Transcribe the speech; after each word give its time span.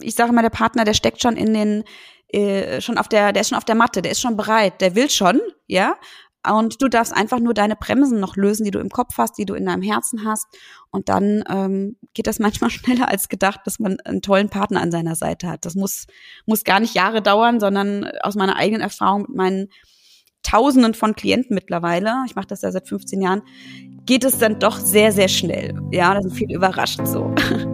ich 0.00 0.14
sage 0.14 0.32
mal, 0.32 0.42
der 0.42 0.50
Partner, 0.50 0.84
der 0.84 0.94
steckt 0.94 1.22
schon 1.22 1.36
in 1.36 1.54
den, 1.54 1.84
äh, 2.28 2.80
schon 2.80 2.98
auf 2.98 3.08
der, 3.08 3.32
der 3.32 3.42
ist 3.42 3.48
schon 3.48 3.58
auf 3.58 3.64
der 3.64 3.74
Matte, 3.74 4.02
der 4.02 4.12
ist 4.12 4.20
schon 4.20 4.36
bereit, 4.36 4.80
der 4.80 4.94
will 4.94 5.10
schon, 5.10 5.40
ja. 5.66 5.96
Und 6.46 6.82
du 6.82 6.88
darfst 6.88 7.14
einfach 7.16 7.40
nur 7.40 7.54
deine 7.54 7.74
Bremsen 7.74 8.20
noch 8.20 8.36
lösen, 8.36 8.64
die 8.64 8.70
du 8.70 8.78
im 8.78 8.90
Kopf 8.90 9.16
hast, 9.16 9.38
die 9.38 9.46
du 9.46 9.54
in 9.54 9.64
deinem 9.64 9.80
Herzen 9.80 10.26
hast. 10.26 10.46
Und 10.90 11.08
dann 11.08 11.42
ähm, 11.48 11.96
geht 12.12 12.26
das 12.26 12.38
manchmal 12.40 12.70
schneller 12.70 13.08
als 13.08 13.28
gedacht, 13.28 13.60
dass 13.64 13.78
man 13.78 13.98
einen 14.00 14.20
tollen 14.20 14.50
Partner 14.50 14.82
an 14.82 14.90
seiner 14.90 15.14
Seite 15.14 15.48
hat. 15.48 15.64
Das 15.64 15.74
muss, 15.74 16.06
muss 16.44 16.64
gar 16.64 16.80
nicht 16.80 16.94
Jahre 16.94 17.22
dauern, 17.22 17.60
sondern 17.60 18.04
aus 18.22 18.34
meiner 18.34 18.56
eigenen 18.56 18.82
Erfahrung 18.82 19.22
mit 19.22 19.36
meinen 19.36 19.68
Tausenden 20.42 20.92
von 20.92 21.14
Klienten 21.14 21.54
mittlerweile, 21.54 22.22
ich 22.26 22.36
mache 22.36 22.46
das 22.46 22.60
ja 22.60 22.70
seit 22.70 22.86
15 22.86 23.22
Jahren, 23.22 23.42
geht 24.04 24.24
es 24.24 24.38
dann 24.38 24.60
doch 24.60 24.76
sehr, 24.76 25.10
sehr 25.10 25.28
schnell. 25.28 25.72
Ja, 25.90 26.12
da 26.12 26.20
sind 26.20 26.34
viele 26.34 26.54
überrascht 26.54 27.00
so. 27.06 27.34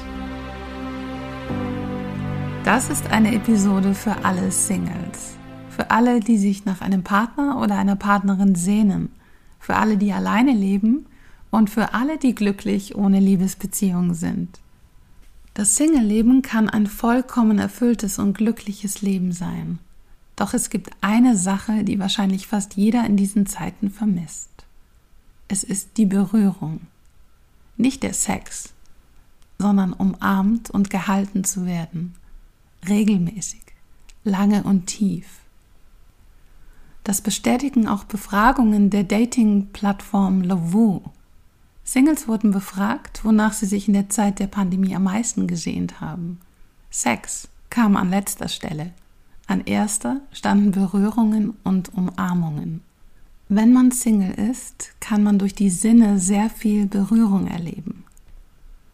Das 2.63 2.89
ist 2.89 3.07
eine 3.07 3.33
Episode 3.33 3.95
für 3.95 4.23
alle 4.23 4.51
Singles. 4.51 5.35
Für 5.71 5.89
alle, 5.89 6.19
die 6.19 6.37
sich 6.37 6.63
nach 6.63 6.81
einem 6.81 7.01
Partner 7.01 7.59
oder 7.59 7.75
einer 7.75 7.95
Partnerin 7.95 8.53
sehnen. 8.53 9.09
Für 9.59 9.77
alle, 9.77 9.97
die 9.97 10.13
alleine 10.13 10.53
leben 10.53 11.07
und 11.49 11.71
für 11.71 11.95
alle, 11.95 12.19
die 12.19 12.35
glücklich 12.35 12.95
ohne 12.95 13.19
Liebesbeziehung 13.19 14.13
sind. 14.13 14.59
Das 15.55 15.75
Single-Leben 15.75 16.43
kann 16.43 16.69
ein 16.69 16.85
vollkommen 16.85 17.57
erfülltes 17.57 18.19
und 18.19 18.37
glückliches 18.37 19.01
Leben 19.01 19.31
sein. 19.31 19.79
Doch 20.35 20.53
es 20.53 20.69
gibt 20.69 20.91
eine 21.01 21.37
Sache, 21.37 21.83
die 21.83 21.97
wahrscheinlich 21.97 22.45
fast 22.45 22.75
jeder 22.75 23.03
in 23.07 23.17
diesen 23.17 23.47
Zeiten 23.47 23.89
vermisst. 23.89 24.51
Es 25.47 25.63
ist 25.63 25.97
die 25.97 26.05
Berührung. 26.05 26.81
Nicht 27.75 28.03
der 28.03 28.13
Sex, 28.13 28.71
sondern 29.57 29.93
umarmt 29.93 30.69
und 30.69 30.91
gehalten 30.91 31.43
zu 31.43 31.65
werden 31.65 32.13
regelmäßig, 32.87 33.61
lange 34.23 34.63
und 34.63 34.87
tief. 34.87 35.41
Das 37.03 37.21
bestätigen 37.21 37.87
auch 37.87 38.03
Befragungen 38.03 38.89
der 38.89 39.03
Dating-Plattform 39.03 40.41
Lovoo. 40.41 41.01
Singles 41.83 42.27
wurden 42.27 42.51
befragt, 42.51 43.25
wonach 43.25 43.53
sie 43.53 43.65
sich 43.65 43.87
in 43.87 43.95
der 43.95 44.09
Zeit 44.09 44.39
der 44.39 44.47
Pandemie 44.47 44.95
am 44.95 45.03
meisten 45.03 45.47
gesehnt 45.47 45.99
haben. 45.99 46.39
Sex 46.91 47.47
kam 47.69 47.95
an 47.97 48.11
letzter 48.11 48.47
Stelle. 48.47 48.91
An 49.47 49.61
erster 49.61 50.21
standen 50.31 50.71
Berührungen 50.71 51.57
und 51.63 51.93
Umarmungen. 51.93 52.81
Wenn 53.49 53.73
man 53.73 53.91
Single 53.91 54.33
ist, 54.33 54.93
kann 54.99 55.23
man 55.23 55.39
durch 55.39 55.55
die 55.55 55.71
Sinne 55.71 56.19
sehr 56.19 56.49
viel 56.49 56.85
Berührung 56.85 57.47
erleben. 57.47 58.05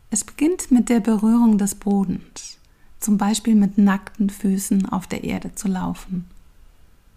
Es 0.10 0.24
beginnt 0.24 0.72
mit 0.72 0.90
der 0.90 1.02
Berührung 1.02 1.58
des 1.58 1.76
Bodens 1.76 2.57
zum 3.08 3.18
Beispiel 3.18 3.56
mit 3.56 3.78
nackten 3.78 4.30
Füßen 4.30 4.90
auf 4.90 5.08
der 5.08 5.24
Erde 5.24 5.56
zu 5.56 5.70
laufen. 5.70 6.26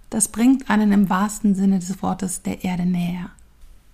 Das 0.08 0.28
bringt 0.28 0.70
einen 0.70 0.92
im 0.92 1.10
wahrsten 1.10 1.56
Sinne 1.56 1.80
des 1.80 2.00
Wortes 2.00 2.42
der 2.42 2.62
Erde 2.62 2.86
näher. 2.86 3.30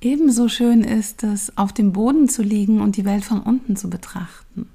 Ebenso 0.03 0.49
schön 0.49 0.85
ist 0.85 1.23
es, 1.23 1.57
auf 1.57 1.73
dem 1.73 1.95
Boden 1.95 2.29
zu 2.29 2.43
liegen 2.43 2.83
und 2.83 2.99
die 2.99 3.07
Welt 3.07 3.25
von 3.25 3.41
unten 3.41 3.77
zu 3.77 3.89
betrachten. 3.89 4.69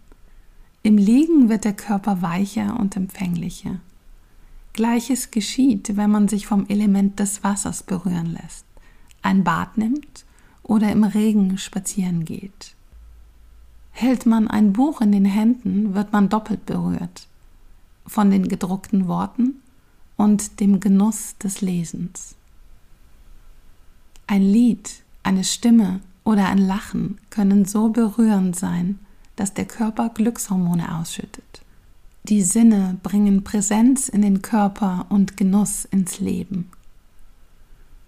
Im 0.81 0.97
Liegen 0.97 1.47
wird 1.47 1.63
der 1.63 1.73
Körper 1.73 2.23
weicher 2.23 2.79
und 2.79 2.95
empfänglicher. 2.95 3.75
Gleiches 4.73 5.29
geschieht, 5.29 5.95
wenn 5.97 6.09
man 6.09 6.27
sich 6.27 6.47
vom 6.47 6.65
Element 6.69 7.19
des 7.19 7.43
Wassers 7.43 7.83
berühren 7.83 8.31
lässt, 8.33 8.65
ein 9.21 9.43
Bad 9.43 9.77
nimmt 9.77 10.25
oder 10.63 10.91
im 10.91 11.03
Regen 11.03 11.59
spazieren 11.59 12.25
geht. 12.25 12.73
Hält 14.01 14.25
man 14.25 14.47
ein 14.47 14.73
Buch 14.73 14.99
in 15.01 15.11
den 15.11 15.25
Händen, 15.25 15.93
wird 15.93 16.11
man 16.11 16.27
doppelt 16.27 16.65
berührt 16.65 17.27
von 18.07 18.31
den 18.31 18.47
gedruckten 18.47 19.07
Worten 19.07 19.61
und 20.17 20.59
dem 20.59 20.79
Genuss 20.79 21.37
des 21.37 21.61
Lesens. 21.61 22.33
Ein 24.25 24.41
Lied, 24.41 25.03
eine 25.21 25.43
Stimme 25.43 25.99
oder 26.23 26.47
ein 26.47 26.57
Lachen 26.57 27.19
können 27.29 27.65
so 27.65 27.89
berührend 27.89 28.55
sein, 28.55 28.97
dass 29.35 29.53
der 29.53 29.65
Körper 29.65 30.09
Glückshormone 30.09 30.97
ausschüttet. 30.97 31.61
Die 32.23 32.41
Sinne 32.41 32.97
bringen 33.03 33.43
Präsenz 33.43 34.09
in 34.09 34.23
den 34.23 34.41
Körper 34.41 35.05
und 35.09 35.37
Genuss 35.37 35.85
ins 35.85 36.19
Leben. 36.19 36.71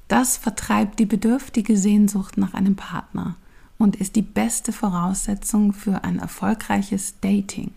Das 0.07 0.37
vertreibt 0.37 0.97
die 0.97 1.05
bedürftige 1.05 1.77
Sehnsucht 1.77 2.35
nach 2.39 2.55
einem 2.55 2.75
Partner 2.75 3.35
und 3.83 3.97
ist 3.97 4.15
die 4.15 4.21
beste 4.21 4.71
Voraussetzung 4.71 5.73
für 5.73 6.05
ein 6.05 6.17
erfolgreiches 6.17 7.15
Dating. 7.19 7.71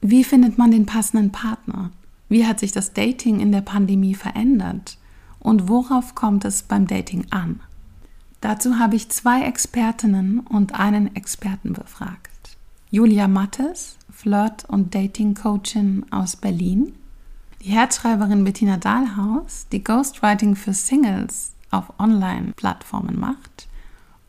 Wie 0.00 0.22
findet 0.22 0.56
man 0.56 0.70
den 0.70 0.86
passenden 0.86 1.32
Partner? 1.32 1.90
Wie 2.28 2.46
hat 2.46 2.60
sich 2.60 2.70
das 2.70 2.92
Dating 2.92 3.40
in 3.40 3.50
der 3.50 3.60
Pandemie 3.60 4.14
verändert? 4.14 4.98
Und 5.40 5.68
worauf 5.68 6.14
kommt 6.14 6.44
es 6.44 6.62
beim 6.62 6.86
Dating 6.86 7.26
an? 7.30 7.60
Dazu 8.40 8.78
habe 8.78 8.94
ich 8.94 9.08
zwei 9.08 9.42
Expertinnen 9.42 10.40
und 10.40 10.78
einen 10.78 11.14
Experten 11.16 11.72
befragt. 11.72 12.56
Julia 12.90 13.26
Mattes, 13.26 13.96
Flirt- 14.12 14.64
und 14.68 14.94
Dating-Coachin 14.94 16.06
aus 16.12 16.36
Berlin, 16.36 16.92
die 17.62 17.70
Herzschreiberin 17.70 18.44
Bettina 18.44 18.76
Dahlhaus, 18.76 19.66
die 19.72 19.82
Ghostwriting 19.82 20.54
für 20.54 20.72
Singles 20.72 21.52
auf 21.72 21.92
Online-Plattformen 21.98 23.18
macht 23.18 23.66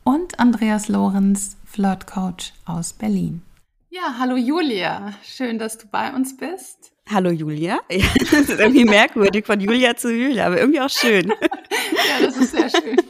und 0.08 0.40
Andreas 0.40 0.88
Lorenz, 0.88 1.58
Flirtcoach 1.66 2.54
aus 2.66 2.94
Berlin. 2.94 3.42
Ja, 3.90 4.16
hallo 4.18 4.38
Julia, 4.38 5.14
schön, 5.22 5.60
dass 5.60 5.78
du 5.78 5.86
bei 5.88 6.14
uns 6.14 6.38
bist. 6.38 6.94
Hallo 7.10 7.30
Julia. 7.30 7.82
das 7.90 8.32
ist 8.32 8.58
irgendwie 8.58 8.86
merkwürdig 8.86 9.46
von 9.46 9.60
Julia 9.60 9.98
zu 9.98 10.10
Julia, 10.10 10.46
aber 10.46 10.60
irgendwie 10.62 10.80
auch 10.80 10.90
schön. 10.90 11.28
ja, 11.32 12.26
das 12.26 12.38
ist 12.38 12.52
sehr 12.52 12.70
schön. 12.70 12.96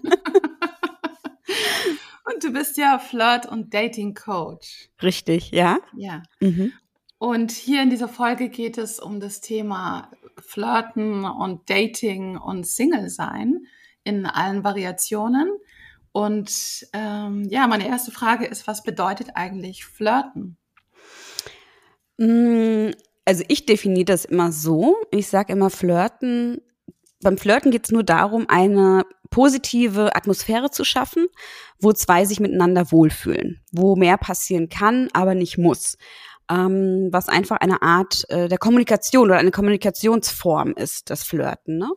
Und 2.26 2.44
du 2.44 2.52
bist 2.52 2.78
ja 2.78 2.98
Flirt- 2.98 3.46
und 3.46 3.74
Dating-Coach. 3.74 4.90
Richtig, 5.02 5.52
ja. 5.52 5.78
Ja. 5.96 6.24
Mhm. 6.40 6.74
Und 7.20 7.52
hier 7.52 7.84
in 7.84 7.92
dieser 7.92 8.10
Folge 8.10 8.50
geht 8.50 8.80
es 8.80 9.00
um 9.00 9.20
das 9.20 9.40
Thema 9.40 10.12
Flirten 10.40 11.26
und 11.26 11.70
Dating 11.70 12.38
und 12.38 12.68
Single-Sein 12.68 13.68
in 14.04 14.26
allen 14.26 14.64
Variationen. 14.64 15.48
Und 16.18 16.88
ähm, 16.94 17.44
ja, 17.48 17.68
meine 17.68 17.88
erste 17.88 18.10
Frage 18.10 18.48
ist, 18.48 18.66
was 18.66 18.82
bedeutet 18.82 19.36
eigentlich 19.36 19.86
Flirten? 19.86 20.58
Mm, 22.18 22.90
also 23.24 23.44
ich 23.48 23.68
definiere 23.68 24.06
das 24.06 24.26
immer 24.26 24.52
so. 24.52 24.96
Ich 25.12 25.28
sage 25.28 25.54
immer, 25.54 25.70
Flirten, 25.70 26.60
beim 27.22 27.38
Flirten 27.38 27.70
geht 27.70 27.86
es 27.86 27.92
nur 27.92 28.02
darum, 28.02 28.50
eine 28.50 29.06
positive 29.30 30.16
Atmosphäre 30.16 30.72
zu 30.72 30.84
schaffen, 30.84 31.28
wo 31.80 31.94
zwei 31.94 32.26
sich 32.26 32.40
miteinander 32.40 32.92
wohlfühlen, 32.92 33.62
wo 33.72 33.96
mehr 33.96 34.18
passieren 34.18 34.70
kann, 34.70 35.10
aber 35.14 35.36
nicht 35.36 35.60
muss 35.60 36.00
ähm, 36.50 37.10
was 37.12 37.30
einfach 37.30 37.58
eine 37.58 37.82
Art 37.82 38.24
äh, 38.30 38.48
der 38.48 38.58
Kommunikation 38.58 39.30
oder 39.30 39.40
eine 39.40 39.52
Kommunikationsform 39.52 40.74
ist, 40.74 41.10
das 41.10 41.24
Flirten. 41.24 41.78
Ne? 41.78 41.90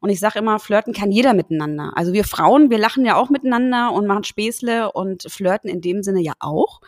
Und 0.00 0.10
ich 0.10 0.20
sage 0.20 0.38
immer, 0.38 0.58
Flirten 0.58 0.92
kann 0.92 1.10
jeder 1.10 1.34
miteinander. 1.34 1.92
Also 1.94 2.12
wir 2.12 2.24
Frauen, 2.24 2.70
wir 2.70 2.78
lachen 2.78 3.04
ja 3.04 3.16
auch 3.16 3.30
miteinander 3.30 3.92
und 3.92 4.06
machen 4.06 4.24
Späßle 4.24 4.92
und 4.92 5.24
flirten 5.30 5.68
in 5.68 5.80
dem 5.80 6.02
Sinne 6.02 6.20
ja 6.20 6.32
auch. 6.40 6.80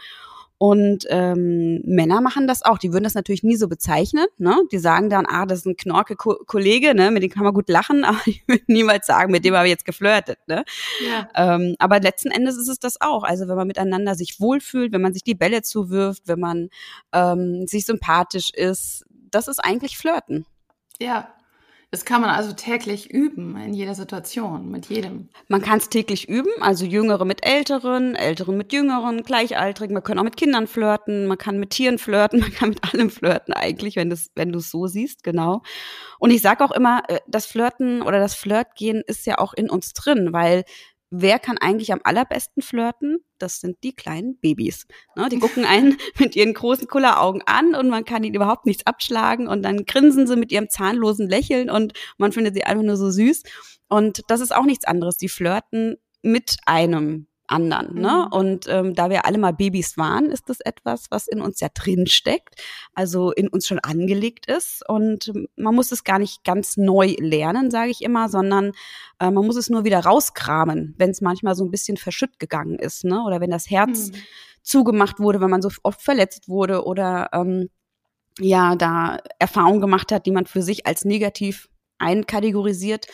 Und 0.62 1.07
ähm, 1.09 1.81
Männer 1.87 2.21
machen 2.21 2.47
das 2.47 2.62
auch. 2.62 2.77
Die 2.77 2.93
würden 2.93 3.05
das 3.05 3.15
natürlich 3.15 3.43
nie 3.43 3.57
so 3.57 3.67
bezeichnen. 3.67 4.27
Ne? 4.37 4.61
Die 4.71 4.77
sagen 4.77 5.09
dann, 5.09 5.25
ah, 5.25 5.47
das 5.47 5.61
ist 5.61 5.67
ein 5.67 5.75
knorke 5.75 6.17
Ko 6.17 6.37
Kollege, 6.47 6.95
ne? 6.95 7.11
mit 7.11 7.23
dem 7.23 7.31
kann 7.31 7.45
man 7.45 7.55
gut 7.55 7.71
lachen, 7.71 8.05
aber 8.05 8.19
die 8.27 8.43
würden 8.47 8.67
niemals 8.67 9.07
sagen, 9.07 9.33
mit 9.33 9.47
dem 9.47 9.55
habe 9.55 9.69
ich 9.69 9.71
jetzt 9.71 9.87
geflirtet. 9.87 10.39
Ne? 10.49 10.67
Ja. 11.03 11.31
Ähm, 11.35 11.77
aber 11.79 11.99
letzten 11.99 12.31
Endes 12.31 12.59
ist 12.59 12.69
es 12.69 12.79
das 12.79 13.01
auch. 13.01 13.25
Also 13.25 13.49
wenn 13.49 13.57
man 13.57 13.69
miteinander 13.69 14.15
sich 14.15 14.39
wohlfühlt, 14.39 14.93
wenn 14.93 15.01
man 15.01 15.15
sich 15.15 15.25
die 15.25 15.35
Bälle 15.35 15.62
zuwirft, 15.62 16.25
wenn 16.27 16.41
man 16.41 16.69
ähm, 17.15 17.67
sich 17.67 17.87
sympathisch 17.87 18.51
ist, 18.53 19.07
das 19.31 19.49
ist 19.49 19.61
eigentlich 19.61 19.97
Flirten. 19.97 20.45
Ja, 21.01 21.33
Das 21.93 22.05
kann 22.05 22.21
man 22.21 22.31
also 22.31 22.53
täglich 22.53 23.11
üben 23.11 23.57
in 23.57 23.75
jeder 23.75 23.97
Situation, 23.97 24.71
mit 24.71 24.87
jedem. 24.87 25.29
Man 25.49 25.61
kann 25.61 25.79
es 25.79 25.89
täglich 25.89 26.29
üben, 26.29 26.51
also 26.61 26.85
Jüngere 26.85 27.25
mit 27.25 27.45
Älteren, 27.45 28.15
Älteren 28.15 28.57
mit 28.57 28.73
Jüngeren, 28.73 29.25
Gleichaltrigen. 29.25 29.95
Man 29.95 30.05
kann 30.05 30.17
auch 30.21 30.23
mit 30.23 30.37
Kindern 30.37 30.69
flirten, 30.69 31.27
man 31.27 31.37
kann 31.37 31.59
mit 31.59 31.71
Tieren 31.71 31.99
flirten, 31.99 32.41
man 32.41 32.53
kann 32.53 32.69
mit 32.69 32.85
allem 32.85 33.11
flirten 33.11 33.55
eigentlich, 33.55 33.97
wenn 33.97 34.09
du 34.09 34.59
es 34.59 34.71
so 34.71 34.87
siehst, 34.87 35.25
genau. 35.25 35.63
Und 36.21 36.31
ich 36.31 36.43
sage 36.43 36.65
auch 36.65 36.71
immer, 36.71 37.03
äh, 37.09 37.19
das 37.27 37.47
Flirten 37.47 38.03
oder 38.03 38.21
das 38.21 38.37
Flirtgehen 38.37 39.03
ist 39.09 39.27
ja 39.27 39.39
auch 39.39 39.53
in 39.53 39.69
uns 39.69 39.93
drin, 39.93 40.33
weil 40.33 40.63
wer 41.11 41.39
kann 41.39 41.59
eigentlich 41.59 41.93
am 41.93 42.01
allerbesten 42.05 42.62
flirten? 42.62 43.25
Das 43.39 43.61
sind 43.61 43.79
die 43.83 43.95
kleinen 43.95 44.39
Babys. 44.39 44.87
Ne? 45.17 45.29
Die 45.29 45.39
gucken 45.39 45.65
einen 45.65 45.97
mit 46.19 46.37
ihren 46.37 46.55
großen 46.55 46.87
Kulleraugen 46.87 47.43
an 47.47 47.75
und 47.75 47.89
man 47.89 48.05
kann 48.05 48.25
ihnen 48.25 48.35
überhaupt 48.35 48.67
nichts 48.67 48.87
abschlagen 48.87 49.49
und 49.49 49.62
dann 49.62 49.85
grinsen 49.85 50.27
sie 50.27 50.37
mit 50.37 50.53
ihrem 50.53 50.69
zahnlosen 50.69 51.29
Lächeln 51.29 51.71
und 51.71 51.93
man 52.19 52.33
findet 52.33 52.55
sie 52.55 52.65
einfach 52.65 52.85
nur 52.85 52.97
so 52.97 53.11
süß. 53.11 53.43
Und 53.89 54.23
das 54.29 54.41
ist 54.41 54.55
auch 54.55 54.65
nichts 54.65 54.85
anderes. 54.85 55.17
Die 55.17 55.29
flirten 55.29 55.97
mit 56.23 56.57
einem 56.67 57.27
anderen. 57.50 58.00
Ne? 58.00 58.26
Mhm. 58.26 58.32
Und 58.32 58.67
ähm, 58.69 58.94
da 58.94 59.11
wir 59.11 59.25
alle 59.26 59.38
mal 59.38 59.52
Babys 59.52 59.99
waren, 59.99 60.26
ist 60.26 60.49
das 60.49 60.61
etwas, 60.61 61.06
was 61.11 61.26
in 61.26 61.41
uns 61.41 61.61
ja 61.61 61.69
drin 61.73 62.06
steckt, 62.06 62.61
also 62.94 63.32
in 63.32 63.49
uns 63.49 63.67
schon 63.67 63.79
angelegt 63.79 64.47
ist. 64.47 64.88
Und 64.88 65.32
man 65.56 65.75
muss 65.75 65.93
es 65.93 66.05
gar 66.05 66.19
nicht 66.19 66.44
ganz 66.44 66.76
neu 66.76 67.14
lernen, 67.19 67.70
sage 67.70 67.91
ich 67.91 68.02
immer, 68.02 68.29
sondern 68.29 68.73
äh, 69.19 69.31
man 69.31 69.47
muss 69.47 69.56
es 69.56 69.70
nur 69.70 69.85
wieder 69.85 70.00
rauskramen, 70.00 70.94
wenn 70.99 71.11
es 71.11 71.20
manchmal 71.20 71.55
so 71.55 71.64
ein 71.64 71.70
bisschen 71.70 71.97
verschütt 71.97 72.38
gegangen 72.38 72.79
ist, 72.79 73.05
ne? 73.05 73.23
Oder 73.25 73.41
wenn 73.41 73.50
das 73.50 73.70
Herz 73.70 74.11
mhm. 74.11 74.17
zugemacht 74.62 75.19
wurde, 75.20 75.41
wenn 75.41 75.50
man 75.50 75.62
so 75.62 75.70
oft 75.82 76.02
verletzt 76.02 76.49
wurde 76.49 76.85
oder 76.85 77.31
ähm, 77.32 77.69
ja, 78.38 78.76
da 78.76 79.19
Erfahrungen 79.38 79.81
gemacht 79.81 80.12
hat, 80.12 80.26
die 80.26 80.31
man 80.31 80.47
für 80.47 80.62
sich 80.62 80.87
als 80.87 81.05
negativ 81.05 81.69
einkategorisiert, 81.99 83.06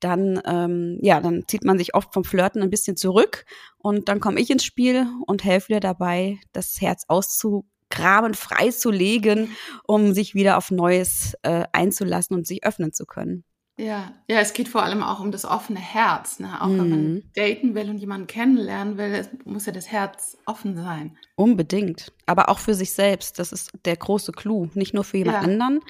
dann, 0.00 0.40
ähm, 0.44 0.98
ja, 1.02 1.20
dann 1.20 1.44
zieht 1.46 1.64
man 1.64 1.78
sich 1.78 1.94
oft 1.94 2.12
vom 2.12 2.24
Flirten 2.24 2.62
ein 2.62 2.70
bisschen 2.70 2.96
zurück 2.96 3.44
und 3.78 4.08
dann 4.08 4.20
komme 4.20 4.40
ich 4.40 4.50
ins 4.50 4.64
Spiel 4.64 5.06
und 5.26 5.44
helfe 5.44 5.74
dir 5.74 5.80
dabei, 5.80 6.38
das 6.52 6.80
Herz 6.80 7.04
auszugraben, 7.08 8.34
freizulegen, 8.34 9.56
um 9.84 10.12
sich 10.12 10.34
wieder 10.34 10.56
auf 10.56 10.70
Neues 10.70 11.34
äh, 11.42 11.64
einzulassen 11.72 12.36
und 12.36 12.46
sich 12.46 12.64
öffnen 12.64 12.92
zu 12.92 13.06
können. 13.06 13.44
Ja, 13.80 14.12
ja, 14.26 14.40
es 14.40 14.54
geht 14.54 14.68
vor 14.68 14.82
allem 14.82 15.04
auch 15.04 15.20
um 15.20 15.30
das 15.30 15.44
offene 15.44 15.78
Herz. 15.78 16.40
Ne? 16.40 16.60
Auch 16.60 16.66
mhm. 16.66 16.78
wenn 16.78 16.90
man 16.90 17.12
mhm. 17.12 17.22
daten 17.36 17.74
will 17.76 17.88
und 17.88 17.98
jemanden 17.98 18.26
kennenlernen 18.26 18.98
will, 18.98 19.24
muss 19.44 19.66
ja 19.66 19.72
das 19.72 19.86
Herz 19.86 20.36
offen 20.46 20.76
sein. 20.76 21.16
Unbedingt. 21.36 22.12
Aber 22.26 22.48
auch 22.48 22.58
für 22.58 22.74
sich 22.74 22.92
selbst. 22.92 23.38
Das 23.38 23.52
ist 23.52 23.70
der 23.84 23.96
große 23.96 24.32
Clou. 24.32 24.68
Nicht 24.74 24.94
nur 24.94 25.04
für 25.04 25.18
jemand 25.18 25.38
ja. 25.38 25.42
anderen, 25.42 25.80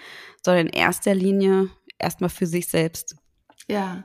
sondern 0.45 0.67
in 0.67 0.73
erster 0.75 1.15
Linie 1.15 1.71
erstmal 1.99 2.29
für 2.29 2.47
sich 2.47 2.69
selbst. 2.69 3.17
Ja. 3.69 4.05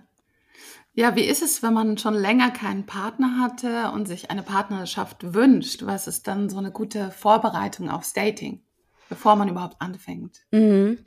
Ja, 0.96 1.16
wie 1.16 1.24
ist 1.24 1.42
es, 1.42 1.64
wenn 1.64 1.74
man 1.74 1.98
schon 1.98 2.14
länger 2.14 2.52
keinen 2.52 2.86
Partner 2.86 3.40
hatte 3.40 3.92
und 3.92 4.08
sich 4.08 4.30
eine 4.30 4.44
Partnerschaft 4.44 5.34
wünscht? 5.34 5.86
Was 5.86 6.08
ist 6.08 6.28
dann 6.28 6.50
so 6.50 6.60
eine 6.60 6.72
gute 6.72 7.10
Vorbereitung 7.10 7.90
aufs 7.90 8.14
Dating, 8.14 8.62
bevor 9.10 9.36
man 9.36 9.50
überhaupt 9.50 9.82
anfängt? 9.82 10.42
Mhm. 10.52 11.00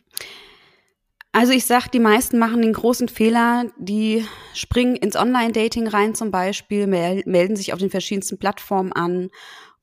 Also 1.31 1.53
ich 1.53 1.67
sag, 1.67 1.88
die 1.88 2.00
meisten 2.00 2.38
machen 2.38 2.62
den 2.62 2.73
großen 2.73 3.08
Fehler, 3.08 3.67
die 3.79 4.26
springen 4.55 4.97
ins 4.97 5.17
Online-Dating 5.17 5.87
rein 5.87 6.14
zum 6.14 6.31
Beispiel, 6.31 6.87
melden 6.87 7.56
sich 7.56 7.75
auf 7.75 7.79
den 7.79 7.91
verschiedensten 7.91 8.38
Plattformen 8.38 8.93
an 8.93 9.29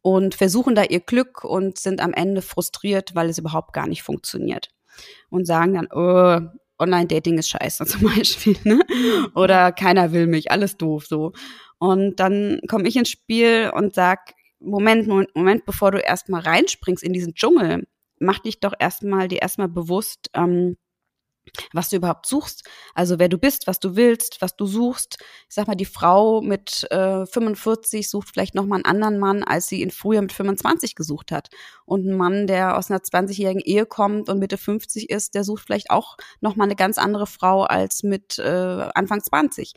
und 0.02 0.36
versuchen 0.36 0.74
da 0.74 0.84
ihr 0.84 1.00
Glück 1.00 1.44
und 1.44 1.78
sind 1.78 2.02
am 2.02 2.12
Ende 2.12 2.42
frustriert, 2.42 3.14
weil 3.14 3.30
es 3.30 3.38
überhaupt 3.38 3.72
gar 3.72 3.88
nicht 3.88 4.04
funktioniert. 4.04 4.70
Und 5.30 5.46
sagen 5.46 5.76
dann, 5.76 5.88
oh, 5.92 6.42
Online-Dating 6.84 7.38
ist 7.38 7.50
scheiße 7.50 7.86
zum 7.88 8.02
Beispiel, 8.02 8.58
ne? 8.64 8.80
Oder 9.36 9.72
keiner 9.72 10.12
will 10.12 10.28
mich, 10.28 10.52
alles 10.52 10.78
doof 10.78 11.06
so. 11.06 11.34
Und 11.80 12.20
dann 12.20 12.62
komme 12.70 12.88
ich 12.88 12.96
ins 12.96 13.10
Spiel 13.10 13.72
und 13.74 13.94
sag, 13.94 14.34
Moment, 14.60 15.08
Moment, 15.08 15.36
Moment, 15.36 15.66
bevor 15.66 15.92
du 15.92 15.98
erstmal 15.98 16.42
reinspringst 16.42 17.04
in 17.04 17.14
diesen 17.14 17.34
Dschungel, 17.34 17.86
mach 18.20 18.40
dich 18.40 18.60
doch 18.60 18.74
erstmal 18.80 19.28
dir 19.28 19.42
erstmal 19.42 19.68
bewusst, 19.68 20.30
ähm, 20.34 20.78
was 21.74 21.90
du 21.90 21.98
überhaupt 21.98 22.26
suchst, 22.26 22.64
also 22.94 23.20
wer 23.20 23.30
du 23.30 23.38
bist, 23.38 23.68
was 23.68 23.80
du 23.80 23.96
willst, 23.96 24.42
was 24.42 24.56
du 24.56 24.66
suchst. 24.66 25.18
Ich 25.50 25.56
sag 25.56 25.68
mal, 25.68 25.76
die 25.76 25.86
Frau 25.86 26.42
mit 26.42 26.88
äh, 26.92 27.26
45 27.26 28.10
sucht 28.10 28.30
vielleicht 28.30 28.56
noch 28.56 28.66
mal 28.66 28.76
einen 28.76 28.86
anderen 28.86 29.20
Mann, 29.20 29.44
als 29.44 29.68
sie 29.68 29.82
ihn 29.82 29.92
früher 29.92 30.22
mit 30.22 30.32
25 30.32 30.96
gesucht 30.96 31.32
hat. 31.32 31.50
Und 31.86 32.06
ein 32.06 32.16
Mann, 32.16 32.48
der 32.48 32.78
aus 32.78 32.90
einer 32.90 33.02
20-jährigen 33.02 33.62
Ehe 33.62 33.86
kommt 33.86 34.30
und 34.30 34.40
Mitte 34.40 34.58
50 34.58 35.10
ist, 35.10 35.36
der 35.36 35.44
sucht 35.44 35.64
vielleicht 35.64 35.92
auch 35.92 36.18
noch 36.42 36.56
mal 36.56 36.66
eine 36.66 36.76
ganz 36.76 36.98
andere 36.98 37.28
Frau 37.28 37.64
als 37.64 38.04
mit 38.04 38.40
äh, 38.40 38.44
Anfang 38.94 39.22
20. 39.22 39.74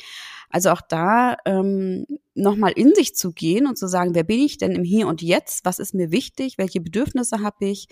Also 0.50 0.70
auch 0.70 0.80
da 0.80 1.36
ähm, 1.44 2.06
nochmal 2.34 2.72
in 2.72 2.94
sich 2.94 3.14
zu 3.14 3.32
gehen 3.32 3.66
und 3.66 3.76
zu 3.76 3.88
sagen, 3.88 4.14
wer 4.14 4.24
bin 4.24 4.40
ich 4.40 4.58
denn 4.58 4.72
im 4.72 4.84
Hier 4.84 5.06
und 5.06 5.22
Jetzt? 5.22 5.64
Was 5.64 5.78
ist 5.78 5.94
mir 5.94 6.10
wichtig? 6.10 6.58
Welche 6.58 6.80
Bedürfnisse 6.80 7.40
habe 7.40 7.66
ich? 7.66 7.88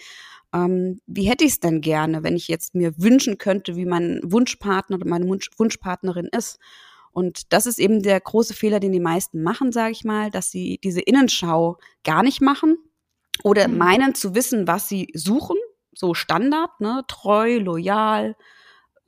ähm, 0.54 1.00
wie 1.06 1.28
hätte 1.28 1.44
ich 1.44 1.52
es 1.52 1.60
denn 1.60 1.80
gerne, 1.80 2.22
wenn 2.22 2.36
ich 2.36 2.48
jetzt 2.48 2.74
mir 2.74 2.94
wünschen 2.96 3.38
könnte, 3.38 3.76
wie 3.76 3.84
mein 3.84 4.20
Wunschpartner 4.22 4.96
oder 4.96 5.08
meine 5.08 5.26
Wunsch 5.26 5.50
Wunschpartnerin 5.56 6.28
ist. 6.32 6.58
Und 7.10 7.52
das 7.52 7.66
ist 7.66 7.78
eben 7.78 8.02
der 8.02 8.20
große 8.20 8.54
Fehler, 8.54 8.80
den 8.80 8.92
die 8.92 9.00
meisten 9.00 9.42
machen, 9.42 9.72
sage 9.72 9.92
ich 9.92 10.04
mal, 10.04 10.30
dass 10.30 10.50
sie 10.50 10.78
diese 10.82 11.00
Innenschau 11.00 11.78
gar 12.04 12.22
nicht 12.22 12.40
machen 12.40 12.76
oder 13.42 13.68
mhm. 13.68 13.78
meinen 13.78 14.14
zu 14.14 14.34
wissen, 14.34 14.66
was 14.68 14.88
sie 14.88 15.08
suchen, 15.14 15.56
so 15.92 16.14
Standard, 16.14 16.80
ne, 16.80 17.02
treu, 17.08 17.58
loyal, 17.58 18.36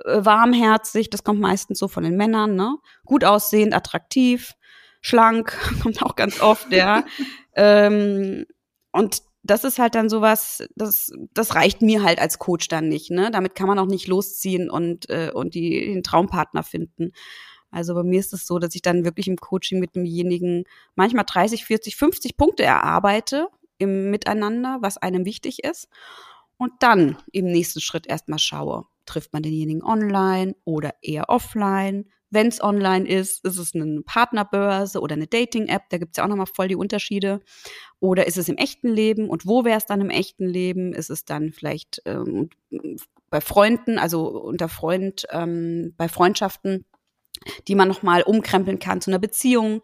warmherzig, 0.07 1.11
das 1.11 1.25
kommt 1.25 1.41
meistens 1.41 1.79
so 1.79 1.89
von 1.89 2.05
den 2.05 2.17
Männern, 2.17 2.55
ne, 2.55 2.77
gut 3.05 3.25
aussehend, 3.25 3.75
attraktiv, 3.75 4.55
schlank, 5.01 5.57
kommt 5.83 6.03
auch 6.03 6.17
ganz 6.17 6.41
oft, 6.41 6.73
ja. 6.73 7.05
ähm, 7.55 8.47
und 8.93 9.23
das 9.43 9.65
ist 9.65 9.79
halt 9.79 9.95
dann 9.95 10.09
sowas, 10.09 10.67
das, 10.75 11.13
das 11.33 11.55
reicht 11.55 11.83
mir 11.83 12.03
halt 12.03 12.19
als 12.19 12.39
Coach 12.39 12.69
dann 12.69 12.89
nicht. 12.89 13.11
Ne? 13.11 13.31
Damit 13.31 13.55
kann 13.55 13.69
man 13.69 13.79
auch 13.79 13.87
nicht 13.87 14.09
losziehen 14.09 14.69
und, 14.69 15.09
äh, 15.09 15.31
und 15.33 15.55
die, 15.55 15.87
den 15.87 16.03
Traumpartner 16.03 16.65
finden. 16.65 17.13
Also 17.71 17.95
bei 17.95 18.03
mir 18.03 18.19
ist 18.21 18.33
es 18.33 18.47
so, 18.47 18.59
dass 18.59 18.75
ich 18.75 18.83
dann 18.83 19.05
wirklich 19.05 19.29
im 19.29 19.37
Coaching 19.37 19.79
mit 19.79 19.95
demjenigen 19.95 20.65
manchmal 20.95 21.25
30, 21.27 21.65
40, 21.65 21.97
50 21.97 22.37
Punkte 22.37 22.65
erarbeite 22.65 23.49
im 23.79 24.11
Miteinander, 24.11 24.79
was 24.81 24.97
einem 24.99 25.25
wichtig 25.25 25.63
ist. 25.63 25.89
Und 26.57 26.73
dann 26.81 27.19
im 27.33 27.47
nächsten 27.47 27.81
Schritt 27.81 28.07
erstmal 28.07 28.39
schaue, 28.39 28.87
trifft 29.07 29.33
man 29.33 29.43
denjenigen 29.43 29.83
online 29.83 30.55
oder 30.65 30.95
eher 31.03 31.29
offline? 31.29 32.07
Wenn 32.31 32.49
es 32.49 32.63
online 32.63 33.09
ist, 33.09 33.45
ist 33.45 33.57
es 33.57 33.75
eine 33.75 34.03
Partnerbörse 34.03 35.01
oder 35.01 35.15
eine 35.15 35.29
Dating-App, 35.29 35.85
da 35.91 35.99
gibt 35.99 36.13
es 36.13 36.17
ja 36.19 36.25
auch 36.25 36.29
nochmal 36.29 36.47
voll 36.47 36.69
die 36.69 36.77
Unterschiede. 36.77 37.41
Oder 38.01 38.27
ist 38.27 38.37
es 38.37 38.49
im 38.49 38.57
echten 38.57 38.89
Leben? 38.89 39.29
Und 39.29 39.47
wo 39.47 39.65
wäre 39.65 39.79
es 39.79 39.87
dann 39.87 40.01
im 40.01 40.11
echten 40.11 40.47
Leben? 40.47 40.93
Ist 40.93 41.09
es 41.09 41.25
dann 41.25 41.53
vielleicht 41.53 42.03
ähm, 42.05 42.51
bei 43.31 43.41
Freunden, 43.41 43.99
also 43.99 44.27
unter 44.29 44.69
Freund, 44.69 45.27
ähm, 45.31 45.95
bei 45.97 46.09
Freundschaften, 46.09 46.85
die 47.69 47.75
man 47.77 47.89
nochmal 47.89 48.23
umkrempeln 48.23 48.81
kann 48.81 49.01
zu 49.01 49.11
einer 49.11 49.21
Beziehung? 49.21 49.83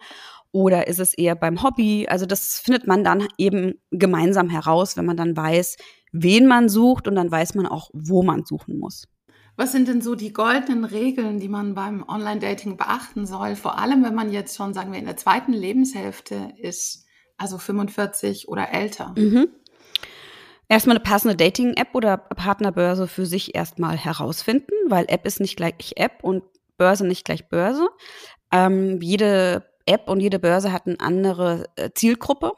Oder 0.51 0.87
ist 0.89 0.99
es 0.99 1.15
eher 1.15 1.35
beim 1.35 1.63
Hobby? 1.63 2.07
Also 2.09 2.27
das 2.27 2.59
findet 2.59 2.87
man 2.87 3.05
dann 3.05 3.27
eben 3.39 3.81
gemeinsam 3.91 4.51
heraus, 4.51 4.97
wenn 4.97 5.07
man 5.07 5.17
dann 5.17 5.37
weiß, 5.37 5.77
wen 6.13 6.47
man 6.47 6.69
sucht 6.69 7.09
und 7.09 7.15
dann 7.15 7.31
weiß 7.31 7.55
man 7.55 7.67
auch, 7.67 7.89
wo 7.95 8.23
man 8.23 8.45
suchen 8.45 8.79
muss. 8.79 9.09
Was 9.63 9.71
sind 9.71 9.87
denn 9.87 10.01
so 10.01 10.17
die 10.17 10.33
goldenen 10.33 10.85
Regeln, 10.85 11.39
die 11.39 11.49
man 11.49 11.77
beim 11.77 12.05
Online-Dating 12.09 12.77
beachten 12.77 13.27
soll? 13.27 13.55
Vor 13.55 13.79
allem, 13.79 14.03
wenn 14.03 14.13
man 14.13 14.33
jetzt 14.33 14.57
schon, 14.57 14.75
sagen 14.75 14.91
wir, 14.91 14.99
in 14.99 15.05
der 15.05 15.17
zweiten 15.17 15.53
Lebenshälfte 15.53 16.53
ist, 16.57 17.07
also 17.39 17.59
45 17.59 18.49
oder 18.49 18.73
älter. 18.73 19.15
Mhm. 19.17 19.51
Erstmal 20.69 20.97
eine 20.97 21.05
passende 21.05 21.37
Dating-App 21.37 21.95
oder 21.95 22.17
Partnerbörse 22.17 23.07
für 23.07 23.25
sich 23.25 23.55
erstmal 23.55 23.97
herausfinden, 23.97 24.73
weil 24.89 25.05
App 25.07 25.25
ist 25.27 25.39
nicht 25.39 25.55
gleich 25.55 25.93
App 25.95 26.25
und 26.25 26.43
Börse 26.77 27.07
nicht 27.07 27.25
gleich 27.25 27.49
Börse. 27.49 27.89
Ähm, 28.51 29.01
jede 29.01 29.65
App 29.87 30.09
und 30.09 30.19
jede 30.19 30.41
Börse 30.41 30.73
hat 30.73 30.89
eine 30.89 30.99
andere 30.99 31.67
äh, 31.77 31.91
Zielgruppe. 31.95 32.51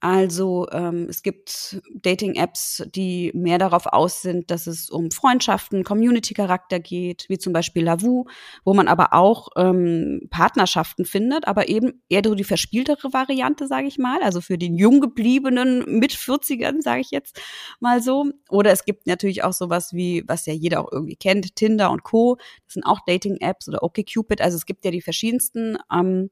Also 0.00 0.68
ähm, 0.72 1.06
es 1.08 1.22
gibt 1.22 1.80
Dating-Apps, 1.94 2.84
die 2.94 3.32
mehr 3.34 3.58
darauf 3.58 3.86
aus 3.86 4.20
sind, 4.20 4.50
dass 4.50 4.66
es 4.66 4.90
um 4.90 5.10
Freundschaften, 5.10 5.84
Community-Charakter 5.84 6.80
geht, 6.80 7.24
wie 7.28 7.38
zum 7.38 7.54
Beispiel 7.54 7.84
Lavu, 7.84 8.26
wo 8.64 8.74
man 8.74 8.88
aber 8.88 9.14
auch 9.14 9.48
ähm, 9.56 10.28
Partnerschaften 10.30 11.06
findet, 11.06 11.48
aber 11.48 11.70
eben 11.70 12.02
eher 12.10 12.20
so 12.22 12.34
die 12.34 12.44
verspieltere 12.44 13.14
Variante, 13.14 13.66
sage 13.66 13.86
ich 13.86 13.96
mal, 13.96 14.22
also 14.22 14.42
für 14.42 14.58
den 14.58 14.74
jung 14.74 15.00
gebliebenen 15.00 15.98
mit 15.98 16.12
40ern, 16.12 16.82
sage 16.82 17.00
ich 17.00 17.10
jetzt 17.10 17.40
mal 17.80 18.02
so. 18.02 18.26
Oder 18.50 18.72
es 18.72 18.84
gibt 18.84 19.06
natürlich 19.06 19.44
auch 19.44 19.54
sowas 19.54 19.94
wie, 19.94 20.24
was 20.26 20.44
ja 20.44 20.52
jeder 20.52 20.84
auch 20.84 20.92
irgendwie 20.92 21.16
kennt, 21.16 21.56
Tinder 21.56 21.90
und 21.90 22.02
Co. 22.02 22.36
Das 22.66 22.74
sind 22.74 22.84
auch 22.84 23.00
Dating-Apps 23.06 23.66
oder 23.68 23.82
OkCupid. 23.82 24.42
Also 24.42 24.56
es 24.56 24.66
gibt 24.66 24.84
ja 24.84 24.90
die 24.90 25.00
verschiedensten. 25.00 25.78
Ähm, 25.90 26.28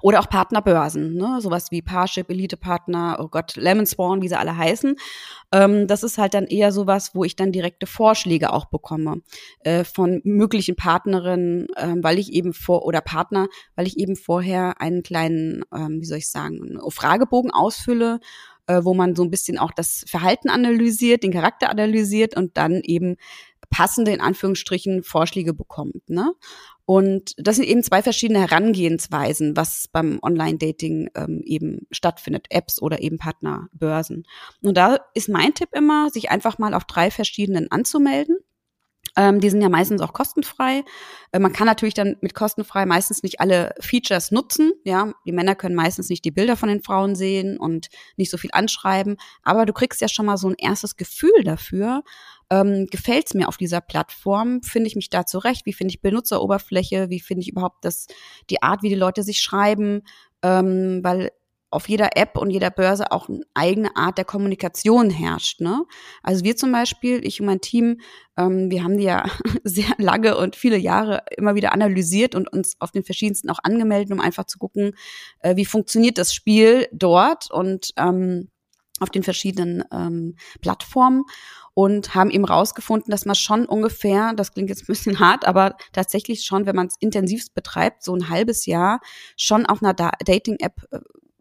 Oder 0.00 0.20
auch 0.20 0.28
Partnerbörsen, 0.28 1.14
ne? 1.14 1.40
sowas 1.40 1.70
wie 1.70 1.82
Parship, 1.82 2.30
Elite-Partner, 2.30 3.18
oh 3.20 3.28
Gott, 3.28 3.56
Lemon 3.56 3.86
Spawn, 3.86 4.22
wie 4.22 4.28
sie 4.28 4.38
alle 4.38 4.56
heißen. 4.56 4.96
Ähm, 5.52 5.86
das 5.86 6.02
ist 6.02 6.18
halt 6.18 6.34
dann 6.34 6.46
eher 6.46 6.72
sowas, 6.72 7.14
wo 7.14 7.24
ich 7.24 7.36
dann 7.36 7.52
direkte 7.52 7.86
Vorschläge 7.86 8.52
auch 8.52 8.66
bekomme 8.66 9.22
äh, 9.60 9.84
von 9.84 10.20
möglichen 10.24 10.76
Partnerinnen, 10.76 11.68
äh, 11.76 11.94
weil 11.96 12.18
ich 12.18 12.32
eben 12.32 12.52
vor 12.52 12.84
oder 12.84 13.00
Partner, 13.00 13.48
weil 13.74 13.86
ich 13.86 13.98
eben 13.98 14.16
vorher 14.16 14.80
einen 14.80 15.02
kleinen, 15.02 15.64
ähm, 15.74 16.00
wie 16.00 16.06
soll 16.06 16.18
ich 16.18 16.30
sagen, 16.30 16.78
Fragebogen 16.88 17.50
ausfülle 17.50 18.20
äh, 18.68 18.84
wo 18.84 18.94
man 18.94 19.16
so 19.16 19.24
ein 19.24 19.30
bisschen 19.30 19.58
auch 19.58 19.72
das 19.72 20.04
Verhalten 20.06 20.48
analysiert, 20.48 21.24
den 21.24 21.32
Charakter 21.32 21.68
analysiert 21.68 22.36
und 22.36 22.56
dann 22.56 22.80
eben 22.82 23.16
passende, 23.70 24.12
in 24.12 24.20
Anführungsstrichen, 24.20 25.02
Vorschläge 25.02 25.54
bekommt. 25.54 26.08
Ne? 26.08 26.32
Und 26.92 27.32
das 27.38 27.56
sind 27.56 27.64
eben 27.64 27.82
zwei 27.82 28.02
verschiedene 28.02 28.40
Herangehensweisen, 28.40 29.56
was 29.56 29.88
beim 29.90 30.18
Online-Dating 30.20 31.08
ähm, 31.14 31.40
eben 31.42 31.86
stattfindet, 31.90 32.48
Apps 32.50 32.82
oder 32.82 33.00
eben 33.00 33.16
Partnerbörsen. 33.16 34.24
Und 34.60 34.76
da 34.76 34.98
ist 35.14 35.30
mein 35.30 35.54
Tipp 35.54 35.70
immer, 35.72 36.10
sich 36.10 36.30
einfach 36.30 36.58
mal 36.58 36.74
auf 36.74 36.84
drei 36.84 37.10
verschiedenen 37.10 37.70
anzumelden. 37.70 38.36
Ähm, 39.16 39.40
die 39.40 39.48
sind 39.48 39.62
ja 39.62 39.70
meistens 39.70 40.02
auch 40.02 40.12
kostenfrei. 40.12 40.84
Äh, 41.32 41.38
man 41.38 41.54
kann 41.54 41.66
natürlich 41.66 41.94
dann 41.94 42.16
mit 42.20 42.34
kostenfrei 42.34 42.84
meistens 42.84 43.22
nicht 43.22 43.40
alle 43.40 43.74
Features 43.80 44.30
nutzen. 44.30 44.72
Ja, 44.84 45.14
die 45.24 45.32
Männer 45.32 45.54
können 45.54 45.74
meistens 45.74 46.10
nicht 46.10 46.26
die 46.26 46.30
Bilder 46.30 46.56
von 46.56 46.68
den 46.68 46.82
Frauen 46.82 47.14
sehen 47.14 47.58
und 47.58 47.88
nicht 48.18 48.30
so 48.30 48.36
viel 48.36 48.50
anschreiben. 48.52 49.16
Aber 49.42 49.64
du 49.64 49.72
kriegst 49.72 50.02
ja 50.02 50.08
schon 50.08 50.26
mal 50.26 50.36
so 50.36 50.48
ein 50.48 50.56
erstes 50.58 50.96
Gefühl 50.96 51.42
dafür, 51.42 52.02
ähm, 52.52 52.86
gefällt 52.90 53.28
es 53.28 53.34
mir 53.34 53.48
auf 53.48 53.56
dieser 53.56 53.80
Plattform? 53.80 54.62
Finde 54.62 54.86
ich 54.86 54.94
mich 54.94 55.08
da 55.08 55.24
zurecht? 55.24 55.64
Wie 55.64 55.72
finde 55.72 55.94
ich 55.94 56.02
Benutzeroberfläche? 56.02 57.08
Wie 57.08 57.20
finde 57.20 57.40
ich 57.40 57.48
überhaupt 57.48 57.82
das, 57.82 58.08
die 58.50 58.62
Art, 58.62 58.82
wie 58.82 58.90
die 58.90 58.94
Leute 58.94 59.22
sich 59.22 59.40
schreiben? 59.40 60.02
Ähm, 60.42 61.00
weil 61.02 61.30
auf 61.70 61.88
jeder 61.88 62.14
App 62.18 62.36
und 62.36 62.50
jeder 62.50 62.70
Börse 62.70 63.10
auch 63.10 63.30
eine 63.30 63.40
eigene 63.54 63.96
Art 63.96 64.18
der 64.18 64.26
Kommunikation 64.26 65.08
herrscht. 65.08 65.62
Ne? 65.62 65.86
Also 66.22 66.44
wir 66.44 66.54
zum 66.54 66.70
Beispiel, 66.70 67.26
ich 67.26 67.40
und 67.40 67.46
mein 67.46 67.62
Team, 67.62 68.02
ähm, 68.36 68.70
wir 68.70 68.84
haben 68.84 68.98
die 68.98 69.04
ja 69.04 69.24
sehr 69.64 69.94
lange 69.96 70.36
und 70.36 70.54
viele 70.54 70.76
Jahre 70.76 71.22
immer 71.38 71.54
wieder 71.54 71.72
analysiert 71.72 72.34
und 72.34 72.52
uns 72.52 72.76
auf 72.80 72.90
den 72.90 73.02
verschiedensten 73.02 73.48
auch 73.48 73.60
angemeldet, 73.62 74.12
um 74.12 74.20
einfach 74.20 74.44
zu 74.44 74.58
gucken, 74.58 74.92
äh, 75.40 75.56
wie 75.56 75.64
funktioniert 75.64 76.18
das 76.18 76.34
Spiel 76.34 76.86
dort 76.92 77.50
und 77.50 77.94
ähm, 77.96 78.50
auf 79.00 79.10
den 79.10 79.22
verschiedenen 79.22 79.84
ähm, 79.92 80.36
Plattformen 80.60 81.24
und 81.74 82.14
haben 82.14 82.30
eben 82.30 82.44
rausgefunden, 82.44 83.10
dass 83.10 83.24
man 83.24 83.34
schon 83.34 83.66
ungefähr, 83.66 84.34
das 84.34 84.52
klingt 84.52 84.68
jetzt 84.68 84.82
ein 84.82 84.92
bisschen 84.92 85.18
hart, 85.20 85.46
aber 85.46 85.76
tatsächlich 85.92 86.44
schon, 86.44 86.66
wenn 86.66 86.76
man 86.76 86.88
es 86.88 86.96
intensivst 87.00 87.54
betreibt, 87.54 88.02
so 88.02 88.14
ein 88.14 88.28
halbes 88.28 88.66
Jahr 88.66 89.00
schon 89.36 89.66
auf 89.66 89.82
einer 89.82 89.94
Dating-App 89.94 90.86
äh, 90.90 90.98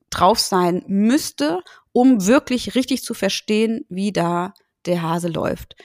drauf 0.10 0.40
sein 0.40 0.84
müsste, 0.88 1.62
um 1.94 2.26
wirklich 2.26 2.76
richtig 2.76 3.04
zu 3.04 3.14
verstehen, 3.14 3.86
wie 3.90 4.12
da 4.12 4.54
der 4.86 5.02
Hase 5.02 5.30
läuft. 5.30 5.76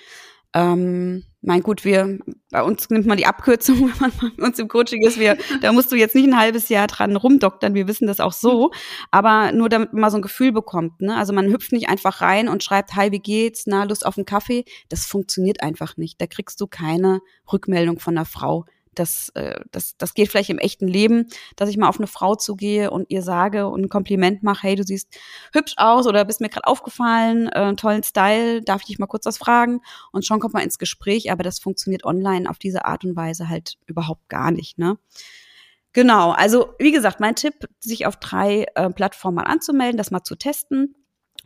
Ähm, 0.53 1.25
mein 1.47 1.62
gut, 1.62 1.85
wir, 1.85 2.19
bei 2.50 2.62
uns 2.62 2.91
nimmt 2.91 3.07
man 3.07 3.17
die 3.17 3.26
Abkürzung, 3.26 3.81
wenn 4.00 4.11
man 4.11 4.35
bei 4.37 4.45
uns 4.45 4.59
im 4.59 4.69
Coaching 4.69 5.07
ist, 5.07 5.19
wir, 5.19 5.38
da 5.62 5.73
musst 5.73 5.93
du 5.93 5.97
jetzt 5.97 6.15
nicht 6.15 6.26
ein 6.26 6.38
halbes 6.38 6.69
Jahr 6.69 6.87
dran 6.88 7.17
rumdoktern, 7.17 7.75
wir 7.75 7.88
wissen 7.88 8.07
das 8.07 8.21
auch 8.21 8.33
so, 8.33 8.73
aber 9.11 9.53
nur 9.53 9.69
damit 9.69 9.93
man 9.93 10.00
mal 10.03 10.11
so 10.11 10.19
ein 10.19 10.23
Gefühl 10.23 10.53
bekommt, 10.53 11.00
ne? 11.00 11.17
Also 11.17 11.33
man 11.33 11.50
hüpft 11.50 11.73
nicht 11.73 11.88
einfach 11.88 12.21
rein 12.21 12.49
und 12.49 12.65
schreibt, 12.65 12.97
hi, 12.97 13.12
wie 13.12 13.21
geht's, 13.21 13.65
na, 13.67 13.85
Lust 13.85 14.05
auf 14.05 14.19
einen 14.19 14.26
Kaffee, 14.26 14.65
das 14.88 15.07
funktioniert 15.07 15.62
einfach 15.62 15.97
nicht. 15.97 16.21
Da 16.21 16.26
kriegst 16.26 16.61
du 16.61 16.67
keine 16.67 17.21
Rückmeldung 17.50 17.99
von 18.00 18.17
einer 18.17 18.26
Frau 18.26 18.67
das, 18.99 19.31
äh, 19.35 19.61
das, 19.71 19.97
das 19.97 20.15
geht 20.15 20.29
vielleicht 20.29 20.50
im 20.50 20.59
echten 20.59 20.88
Leben, 20.88 21.29
dass 21.57 21.69
ich 21.69 21.76
mal 21.76 21.88
auf 21.88 21.99
eine 21.99 22.07
Frau 22.07 22.35
zugehe 22.35 22.91
und 22.91 23.11
ihr 23.11 23.23
sage 23.23 23.69
und 23.69 23.83
ein 23.83 23.88
Kompliment 23.88 24.43
mache, 24.43 24.67
hey, 24.67 24.75
du 24.76 24.83
siehst 24.83 25.09
hübsch 25.53 25.75
aus 25.76 26.07
oder 26.07 26.25
bist 26.25 26.41
mir 26.41 26.49
gerade 26.49 26.67
aufgefallen, 26.67 27.49
äh, 27.49 27.75
tollen 27.75 28.03
Style, 28.03 28.62
darf 28.62 28.83
ich 28.83 28.88
dich 28.88 28.99
mal 28.99 29.07
kurz 29.07 29.26
was 29.26 29.38
fragen? 29.38 29.81
Und 30.12 30.26
schon 30.26 30.41
kommt 30.41 30.55
man 30.55 30.62
ins 30.62 30.79
Gespräch, 30.79 31.31
aber 31.31 31.43
das 31.43 31.59
funktioniert 31.59 32.05
online 32.05 32.49
auf 32.50 32.59
diese 32.59 32.85
Art 32.85 33.05
und 33.05 33.17
Weise 33.17 33.49
halt 33.49 33.76
überhaupt 33.87 34.29
gar 34.29 34.50
nicht, 34.50 34.79
ne? 34.79 34.99
Genau, 35.93 36.33
also 36.33 36.75
wie 36.79 36.93
gesagt, 36.93 37.21
mein 37.21 37.37
Tipp, 37.37 37.55
sich 37.81 38.05
auf 38.05 38.17
drei 38.17 38.67
äh, 38.75 38.91
Plattformen 38.91 39.37
mal 39.37 39.45
anzumelden, 39.45 39.97
das 39.97 40.11
mal 40.11 40.23
zu 40.23 40.37
testen 40.37 40.95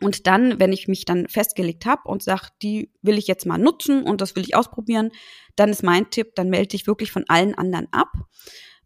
und 0.01 0.27
dann, 0.27 0.59
wenn 0.59 0.73
ich 0.73 0.87
mich 0.87 1.05
dann 1.05 1.27
festgelegt 1.27 1.85
habe 1.85 2.01
und 2.05 2.23
sage, 2.23 2.47
die 2.61 2.91
will 3.01 3.17
ich 3.17 3.27
jetzt 3.27 3.45
mal 3.45 3.57
nutzen 3.57 4.03
und 4.03 4.21
das 4.21 4.35
will 4.35 4.43
ich 4.43 4.55
ausprobieren, 4.55 5.11
dann 5.55 5.69
ist 5.69 5.83
mein 5.83 6.09
Tipp, 6.09 6.35
dann 6.35 6.49
melde 6.49 6.69
dich 6.69 6.87
wirklich 6.87 7.11
von 7.11 7.25
allen 7.27 7.55
anderen 7.55 7.87
ab. 7.91 8.11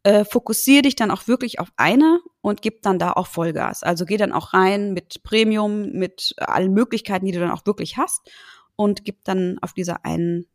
Äh, 0.04 0.26
fokussiere 0.26 0.84
dich 0.84 0.96
dann 0.96 1.10
auch 1.10 1.28
wirklich 1.28 1.60
auf 1.60 1.70
eine 1.78 2.20
und 2.42 2.62
gib 2.62 2.84
dann 2.84 3.00
da 3.00 3.14
auch 3.14 3.28
Vollgas. 3.28 3.82
Also 3.82 4.06
geh 4.06 4.18
dann 4.18 4.34
auch 4.34 4.54
rein 4.54 4.94
mit 4.94 5.24
Premium, 5.24 5.94
mit 5.94 6.36
allen 6.38 6.74
Möglichkeiten, 6.74 7.26
die 7.26 7.32
du 7.32 7.40
dann 7.40 7.52
auch 7.52 7.66
wirklich 7.66 7.98
hast 7.98 8.30
und 8.76 9.04
gib 9.04 9.24
dann 9.24 9.58
auf 9.62 9.74
dieser 9.74 10.06
einen 10.06 10.46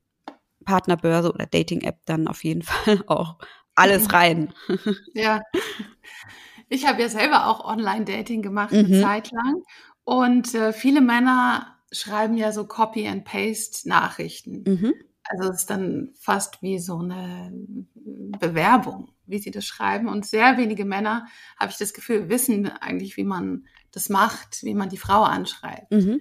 Partnerbörse 0.65 1.33
oder 1.33 1.47
Dating-App 1.47 1.99
dann 2.05 2.29
auf 2.29 2.45
jeden 2.45 2.63
Fall 2.63 3.03
auch 3.07 3.39
alles 3.75 4.13
rein. 4.13 4.53
Ja. 5.15 5.41
Ich 6.73 6.87
habe 6.87 7.03
ja 7.03 7.09
selber 7.09 7.49
auch 7.49 7.65
Online-Dating 7.65 8.43
gemacht, 8.43 8.73
eine 8.73 8.87
mhm. 8.87 9.03
Zeit 9.03 9.33
lang. 9.33 9.65
Und 10.11 10.57
äh, 10.57 10.73
viele 10.73 11.01
Männer 11.01 11.77
schreiben 11.93 12.37
ja 12.37 12.51
so 12.51 12.67
Copy 12.67 13.07
and 13.07 13.25
Paste 13.25 13.89
Nachrichten. 13.89 14.65
Mhm. 14.67 14.95
Also 15.23 15.51
es 15.51 15.59
ist 15.59 15.71
dann 15.71 16.11
fast 16.19 16.61
wie 16.63 16.81
so 16.81 16.99
eine 16.99 17.53
Bewerbung, 18.41 19.13
wie 19.27 19.39
sie 19.39 19.53
das 19.53 19.65
schreiben. 19.67 20.09
Und 20.09 20.27
sehr 20.27 20.57
wenige 20.57 20.85
Männer, 20.85 21.29
habe 21.57 21.71
ich 21.71 21.79
das 21.79 21.95
Gefühl, 21.95 22.29
wissen 22.29 22.67
eigentlich, 22.67 23.17
wie 23.17 23.23
man 23.23 23.69
das 23.93 24.09
macht, 24.09 24.65
wie 24.65 24.75
man 24.75 24.89
die 24.89 24.97
Frau 24.97 25.23
anschreibt. 25.23 25.93
Mhm. 25.93 26.19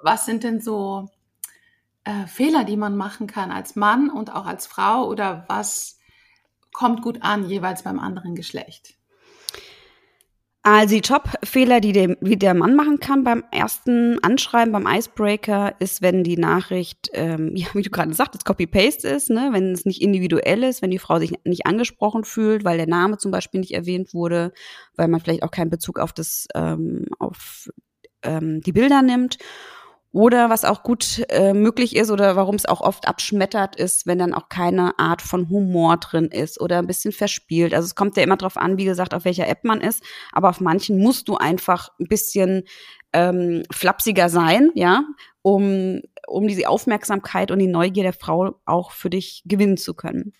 Was 0.00 0.26
sind 0.26 0.44
denn 0.44 0.60
so 0.60 1.08
äh, 2.04 2.28
Fehler, 2.28 2.62
die 2.62 2.76
man 2.76 2.96
machen 2.96 3.26
kann 3.26 3.50
als 3.50 3.74
Mann 3.74 4.10
und 4.10 4.32
auch 4.32 4.46
als 4.46 4.68
Frau? 4.68 5.08
Oder 5.08 5.44
was 5.48 5.98
kommt 6.72 7.02
gut 7.02 7.22
an, 7.22 7.48
jeweils 7.48 7.82
beim 7.82 7.98
anderen 7.98 8.36
Geschlecht? 8.36 8.94
Also 10.66 10.94
die 10.94 11.02
Top-Fehler, 11.02 11.80
die, 11.80 11.92
dem, 11.92 12.16
die 12.22 12.38
der 12.38 12.54
Mann 12.54 12.74
machen 12.74 12.98
kann 12.98 13.22
beim 13.22 13.44
ersten 13.50 14.18
Anschreiben, 14.24 14.72
beim 14.72 14.86
Icebreaker, 14.86 15.74
ist, 15.78 16.00
wenn 16.00 16.24
die 16.24 16.38
Nachricht, 16.38 17.10
ähm, 17.12 17.50
ja, 17.54 17.66
wie 17.74 17.82
du 17.82 17.90
gerade 17.90 18.14
sagtest, 18.14 18.46
Copy-Paste 18.46 19.06
ist, 19.06 19.28
ne? 19.28 19.50
wenn 19.52 19.72
es 19.72 19.84
nicht 19.84 20.00
individuell 20.00 20.62
ist, 20.62 20.80
wenn 20.80 20.90
die 20.90 20.98
Frau 20.98 21.18
sich 21.18 21.34
nicht 21.44 21.66
angesprochen 21.66 22.24
fühlt, 22.24 22.64
weil 22.64 22.78
der 22.78 22.86
Name 22.86 23.18
zum 23.18 23.30
Beispiel 23.30 23.60
nicht 23.60 23.74
erwähnt 23.74 24.14
wurde, 24.14 24.54
weil 24.96 25.08
man 25.08 25.20
vielleicht 25.20 25.42
auch 25.42 25.50
keinen 25.50 25.68
Bezug 25.68 25.98
auf 25.98 26.14
das, 26.14 26.46
ähm, 26.54 27.08
auf 27.18 27.68
ähm, 28.22 28.62
die 28.62 28.72
Bilder 28.72 29.02
nimmt. 29.02 29.36
Oder 30.14 30.48
was 30.48 30.64
auch 30.64 30.84
gut 30.84 31.24
äh, 31.28 31.52
möglich 31.54 31.96
ist 31.96 32.08
oder 32.08 32.36
warum 32.36 32.54
es 32.54 32.66
auch 32.66 32.80
oft 32.80 33.08
abschmettert 33.08 33.74
ist, 33.74 34.06
wenn 34.06 34.16
dann 34.16 34.32
auch 34.32 34.48
keine 34.48 34.96
Art 34.96 35.20
von 35.20 35.48
Humor 35.48 35.96
drin 35.96 36.26
ist 36.26 36.60
oder 36.60 36.78
ein 36.78 36.86
bisschen 36.86 37.10
verspielt. 37.10 37.74
Also 37.74 37.86
es 37.86 37.96
kommt 37.96 38.16
ja 38.16 38.22
immer 38.22 38.36
drauf 38.36 38.56
an, 38.56 38.78
wie 38.78 38.84
gesagt, 38.84 39.12
auf 39.12 39.24
welcher 39.24 39.48
App 39.48 39.64
man 39.64 39.80
ist. 39.80 40.04
Aber 40.30 40.50
auf 40.50 40.60
manchen 40.60 40.98
musst 40.98 41.26
du 41.26 41.36
einfach 41.36 41.88
ein 41.98 42.06
bisschen 42.06 42.62
ähm, 43.12 43.64
flapsiger 43.72 44.28
sein, 44.28 44.70
ja, 44.76 45.02
um, 45.42 46.00
um 46.28 46.46
diese 46.46 46.68
Aufmerksamkeit 46.68 47.50
und 47.50 47.58
die 47.58 47.66
Neugier 47.66 48.04
der 48.04 48.12
Frau 48.12 48.60
auch 48.66 48.92
für 48.92 49.10
dich 49.10 49.42
gewinnen 49.46 49.76
zu 49.76 49.94
können. 49.94 50.32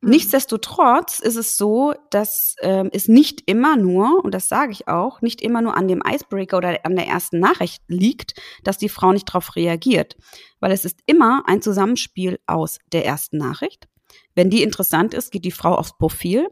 Mhm. 0.00 0.10
Nichtsdestotrotz 0.10 1.18
ist 1.20 1.36
es 1.36 1.56
so, 1.56 1.94
dass 2.10 2.54
ähm, 2.60 2.90
es 2.92 3.08
nicht 3.08 3.42
immer 3.46 3.76
nur, 3.76 4.24
und 4.24 4.32
das 4.32 4.48
sage 4.48 4.72
ich 4.72 4.88
auch, 4.88 5.20
nicht 5.22 5.40
immer 5.40 5.62
nur 5.62 5.76
an 5.76 5.88
dem 5.88 6.02
Icebreaker 6.06 6.58
oder 6.58 6.78
an 6.84 6.96
der 6.96 7.06
ersten 7.06 7.40
Nachricht 7.40 7.82
liegt, 7.88 8.34
dass 8.62 8.78
die 8.78 8.88
Frau 8.88 9.12
nicht 9.12 9.28
darauf 9.28 9.56
reagiert. 9.56 10.16
Weil 10.60 10.72
es 10.72 10.84
ist 10.84 11.00
immer 11.06 11.42
ein 11.46 11.62
Zusammenspiel 11.62 12.38
aus 12.46 12.78
der 12.92 13.04
ersten 13.04 13.38
Nachricht. 13.38 13.88
Wenn 14.34 14.50
die 14.50 14.62
interessant 14.62 15.14
ist, 15.14 15.32
geht 15.32 15.44
die 15.44 15.50
Frau 15.50 15.74
aufs 15.74 15.96
Profil, 15.98 16.48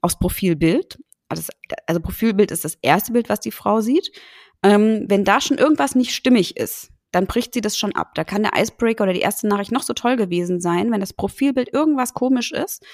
aufs 0.00 0.18
Profilbild. 0.18 0.98
Also, 1.28 1.42
also 1.86 2.00
Profilbild 2.00 2.50
ist 2.50 2.64
das 2.64 2.78
erste 2.80 3.12
Bild, 3.12 3.28
was 3.28 3.40
die 3.40 3.52
Frau 3.52 3.80
sieht. 3.80 4.10
Ähm, 4.62 5.04
wenn 5.08 5.24
da 5.24 5.40
schon 5.40 5.58
irgendwas 5.58 5.94
nicht 5.94 6.14
stimmig 6.14 6.56
ist, 6.56 6.90
dann 7.16 7.26
bricht 7.26 7.54
sie 7.54 7.62
das 7.62 7.78
schon 7.78 7.94
ab. 7.94 8.14
Da 8.14 8.24
kann 8.24 8.42
der 8.42 8.52
Icebreaker 8.54 9.04
oder 9.04 9.14
die 9.14 9.20
erste 9.20 9.48
Nachricht 9.48 9.72
noch 9.72 9.82
so 9.82 9.94
toll 9.94 10.16
gewesen 10.16 10.60
sein, 10.60 10.92
wenn 10.92 11.00
das 11.00 11.14
Profilbild 11.14 11.72
irgendwas 11.72 12.12
komisch 12.12 12.52
ist 12.52 12.84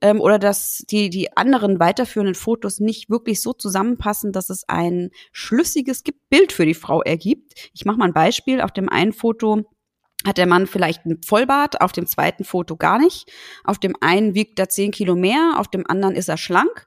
ähm, 0.00 0.20
oder 0.20 0.40
dass 0.40 0.84
die, 0.90 1.10
die 1.10 1.36
anderen 1.36 1.78
weiterführenden 1.78 2.34
Fotos 2.34 2.80
nicht 2.80 3.08
wirklich 3.08 3.40
so 3.40 3.52
zusammenpassen, 3.52 4.32
dass 4.32 4.50
es 4.50 4.68
ein 4.68 5.10
schlüssiges 5.30 6.02
Bild 6.28 6.50
für 6.50 6.66
die 6.66 6.74
Frau 6.74 7.02
ergibt. 7.02 7.70
Ich 7.72 7.84
mache 7.84 7.98
mal 7.98 8.06
ein 8.06 8.12
Beispiel. 8.12 8.60
Auf 8.60 8.72
dem 8.72 8.88
einen 8.88 9.12
Foto 9.12 9.62
hat 10.26 10.38
der 10.38 10.46
Mann 10.46 10.66
vielleicht 10.66 11.06
ein 11.06 11.22
Vollbart, 11.24 11.80
auf 11.80 11.92
dem 11.92 12.06
zweiten 12.06 12.42
Foto 12.42 12.76
gar 12.76 12.98
nicht. 12.98 13.30
Auf 13.62 13.78
dem 13.78 13.94
einen 14.00 14.34
wiegt 14.34 14.58
er 14.58 14.68
zehn 14.68 14.90
Kilo 14.90 15.14
mehr, 15.14 15.54
auf 15.58 15.68
dem 15.68 15.86
anderen 15.88 16.16
ist 16.16 16.28
er 16.28 16.36
schlank. 16.36 16.86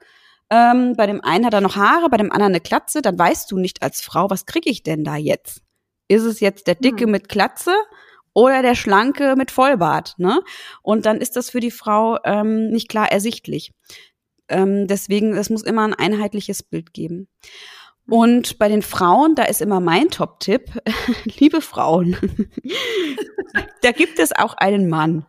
Ähm, 0.49 0.95
bei 0.97 1.07
dem 1.07 1.21
einen 1.23 1.45
hat 1.45 1.53
er 1.53 1.61
noch 1.61 1.77
Haare, 1.77 2.09
bei 2.09 2.17
dem 2.17 2.33
anderen 2.33 2.51
eine 2.51 2.59
Klatze. 2.59 3.01
Dann 3.01 3.17
weißt 3.17 3.49
du 3.49 3.57
nicht 3.57 3.81
als 3.81 4.01
Frau, 4.01 4.29
was 4.29 4.45
kriege 4.45 4.69
ich 4.69 4.83
denn 4.83 5.05
da 5.05 5.15
jetzt? 5.15 5.61
Ist 6.11 6.23
es 6.23 6.41
jetzt 6.41 6.67
der 6.67 6.75
Dicke 6.75 7.05
hm. 7.05 7.11
mit 7.11 7.29
Klatze 7.29 7.73
oder 8.33 8.61
der 8.61 8.75
Schlanke 8.75 9.35
mit 9.37 9.49
Vollbart? 9.49 10.15
Ne? 10.17 10.41
Und 10.81 11.05
dann 11.05 11.21
ist 11.21 11.37
das 11.37 11.49
für 11.49 11.61
die 11.61 11.71
Frau 11.71 12.17
ähm, 12.25 12.69
nicht 12.69 12.89
klar 12.89 13.09
ersichtlich. 13.09 13.71
ähm, 14.49 14.87
deswegen, 14.87 15.33
es 15.33 15.49
muss 15.49 15.63
immer 15.63 15.87
ein 15.87 15.93
einheitliches 15.93 16.63
Bild 16.63 16.93
geben. 16.93 17.29
Und 18.09 18.59
bei 18.59 18.67
den 18.67 18.81
Frauen, 18.81 19.35
da 19.35 19.43
ist 19.43 19.61
immer 19.61 19.79
mein 19.79 20.09
Top-Tipp, 20.09 20.81
liebe 21.39 21.61
Frauen, 21.61 22.17
da 23.81 23.91
gibt 23.93 24.19
es 24.19 24.33
auch 24.33 24.55
einen 24.55 24.89
Mann, 24.89 25.25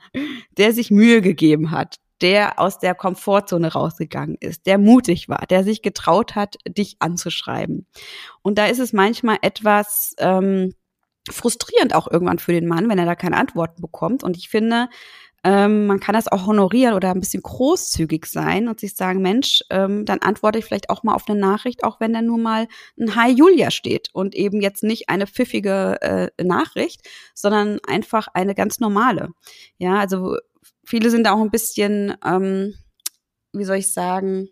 der 0.56 0.72
sich 0.72 0.90
Mühe 0.90 1.20
gegeben 1.22 1.70
hat, 1.70 1.98
der 2.22 2.58
aus 2.58 2.78
der 2.78 2.94
Komfortzone 2.94 3.72
rausgegangen 3.72 4.36
ist, 4.40 4.66
der 4.66 4.78
mutig 4.78 5.28
war, 5.28 5.44
der 5.48 5.64
sich 5.64 5.82
getraut 5.82 6.34
hat, 6.34 6.56
dich 6.66 6.96
anzuschreiben. 7.00 7.86
Und 8.42 8.58
da 8.58 8.66
ist 8.66 8.78
es 8.78 8.92
manchmal 8.92 9.38
etwas 9.42 10.14
ähm, 10.18 10.74
frustrierend 11.30 11.94
auch 11.94 12.10
irgendwann 12.10 12.38
für 12.38 12.52
den 12.52 12.66
Mann, 12.66 12.88
wenn 12.88 12.98
er 12.98 13.06
da 13.06 13.14
keine 13.14 13.36
Antworten 13.36 13.82
bekommt. 13.82 14.22
Und 14.24 14.36
ich 14.36 14.48
finde, 14.48 14.88
ähm, 15.44 15.86
man 15.86 15.98
kann 15.98 16.14
das 16.14 16.28
auch 16.28 16.46
honorieren 16.46 16.94
oder 16.94 17.10
ein 17.10 17.18
bisschen 17.18 17.42
großzügig 17.42 18.26
sein 18.26 18.68
und 18.68 18.78
sich 18.78 18.94
sagen, 18.94 19.22
Mensch, 19.22 19.62
ähm, 19.70 20.04
dann 20.04 20.20
antworte 20.20 20.58
ich 20.58 20.64
vielleicht 20.64 20.88
auch 20.88 21.02
mal 21.02 21.14
auf 21.14 21.28
eine 21.28 21.38
Nachricht, 21.38 21.82
auch 21.82 21.98
wenn 21.98 22.12
da 22.12 22.22
nur 22.22 22.38
mal 22.38 22.68
ein 22.98 23.16
Hi 23.16 23.32
Julia 23.32 23.72
steht 23.72 24.08
und 24.12 24.36
eben 24.36 24.60
jetzt 24.60 24.84
nicht 24.84 25.08
eine 25.08 25.26
pfiffige 25.26 25.98
äh, 26.00 26.44
Nachricht, 26.44 27.08
sondern 27.34 27.80
einfach 27.86 28.28
eine 28.34 28.54
ganz 28.54 28.78
normale. 28.78 29.30
Ja, 29.78 29.98
also 29.98 30.36
viele 30.84 31.10
sind 31.10 31.24
da 31.24 31.32
auch 31.32 31.40
ein 31.40 31.50
bisschen, 31.50 32.16
ähm, 32.24 32.74
wie 33.52 33.64
soll 33.64 33.76
ich 33.76 33.92
sagen, 33.92 34.48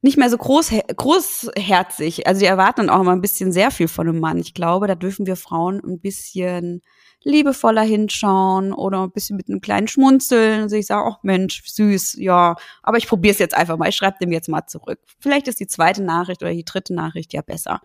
nicht 0.00 0.16
mehr 0.16 0.30
so 0.30 0.38
groß, 0.38 0.72
großherzig. 0.96 2.26
Also 2.26 2.40
die 2.40 2.46
erwarten 2.46 2.88
auch 2.88 3.00
immer 3.00 3.12
ein 3.12 3.20
bisschen 3.20 3.52
sehr 3.52 3.70
viel 3.70 3.88
von 3.88 4.08
einem 4.08 4.20
Mann. 4.20 4.38
Ich 4.38 4.54
glaube, 4.54 4.86
da 4.86 4.94
dürfen 4.94 5.26
wir 5.26 5.36
Frauen 5.36 5.82
ein 5.84 6.00
bisschen 6.00 6.82
liebevoller 7.24 7.82
hinschauen 7.82 8.72
oder 8.72 9.02
ein 9.02 9.10
bisschen 9.10 9.36
mit 9.36 9.48
einem 9.48 9.60
kleinen 9.60 9.88
Schmunzeln 9.88 10.62
und 10.62 10.68
sich 10.68 10.86
sagen, 10.86 11.10
ach 11.12 11.22
Mensch, 11.22 11.62
süß, 11.66 12.14
ja, 12.18 12.56
aber 12.82 12.96
ich 12.98 13.08
probiere 13.08 13.32
es 13.32 13.38
jetzt 13.38 13.56
einfach 13.56 13.76
mal, 13.76 13.88
ich 13.88 13.96
schreibe 13.96 14.18
dem 14.20 14.32
jetzt 14.32 14.48
mal 14.48 14.66
zurück. 14.66 15.00
Vielleicht 15.18 15.48
ist 15.48 15.60
die 15.60 15.66
zweite 15.66 16.02
Nachricht 16.02 16.42
oder 16.42 16.52
die 16.52 16.64
dritte 16.64 16.94
Nachricht 16.94 17.32
ja 17.32 17.42
besser. 17.42 17.80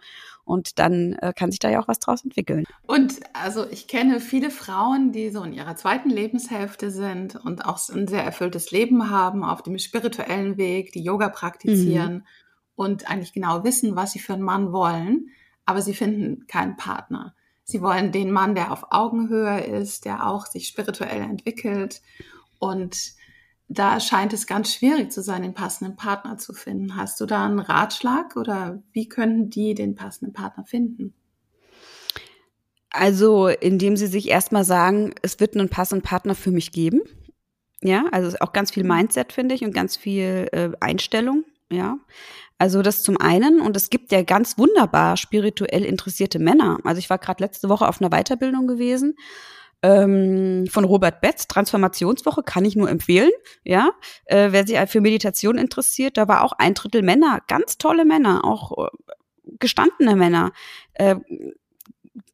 Und 0.45 0.77
dann 0.77 1.13
äh, 1.13 1.31
kann 1.33 1.51
sich 1.51 1.59
da 1.59 1.69
ja 1.69 1.81
auch 1.81 1.87
was 1.87 1.99
draus 1.99 2.23
entwickeln. 2.23 2.65
Und 2.85 3.21
also 3.33 3.65
ich 3.69 3.87
kenne 3.87 4.19
viele 4.19 4.51
Frauen, 4.51 5.13
die 5.13 5.29
so 5.29 5.41
in 5.43 5.53
ihrer 5.53 5.77
zweiten 5.77 6.09
Lebenshälfte 6.09 6.91
sind 6.91 7.37
und 7.37 7.65
auch 7.65 7.79
ein 7.89 8.07
sehr 8.07 8.23
erfülltes 8.23 8.71
Leben 8.71 9.09
haben, 9.09 9.43
auf 9.43 9.63
dem 9.63 9.77
spirituellen 9.79 10.57
Weg, 10.57 10.91
die 10.91 11.03
Yoga 11.03 11.29
praktizieren 11.29 12.13
mhm. 12.13 12.23
und 12.75 13.09
eigentlich 13.09 13.33
genau 13.33 13.63
wissen, 13.63 13.95
was 13.95 14.11
sie 14.11 14.19
für 14.19 14.33
einen 14.33 14.43
Mann 14.43 14.73
wollen, 14.73 15.29
aber 15.65 15.81
sie 15.81 15.93
finden 15.93 16.45
keinen 16.47 16.75
Partner. 16.75 17.33
Sie 17.63 17.81
wollen 17.81 18.11
den 18.11 18.31
Mann, 18.31 18.55
der 18.55 18.71
auf 18.71 18.87
Augenhöhe 18.91 19.61
ist, 19.61 20.05
der 20.05 20.27
auch 20.27 20.45
sich 20.45 20.67
spirituell 20.67 21.21
entwickelt. 21.21 22.01
Und 22.59 23.13
da 23.69 23.99
scheint 23.99 24.33
es 24.33 24.47
ganz 24.47 24.73
schwierig 24.73 25.11
zu 25.11 25.21
sein, 25.21 25.41
den 25.41 25.53
passenden 25.53 25.95
Partner 25.95 26.37
zu 26.37 26.53
finden. 26.53 26.95
Hast 26.95 27.19
du 27.21 27.25
da 27.25 27.45
einen 27.45 27.59
Ratschlag 27.59 28.35
oder 28.35 28.83
wie 28.91 29.07
können 29.07 29.49
die 29.49 29.73
den 29.73 29.95
passenden 29.95 30.33
Partner 30.33 30.65
finden? 30.65 31.13
Also, 32.89 33.47
indem 33.47 33.97
sie 33.97 34.07
sich 34.07 34.29
erstmal 34.29 34.63
sagen, 34.63 35.15
es 35.23 35.39
wird 35.39 35.55
einen 35.55 35.69
passenden 35.69 36.03
Partner 36.03 36.35
für 36.35 36.51
mich 36.51 36.71
geben. 36.71 37.01
Ja, 37.81 38.05
also 38.11 38.37
auch 38.39 38.53
ganz 38.53 38.71
viel 38.71 38.83
Mindset, 38.83 39.33
finde 39.33 39.55
ich, 39.55 39.63
und 39.63 39.73
ganz 39.73 39.97
viel 39.97 40.47
äh, 40.51 40.71
Einstellung. 40.79 41.43
Ja, 41.71 41.97
also 42.63 42.81
das 42.81 43.03
zum 43.03 43.19
einen 43.19 43.59
und 43.59 43.75
es 43.75 43.89
gibt 43.89 44.13
ja 44.13 44.21
ganz 44.21 44.57
wunderbar 44.57 45.17
spirituell 45.17 45.83
interessierte 45.83 46.39
Männer. 46.39 46.77
Also 46.85 46.99
ich 46.99 47.09
war 47.09 47.17
gerade 47.17 47.43
letzte 47.43 47.67
Woche 47.67 47.85
auf 47.85 48.01
einer 48.01 48.09
Weiterbildung 48.09 48.67
gewesen 48.67 49.17
ähm, 49.81 50.65
von 50.71 50.85
Robert 50.85 51.19
Betz, 51.19 51.47
Transformationswoche, 51.49 52.41
kann 52.41 52.63
ich 52.63 52.77
nur 52.77 52.89
empfehlen. 52.89 53.31
Ja, 53.65 53.91
äh, 54.27 54.53
wer 54.53 54.65
sich 54.65 54.79
für 54.89 55.01
Meditation 55.01 55.57
interessiert, 55.57 56.15
da 56.15 56.29
war 56.29 56.41
auch 56.41 56.53
ein 56.53 56.73
Drittel 56.73 57.01
Männer, 57.01 57.41
ganz 57.49 57.77
tolle 57.77 58.05
Männer, 58.05 58.45
auch 58.45 58.85
äh, 58.85 58.89
gestandene 59.59 60.15
Männer. 60.15 60.53
Äh, 60.93 61.17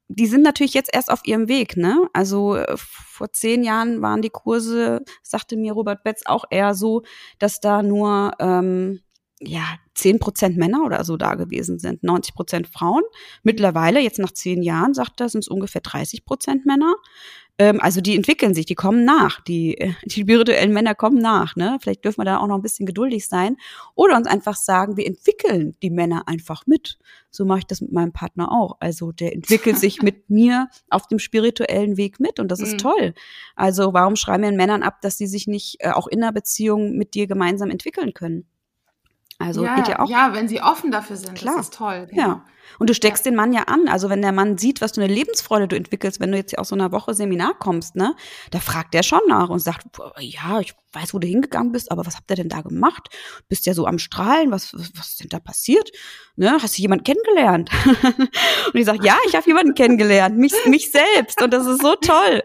die 0.10 0.28
sind 0.28 0.44
natürlich 0.44 0.76
jetzt 0.76 0.94
erst 0.94 1.10
auf 1.10 1.22
ihrem 1.26 1.48
Weg, 1.48 1.76
ne? 1.76 2.08
Also 2.14 2.56
äh, 2.56 2.76
vor 2.78 3.32
zehn 3.32 3.64
Jahren 3.64 4.04
waren 4.04 4.22
die 4.22 4.30
Kurse, 4.30 5.04
sagte 5.24 5.58
mir 5.58 5.74
Robert 5.74 6.04
Betz 6.04 6.22
auch 6.28 6.46
eher 6.52 6.76
so, 6.76 7.02
dass 7.40 7.60
da 7.60 7.82
nur 7.82 8.34
ähm, 8.38 9.02
ja, 9.42 9.78
zehn 9.94 10.20
Prozent 10.20 10.58
Männer 10.58 10.84
oder 10.86 11.04
so 11.04 11.16
da 11.18 11.36
gewesen 11.36 11.80
sind, 11.80 12.04
90 12.04 12.36
Prozent 12.36 12.68
Frauen. 12.68 13.04
Mittlerweile, 13.44 14.02
jetzt 14.02 14.20
nach 14.20 14.32
zehn 14.32 14.62
Jahren, 14.62 14.94
sagt 14.94 15.22
er, 15.22 15.30
sind 15.30 15.42
es 15.42 15.48
ungefähr 15.48 15.82
30 15.82 16.26
Prozent 16.26 16.66
Männer. 16.66 16.96
Ähm, 17.58 17.80
also 17.82 18.02
die 18.02 18.16
entwickeln 18.16 18.54
sich, 18.54 18.66
die 18.66 18.76
kommen 18.76 19.06
nach. 19.06 19.42
Die, 19.42 19.94
die 20.06 20.22
spirituellen 20.22 20.74
Männer 20.74 20.96
kommen 20.96 21.20
nach. 21.20 21.56
Ne? 21.56 21.78
Vielleicht 21.82 22.04
dürfen 22.04 22.20
wir 22.20 22.26
da 22.26 22.40
auch 22.40 22.48
noch 22.48 22.56
ein 22.56 22.62
bisschen 22.62 22.86
geduldig 22.86 23.28
sein. 23.28 23.58
Oder 23.96 24.18
uns 24.18 24.28
einfach 24.28 24.56
sagen, 24.56 24.98
wir 24.98 25.06
entwickeln 25.06 25.76
die 25.84 25.90
Männer 25.90 26.28
einfach 26.28 26.66
mit. 26.68 26.98
So 27.30 27.46
mache 27.46 27.60
ich 27.60 27.66
das 27.66 27.82
mit 27.82 27.92
meinem 27.92 28.14
Partner 28.14 28.52
auch. 28.52 28.78
Also 28.80 29.12
der 29.12 29.34
entwickelt 29.34 29.78
sich 29.78 30.02
mit 30.02 30.30
mir 30.30 30.70
auf 30.90 31.08
dem 31.08 31.20
spirituellen 31.20 31.98
Weg 31.98 32.20
mit 32.20 32.40
und 32.40 32.50
das 32.50 32.62
ist 32.62 32.74
mhm. 32.74 32.78
toll. 32.78 33.14
Also 33.56 33.94
warum 33.94 34.16
schreiben 34.16 34.44
wir 34.44 34.52
den 34.52 34.58
Männern 34.58 34.84
ab, 34.84 35.02
dass 35.02 35.18
sie 35.18 35.28
sich 35.28 35.48
nicht 35.48 35.78
äh, 35.80 35.92
auch 35.92 36.08
in 36.08 36.24
einer 36.24 36.32
Beziehung 36.34 36.98
mit 36.98 37.14
dir 37.14 37.28
gemeinsam 37.28 37.70
entwickeln 37.70 38.14
können? 38.14 38.48
Also 39.40 39.64
ja, 39.64 39.76
geht 39.76 39.88
ja 39.88 40.00
auch. 40.00 40.10
Ja, 40.10 40.34
wenn 40.34 40.48
sie 40.48 40.62
offen 40.62 40.92
dafür 40.92 41.16
sind, 41.16 41.36
Klar. 41.36 41.56
das 41.58 41.68
ist 41.68 41.74
toll. 41.74 42.08
Genau. 42.10 42.22
Ja. 42.22 42.46
Und 42.78 42.90
du 42.90 42.94
steckst 42.94 43.26
ja. 43.26 43.32
den 43.32 43.36
Mann 43.36 43.54
ja 43.54 43.64
an. 43.64 43.88
Also 43.88 44.10
wenn 44.10 44.22
der 44.22 44.32
Mann 44.32 44.58
sieht, 44.58 44.82
was 44.82 44.92
du 44.92 45.02
eine 45.02 45.14
Lebensfreude 45.14 45.68
du 45.68 45.76
entwickelst, 45.76 46.20
wenn 46.20 46.32
du 46.32 46.38
jetzt 46.38 46.58
aus 46.58 46.70
so 46.70 46.76
einer 46.76 46.92
Woche 46.92 47.14
Seminar 47.14 47.58
kommst, 47.58 47.96
ne, 47.96 48.16
da 48.52 48.60
fragt 48.60 48.94
er 48.96 49.04
schon 49.04 49.22
nach 49.28 49.50
und 49.50 49.60
sagt, 49.60 49.86
ja, 50.20 50.60
ich 50.60 50.76
weiß, 50.94 51.14
wo 51.14 51.20
du 51.20 51.28
hingegangen 51.28 51.72
bist, 51.72 51.92
aber 51.92 52.06
was 52.06 52.16
habt 52.16 52.30
ihr 52.32 52.36
denn 52.36 52.50
da 52.50 52.62
gemacht? 52.62 53.10
Bist 53.48 53.66
ja 53.66 53.74
so 53.74 53.86
am 53.86 54.00
Strahlen, 54.00 54.52
was, 54.52 54.74
was, 54.74 54.92
was 54.96 55.10
ist 55.10 55.20
denn 55.22 55.30
da 55.30 55.40
passiert? 55.40 55.92
Ne, 56.36 56.58
hast 56.62 56.78
du 56.78 56.82
jemanden 56.82 57.04
kennengelernt? 57.04 57.70
und 58.16 58.76
ich 58.76 58.86
sage, 58.86 59.06
ja, 59.06 59.18
ich 59.28 59.36
habe 59.36 59.46
jemanden 59.46 59.74
kennengelernt, 59.76 60.38
mich, 60.38 60.54
mich 60.66 60.92
selbst 60.92 61.42
und 61.42 61.54
das 61.54 61.68
ist 61.68 61.82
so 61.82 61.96
toll. 61.96 62.44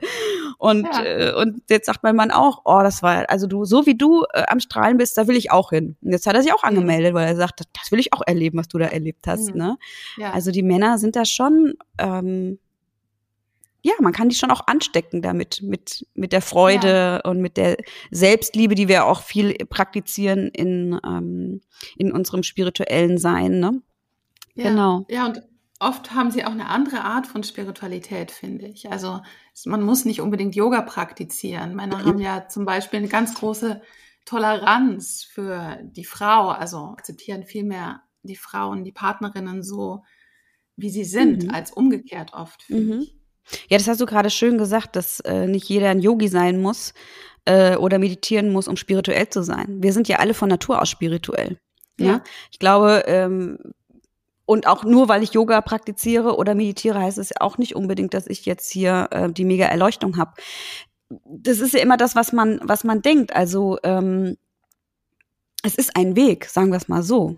Und, 0.58 0.84
ja. 0.84 1.04
äh, 1.04 1.34
und 1.34 1.62
jetzt 1.70 1.86
sagt 1.86 2.02
mein 2.02 2.16
Mann 2.16 2.30
auch, 2.30 2.62
oh, 2.64 2.80
das 2.82 3.02
war, 3.02 3.28
also 3.30 3.46
du, 3.46 3.64
so 3.64 3.86
wie 3.86 3.96
du 3.96 4.24
äh, 4.32 4.44
am 4.48 4.60
Strahlen 4.60 4.96
bist, 4.96 5.16
da 5.16 5.26
will 5.26 5.36
ich 5.36 5.50
auch 5.50 5.70
hin. 5.70 5.96
Und 6.02 6.12
jetzt 6.12 6.26
hat 6.26 6.34
er 6.34 6.42
sich 6.42 6.52
auch 6.52 6.62
mhm. 6.62 6.70
angemeldet, 6.70 7.14
weil 7.14 7.26
er 7.26 7.36
sagt, 7.36 7.60
das 7.72 7.92
will 7.92 8.00
ich 8.00 8.12
auch 8.12 8.22
erleben, 8.26 8.58
was 8.58 8.68
du 8.68 8.78
da 8.78 8.86
erlebt 8.86 9.26
hast. 9.26 9.50
Mhm. 9.50 9.58
Ne? 9.58 9.78
Ja. 10.16 10.32
Also 10.32 10.50
die 10.50 10.62
Männer 10.62 10.98
sind 10.98 11.16
da 11.16 11.24
schon, 11.24 11.74
ähm, 11.98 12.58
ja, 13.82 13.92
man 14.00 14.12
kann 14.12 14.28
die 14.28 14.36
schon 14.36 14.50
auch 14.50 14.66
anstecken 14.66 15.20
damit, 15.20 15.60
mit, 15.62 16.06
mit 16.14 16.32
der 16.32 16.42
Freude 16.42 17.20
ja. 17.24 17.30
und 17.30 17.40
mit 17.40 17.56
der 17.56 17.76
Selbstliebe, 18.10 18.74
die 18.74 18.88
wir 18.88 19.04
auch 19.04 19.22
viel 19.22 19.54
praktizieren 19.68 20.48
in, 20.48 20.98
ähm, 21.06 21.60
in 21.96 22.12
unserem 22.12 22.42
spirituellen 22.42 23.18
Sein, 23.18 23.60
ne? 23.60 23.82
Ja. 24.54 24.70
Genau. 24.70 25.04
Ja, 25.10 25.26
und 25.26 25.42
oft 25.80 26.14
haben 26.14 26.30
sie 26.30 26.44
auch 26.44 26.52
eine 26.52 26.68
andere 26.68 27.02
Art 27.02 27.26
von 27.26 27.42
Spiritualität, 27.42 28.30
finde 28.30 28.66
ich. 28.66 28.90
Also 28.90 29.20
man 29.66 29.82
muss 29.82 30.04
nicht 30.04 30.20
unbedingt 30.20 30.54
Yoga 30.54 30.80
praktizieren. 30.82 31.74
Männer 31.74 32.04
haben 32.04 32.20
ja 32.20 32.48
zum 32.48 32.64
Beispiel 32.64 33.00
eine 33.00 33.08
ganz 33.08 33.34
große 33.34 33.82
Toleranz 34.24 35.24
für 35.24 35.78
die 35.82 36.04
Frau, 36.04 36.48
also 36.48 36.78
akzeptieren 36.86 37.44
viel 37.44 37.64
mehr 37.64 38.03
die 38.26 38.36
Frauen, 38.36 38.84
die 38.84 38.92
Partnerinnen 38.92 39.62
so, 39.62 40.02
wie 40.76 40.90
sie 40.90 41.04
sind, 41.04 41.44
mhm. 41.44 41.50
als 41.50 41.70
umgekehrt 41.70 42.32
oft. 42.34 42.68
Mhm. 42.68 43.06
Ja, 43.68 43.78
das 43.78 43.88
hast 43.88 44.00
du 44.00 44.06
gerade 44.06 44.30
schön 44.30 44.58
gesagt, 44.58 44.96
dass 44.96 45.20
äh, 45.20 45.46
nicht 45.46 45.68
jeder 45.68 45.90
ein 45.90 46.00
Yogi 46.00 46.28
sein 46.28 46.60
muss 46.60 46.94
äh, 47.44 47.76
oder 47.76 47.98
meditieren 47.98 48.52
muss, 48.52 48.68
um 48.68 48.76
spirituell 48.76 49.28
zu 49.28 49.42
sein. 49.42 49.82
Wir 49.82 49.92
sind 49.92 50.08
ja 50.08 50.18
alle 50.18 50.34
von 50.34 50.48
Natur 50.48 50.80
aus 50.80 50.88
spirituell. 50.88 51.58
Ja. 51.98 52.06
ja? 52.06 52.24
Ich 52.50 52.58
glaube, 52.58 53.04
ähm, 53.06 53.58
und 54.46 54.66
auch 54.66 54.84
nur 54.84 55.08
weil 55.08 55.22
ich 55.22 55.32
Yoga 55.32 55.60
praktiziere 55.60 56.36
oder 56.36 56.54
meditiere, 56.54 57.00
heißt 57.00 57.18
es 57.18 57.38
auch 57.40 57.58
nicht 57.58 57.74
unbedingt, 57.76 58.14
dass 58.14 58.26
ich 58.26 58.44
jetzt 58.44 58.70
hier 58.70 59.08
äh, 59.10 59.32
die 59.32 59.44
mega 59.44 59.66
Erleuchtung 59.66 60.16
habe. 60.16 60.32
Das 61.24 61.60
ist 61.60 61.74
ja 61.74 61.80
immer 61.80 61.96
das, 61.96 62.16
was 62.16 62.32
man, 62.32 62.60
was 62.62 62.84
man 62.84 63.00
denkt. 63.02 63.34
Also 63.34 63.78
ähm, 63.82 64.36
es 65.62 65.76
ist 65.76 65.96
ein 65.96 66.16
Weg, 66.16 66.46
sagen 66.46 66.70
wir 66.70 66.76
es 66.76 66.88
mal 66.88 67.02
so, 67.02 67.36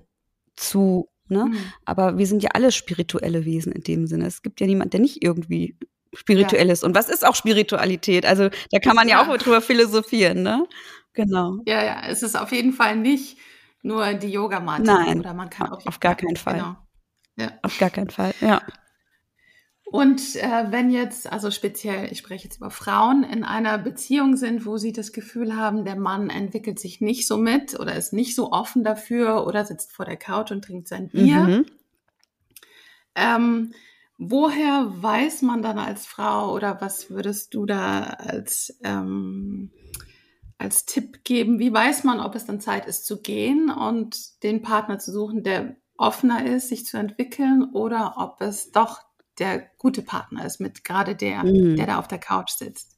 zu, 0.57 1.09
ne? 1.29 1.47
Mhm. 1.47 1.59
Aber 1.85 2.19
wir 2.19 2.27
sind 2.27 2.43
ja 2.43 2.51
alle 2.55 2.73
spirituelle 2.73 3.45
Wesen 3.45 3.73
in 3.73 3.83
dem 3.83 4.07
Sinne. 4.07 4.27
Es 4.27 4.43
gibt 4.43 4.61
ja 4.61 4.67
niemand, 4.67 4.93
der 4.93 5.01
nicht 5.01 5.23
irgendwie 5.23 5.77
spirituell 6.15 6.71
ist. 6.71 6.83
Ja. 6.83 6.89
Und 6.89 6.95
was 6.95 7.09
ist 7.09 7.27
auch 7.27 7.35
Spiritualität? 7.35 8.27
Also 8.27 8.49
da 8.71 8.79
kann 8.79 8.97
man 8.97 9.09
ja, 9.09 9.23
ja 9.23 9.33
auch 9.33 9.37
drüber 9.37 9.61
philosophieren, 9.61 10.43
ne? 10.43 10.67
Genau. 11.13 11.59
Ja, 11.67 11.83
ja, 11.85 12.03
es 12.09 12.23
ist 12.23 12.37
auf 12.37 12.53
jeden 12.53 12.73
Fall 12.73 12.97
nicht 12.97 13.39
nur 13.83 14.15
die 14.15 14.31
Yogamatte. 14.31 14.83
Nein, 14.83 15.21
oder 15.21 15.35
man 15.35 15.49
kann 15.51 15.71
auch 15.71 15.87
auf 15.87 16.01
gar 16.01 16.15
keinen 16.15 16.37
Fall. 16.37 16.55
Genau. 16.55 16.77
Ja. 17.39 17.53
Auf 17.63 17.79
gar 17.79 17.91
keinen 17.91 18.11
Fall, 18.11 18.35
ja. 18.41 18.63
Und 19.89 20.35
äh, 20.35 20.67
wenn 20.71 20.91
jetzt, 20.91 21.33
also 21.33 21.53
speziell, 21.53 22.11
ich 22.11 22.19
spreche 22.19 22.45
jetzt 22.45 22.57
über 22.57 22.71
Frauen, 22.71 23.23
in 23.23 23.45
einer 23.45 23.79
Beziehung 23.79 24.37
sind, 24.37 24.67
wo 24.67 24.79
sie 24.79 24.93
das 24.93 25.13
Gefühl 25.13 25.57
haben, 25.57 25.85
der 25.85 25.95
Mann 25.95 26.29
entwickelt 26.29 26.81
sich 26.81 27.01
nicht 27.01 27.29
so 27.29 27.37
mit 27.37 27.79
oder 27.79 27.95
ist 27.95 28.13
nicht 28.13 28.35
so 28.35 28.51
offen 28.51 28.83
dafür 28.83 29.47
oder 29.47 29.65
sitzt 29.65 29.93
vor 29.93 30.05
der 30.05 30.17
Couch 30.17 30.51
und 30.51 30.65
trinkt 30.65 30.89
sein 30.89 31.09
Bier, 31.09 31.37
mhm. 31.37 31.67
ähm, 33.15 33.75
woher 34.19 34.89
weiß 34.91 35.43
man 35.43 35.63
dann 35.63 35.79
als 35.79 36.05
Frau 36.05 36.53
oder 36.53 36.81
was 36.81 37.09
würdest 37.09 37.55
du 37.55 37.65
da 37.65 38.01
als, 38.03 38.77
ähm, 38.83 39.71
als 40.59 40.85
Tipp 40.85 41.23
geben? 41.23 41.61
Wie 41.61 41.73
weiß 41.73 42.03
man, 42.03 42.19
ob 42.19 42.35
es 42.35 42.45
dann 42.45 42.61
Zeit 42.61 42.87
ist 42.87 43.07
zu 43.07 43.23
gehen 43.23 43.71
und 43.71 44.43
den 44.43 44.63
Partner 44.63 44.99
zu 44.99 45.13
suchen, 45.13 45.45
der 45.45 45.77
offener 45.97 46.45
ist, 46.45 46.71
sich 46.71 46.85
zu 46.87 46.97
entwickeln 46.97 47.71
oder 47.73 48.15
ob 48.17 48.41
es 48.41 48.73
doch 48.73 49.06
der 49.39 49.71
gute 49.79 50.03
Partner 50.03 50.45
ist, 50.45 50.61
mit 50.61 50.85
gerade 50.85 51.15
der, 51.15 51.45
mhm. 51.45 51.77
der 51.77 51.87
da 51.87 51.99
auf 51.99 52.09
der 52.09 52.19
Couch 52.19 52.51
sitzt? 52.51 52.97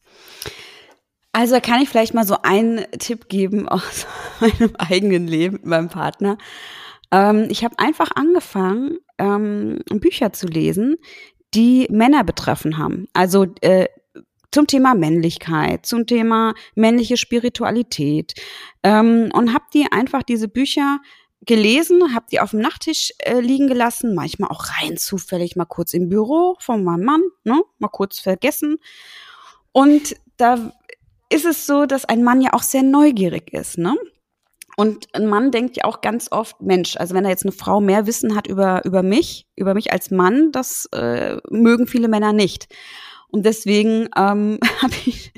Also 1.33 1.55
da 1.55 1.61
kann 1.61 1.83
ich 1.83 1.89
vielleicht 1.89 2.15
mal 2.15 2.27
so 2.27 2.37
einen 2.43 2.85
Tipp 2.99 3.29
geben 3.29 3.69
aus 3.69 4.07
meinem 4.41 4.75
eigenen 4.77 5.27
Leben 5.27 5.55
mit 5.57 5.67
meinem 5.67 5.89
Partner. 5.89 6.39
Ähm, 7.11 7.47
ich 7.51 7.65
habe 7.65 7.79
einfach 7.79 8.11
angefangen, 8.15 8.99
ähm, 9.19 9.81
Bücher 9.89 10.33
zu 10.33 10.47
lesen, 10.47 10.97
die 11.55 11.87
Männer 11.91 12.25
betreffen 12.25 12.79
haben. 12.79 13.09
Also 13.13 13.47
äh, 13.61 13.87
zum 14.51 14.67
Thema 14.67 14.95
Männlichkeit, 14.95 15.87
zum 15.87 16.07
Thema 16.07 16.55
männliche 16.75 17.17
Spiritualität 17.17 18.35
ähm, 18.83 19.31
und 19.33 19.53
habe 19.53 19.65
die 19.75 19.87
einfach 19.91 20.23
diese 20.23 20.49
Bücher 20.49 21.01
gelesen, 21.47 22.15
habe 22.15 22.27
die 22.31 22.41
auf 22.41 22.51
dem 22.51 22.61
Nachttisch 22.61 23.13
äh, 23.19 23.41
liegen 23.41 23.69
gelassen, 23.69 24.15
manchmal 24.15 24.51
auch 24.51 24.65
rein 24.81 24.97
zufällig 24.97 25.57
mal 25.57 25.65
kurz 25.65 25.95
im 25.95 26.09
Büro 26.09 26.57
von 26.61 26.85
meinem 26.85 27.05
Mann, 27.05 27.23
ne, 27.45 27.63
mal 27.79 27.89
kurz 27.89 28.19
vergessen. 28.19 28.79
Und 29.73 30.17
da 30.37 30.73
ist 31.31 31.45
es 31.45 31.67
so, 31.67 31.87
dass 31.87 32.05
ein 32.05 32.25
Mann 32.25 32.41
ja 32.41 32.53
auch 32.53 32.63
sehr 32.63 32.83
neugierig 32.83 33.53
ist, 33.53 33.79
ne? 33.79 33.97
Und 34.77 35.13
ein 35.13 35.27
Mann 35.27 35.51
denkt 35.51 35.77
ja 35.77 35.85
auch 35.85 36.03
ganz 36.03 36.31
oft, 36.31 36.61
Mensch, 36.63 36.97
also 36.97 37.13
wenn 37.13 37.25
er 37.25 37.31
jetzt 37.31 37.43
eine 37.43 37.51
Frau 37.51 37.81
mehr 37.81 38.07
Wissen 38.07 38.37
hat 38.37 38.47
über, 38.47 38.85
über 38.85 39.03
mich, 39.03 39.49
über 39.57 39.75
mich 39.75 39.93
als 39.93 40.13
Mann, 40.13 40.53
das 40.53 40.89
äh, 40.93 41.39
mögen 41.51 41.89
viele 41.89 42.07
Männer 42.07 42.33
nicht. 42.33 42.69
Und 43.31 43.45
deswegen 43.45 44.09
ähm, 44.17 44.59
hab 44.83 44.91
ich, 45.07 45.33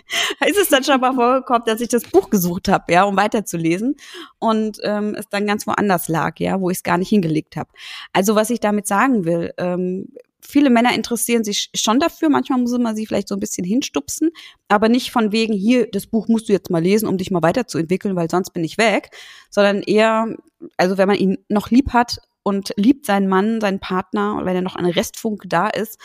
ist 0.46 0.58
es 0.58 0.68
dann 0.68 0.84
schon 0.84 1.00
mal 1.00 1.14
vorgekommen, 1.14 1.62
dass 1.66 1.80
ich 1.80 1.88
das 1.88 2.04
Buch 2.04 2.30
gesucht 2.30 2.68
habe, 2.68 2.92
ja, 2.92 3.04
um 3.04 3.16
weiterzulesen 3.16 3.96
und 4.38 4.78
ähm, 4.82 5.14
es 5.18 5.28
dann 5.28 5.46
ganz 5.46 5.66
woanders 5.66 6.08
lag, 6.08 6.38
ja, 6.38 6.60
wo 6.60 6.70
ich 6.70 6.78
es 6.78 6.82
gar 6.82 6.98
nicht 6.98 7.08
hingelegt 7.08 7.56
habe. 7.56 7.70
Also 8.12 8.34
was 8.34 8.50
ich 8.50 8.60
damit 8.60 8.86
sagen 8.86 9.24
will, 9.24 9.52
ähm, 9.58 10.08
viele 10.40 10.70
Männer 10.70 10.94
interessieren 10.94 11.44
sich 11.44 11.70
schon 11.74 12.00
dafür. 12.00 12.28
Manchmal 12.28 12.60
muss 12.60 12.76
man 12.78 12.96
sie 12.96 13.06
vielleicht 13.06 13.28
so 13.28 13.34
ein 13.34 13.40
bisschen 13.40 13.64
hinstupsen, 13.64 14.30
aber 14.68 14.88
nicht 14.88 15.10
von 15.10 15.32
wegen, 15.32 15.52
hier, 15.52 15.88
das 15.90 16.06
Buch 16.06 16.28
musst 16.28 16.48
du 16.48 16.52
jetzt 16.52 16.70
mal 16.70 16.82
lesen, 16.82 17.08
um 17.08 17.18
dich 17.18 17.30
mal 17.30 17.42
weiterzuentwickeln, 17.42 18.16
weil 18.16 18.30
sonst 18.30 18.50
bin 18.50 18.64
ich 18.64 18.78
weg, 18.78 19.10
sondern 19.50 19.82
eher, 19.82 20.36
also 20.76 20.98
wenn 20.98 21.08
man 21.08 21.18
ihn 21.18 21.38
noch 21.48 21.70
lieb 21.70 21.92
hat 21.92 22.20
und 22.42 22.72
liebt 22.76 23.06
seinen 23.06 23.28
Mann, 23.28 23.60
seinen 23.60 23.80
Partner, 23.80 24.36
und 24.36 24.46
wenn 24.46 24.56
er 24.56 24.62
noch 24.62 24.76
ein 24.76 24.86
Restfunk 24.86 25.44
da 25.46 25.68
ist, 25.68 25.98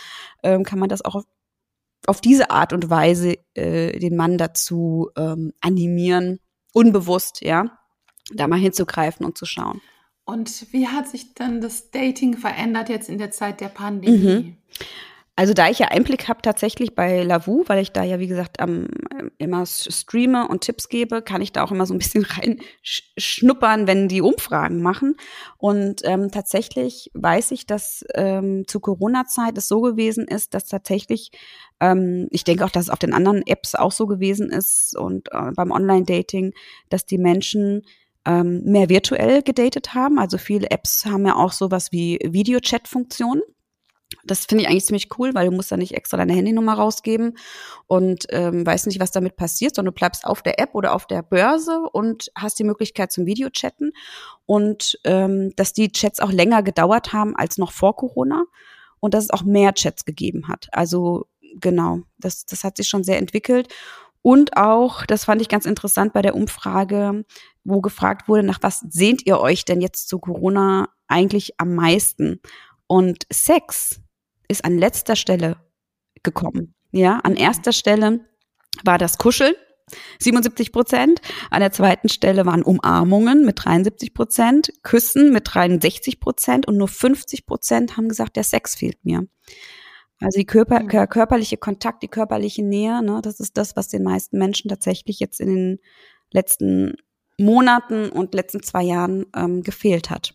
ähm, 0.43 0.63
kann 0.63 0.79
man 0.79 0.89
das 0.89 1.03
auch 1.03 1.23
auf, 2.07 2.21
diese 2.21 2.49
Art 2.51 2.73
und 2.73 2.89
Weise 2.89 3.37
äh, 3.53 3.97
den 3.99 4.15
Mann 4.15 4.37
dazu 4.37 5.09
ähm, 5.17 5.53
animieren, 5.61 6.39
unbewusst, 6.73 7.41
ja, 7.41 7.77
da 8.33 8.47
mal 8.47 8.59
hinzugreifen 8.59 9.25
und 9.25 9.37
zu 9.37 9.45
schauen. 9.45 9.81
Und 10.25 10.73
wie 10.73 10.87
hat 10.87 11.07
sich 11.07 11.35
dann 11.35 11.61
das 11.61 11.91
Dating 11.91 12.35
verändert 12.35 12.89
jetzt 12.89 13.09
in 13.09 13.19
der 13.19 13.31
Zeit 13.31 13.61
der 13.61 13.69
Pandemie? 13.69 14.17
Mhm. 14.17 14.57
Also 15.37 15.53
da 15.53 15.69
ich 15.69 15.79
ja 15.79 15.87
Einblick 15.89 16.29
habe 16.29 16.41
tatsächlich 16.41 16.95
bei 16.95 17.23
Lavu, 17.23 17.65
weil 17.67 17.81
ich 17.81 17.91
da 17.91 18.03
ja 18.03 18.19
wie 18.19 18.27
gesagt 18.27 18.61
am, 18.61 18.87
immer 19.37 19.65
streame 19.65 20.47
und 20.47 20.61
Tipps 20.61 20.87
gebe, 20.87 21.21
kann 21.21 21.41
ich 21.41 21.51
da 21.51 21.63
auch 21.63 21.71
immer 21.71 21.85
so 21.85 21.93
ein 21.93 21.97
bisschen 21.97 22.25
reinschnuppern, 22.85 23.85
wenn 23.85 24.07
die 24.07 24.21
Umfragen 24.21 24.81
machen. 24.81 25.17
Und 25.57 26.01
ähm, 26.05 26.31
tatsächlich 26.31 27.11
weiß 27.15 27.51
ich, 27.51 27.67
dass 27.67 28.05
ähm, 28.13 28.63
zu 28.67 28.79
Corona-Zeit 28.79 29.57
es 29.57 29.67
so 29.67 29.81
gewesen 29.81 30.25
ist, 30.25 30.53
dass 30.53 30.67
tatsächlich, 30.67 31.31
ähm, 31.81 32.27
ich 32.31 32.45
denke 32.45 32.63
auch, 32.63 32.69
dass 32.71 32.85
es 32.85 32.89
auf 32.89 32.99
den 32.99 33.13
anderen 33.13 33.45
Apps 33.45 33.75
auch 33.75 33.91
so 33.91 34.07
gewesen 34.07 34.49
ist 34.51 34.95
und 34.95 35.27
äh, 35.33 35.51
beim 35.53 35.71
Online-Dating, 35.71 36.53
dass 36.89 37.05
die 37.05 37.17
Menschen 37.17 37.81
ähm, 38.25 38.63
mehr 38.63 38.87
virtuell 38.87 39.43
gedatet 39.43 39.93
haben. 39.93 40.17
Also 40.17 40.37
viele 40.37 40.71
Apps 40.71 41.05
haben 41.05 41.27
ja 41.27 41.35
auch 41.35 41.51
sowas 41.51 41.91
wie 41.91 42.19
Videochat-Funktionen. 42.23 43.41
Das 44.23 44.45
finde 44.45 44.63
ich 44.63 44.69
eigentlich 44.69 44.85
ziemlich 44.85 45.09
cool, 45.17 45.33
weil 45.33 45.49
du 45.49 45.55
musst 45.55 45.71
da 45.71 45.77
nicht 45.77 45.93
extra 45.93 46.17
deine 46.17 46.33
Handynummer 46.33 46.73
rausgeben 46.73 47.37
und 47.87 48.25
ähm, 48.29 48.65
weißt 48.65 48.87
nicht, 48.87 48.99
was 48.99 49.11
damit 49.11 49.35
passiert, 49.35 49.75
sondern 49.75 49.93
du 49.93 49.99
bleibst 49.99 50.25
auf 50.25 50.41
der 50.41 50.59
App 50.59 50.75
oder 50.75 50.93
auf 50.93 51.07
der 51.07 51.23
Börse 51.23 51.79
und 51.91 52.31
hast 52.35 52.59
die 52.59 52.63
Möglichkeit 52.63 53.11
zum 53.11 53.25
Videochatten 53.25 53.93
und 54.45 54.99
ähm, 55.03 55.51
dass 55.55 55.73
die 55.73 55.91
Chats 55.91 56.19
auch 56.19 56.31
länger 56.31 56.63
gedauert 56.63 57.13
haben 57.13 57.35
als 57.35 57.57
noch 57.57 57.71
vor 57.71 57.95
Corona 57.95 58.45
und 58.99 59.13
dass 59.13 59.25
es 59.25 59.31
auch 59.31 59.43
mehr 59.43 59.73
Chats 59.73 60.05
gegeben 60.05 60.47
hat. 60.47 60.67
Also 60.71 61.27
genau, 61.59 62.01
das, 62.19 62.45
das 62.45 62.63
hat 62.63 62.77
sich 62.77 62.87
schon 62.87 63.03
sehr 63.03 63.17
entwickelt 63.17 63.73
und 64.25 64.57
auch, 64.57 65.05
das 65.05 65.25
fand 65.25 65.39
ich 65.39 65.49
ganz 65.49 65.67
interessant 65.67 66.11
bei 66.11 66.23
der 66.23 66.33
Umfrage, 66.33 67.25
wo 67.63 67.79
gefragt 67.79 68.27
wurde, 68.27 68.41
nach 68.41 68.57
was 68.61 68.79
sehnt 68.89 69.23
ihr 69.27 69.39
euch 69.39 69.65
denn 69.65 69.81
jetzt 69.81 70.09
zu 70.09 70.17
Corona 70.17 70.89
eigentlich 71.07 71.59
am 71.59 71.75
meisten? 71.75 72.41
Und 72.87 73.25
Sex 73.31 74.01
ist 74.47 74.63
an 74.63 74.77
letzter 74.77 75.15
Stelle 75.15 75.57
gekommen. 76.23 76.75
Ja, 76.91 77.19
an 77.23 77.35
erster 77.35 77.73
Stelle 77.73 78.21
war 78.83 78.97
das 78.97 79.17
Kuscheln. 79.17 79.55
77 80.19 80.71
Prozent. 80.71 81.21
An 81.51 81.59
der 81.59 81.71
zweiten 81.71 82.09
Stelle 82.09 82.45
waren 82.45 82.63
Umarmungen 82.63 83.45
mit 83.45 83.63
73 83.63 84.13
Prozent, 84.13 84.73
Küssen 84.81 85.31
mit 85.31 85.43
63 85.53 86.19
Prozent 86.19 86.67
und 86.67 86.77
nur 86.77 86.87
50 86.87 87.45
Prozent 87.45 87.95
haben 87.95 88.09
gesagt, 88.09 88.35
der 88.35 88.43
Sex 88.43 88.75
fehlt 88.75 89.03
mir. 89.03 89.27
Also 90.19 90.39
die 90.39 90.45
Körper, 90.45 90.81
mhm. 90.81 90.87
körperliche 90.87 91.57
Kontakt, 91.57 92.01
die 92.01 92.07
körperliche 92.07 92.63
Nähe, 92.63 93.03
ne, 93.03 93.19
das 93.21 93.39
ist 93.39 93.57
das, 93.57 93.75
was 93.75 93.89
den 93.89 94.03
meisten 94.03 94.37
Menschen 94.37 94.69
tatsächlich 94.69 95.19
jetzt 95.19 95.39
in 95.39 95.55
den 95.55 95.79
letzten 96.31 96.95
Monaten 97.37 98.09
und 98.09 98.33
letzten 98.33 98.63
zwei 98.63 98.83
Jahren 98.83 99.25
ähm, 99.35 99.61
gefehlt 99.61 100.09
hat. 100.09 100.33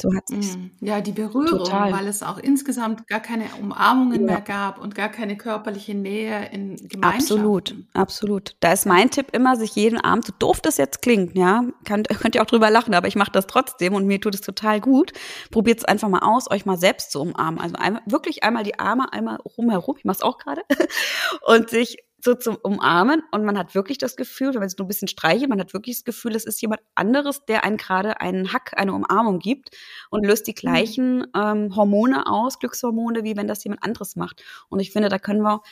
So 0.00 0.14
hat 0.14 0.24
es. 0.30 0.56
Mm, 0.56 0.70
ja, 0.80 1.00
die 1.00 1.12
Berührung, 1.12 1.46
Total. 1.46 1.90
weil 1.92 2.06
es 2.06 2.22
auch 2.22 2.38
insgesamt 2.38 3.06
gar 3.06 3.20
keine 3.20 3.46
Umarmungen 3.60 4.20
ja. 4.20 4.26
mehr 4.26 4.40
gab 4.42 4.78
und 4.78 4.94
gar 4.94 5.08
keine 5.08 5.36
körperliche 5.38 5.94
Nähe 5.94 6.50
in 6.52 6.76
Gemeinschaft. 6.88 7.32
Absolut, 7.32 7.74
absolut. 7.94 8.56
Da 8.60 8.72
ist 8.72 8.84
mein 8.84 9.10
Tipp 9.10 9.28
immer, 9.32 9.56
sich 9.56 9.74
jeden 9.74 9.98
Abend, 9.98 10.26
so 10.26 10.34
doof 10.38 10.60
das 10.60 10.76
jetzt 10.76 11.00
klingt, 11.00 11.34
ja, 11.34 11.64
könnt, 11.84 12.08
könnt 12.20 12.34
ihr 12.34 12.42
auch 12.42 12.46
drüber 12.46 12.70
lachen, 12.70 12.94
aber 12.94 13.08
ich 13.08 13.16
mache 13.16 13.32
das 13.32 13.46
trotzdem 13.46 13.94
und 13.94 14.06
mir 14.06 14.20
tut 14.20 14.34
es 14.34 14.42
total 14.42 14.80
gut. 14.80 15.12
Probiert 15.50 15.78
es 15.78 15.84
einfach 15.84 16.08
mal 16.08 16.20
aus, 16.20 16.50
euch 16.50 16.66
mal 16.66 16.76
selbst 16.76 17.12
zu 17.12 17.20
umarmen. 17.22 17.58
Also 17.58 17.76
einmal, 17.76 18.02
wirklich 18.04 18.44
einmal 18.44 18.64
die 18.64 18.78
Arme, 18.78 19.12
einmal 19.12 19.36
rumherum, 19.36 19.96
ich 19.96 20.04
mache 20.04 20.16
es 20.16 20.22
auch 20.22 20.36
gerade, 20.36 20.62
und 21.46 21.70
sich 21.70 21.98
so 22.26 22.34
zum 22.34 22.56
Umarmen 22.56 23.22
und 23.30 23.44
man 23.44 23.56
hat 23.56 23.74
wirklich 23.74 23.96
das 23.96 24.16
Gefühl, 24.16 24.48
wenn 24.48 24.60
man 24.60 24.66
es 24.66 24.76
nur 24.76 24.84
ein 24.84 24.88
bisschen 24.88 25.08
streichelt, 25.08 25.48
man 25.48 25.60
hat 25.60 25.72
wirklich 25.72 25.96
das 25.96 26.04
Gefühl, 26.04 26.36
es 26.36 26.44
ist 26.44 26.60
jemand 26.60 26.82
anderes, 26.94 27.46
der 27.46 27.64
einen 27.64 27.78
gerade 27.78 28.20
einen 28.20 28.52
Hack, 28.52 28.72
eine 28.76 28.92
Umarmung 28.92 29.38
gibt 29.38 29.70
und 30.10 30.26
löst 30.26 30.46
die 30.46 30.50
mhm. 30.50 30.56
gleichen 30.56 31.26
ähm, 31.34 31.74
Hormone 31.74 32.26
aus, 32.26 32.58
Glückshormone, 32.58 33.24
wie 33.24 33.36
wenn 33.36 33.48
das 33.48 33.64
jemand 33.64 33.82
anderes 33.82 34.16
macht. 34.16 34.42
Und 34.68 34.80
ich 34.80 34.92
finde, 34.92 35.08
da 35.08 35.18
können 35.18 35.40
wir 35.40 35.62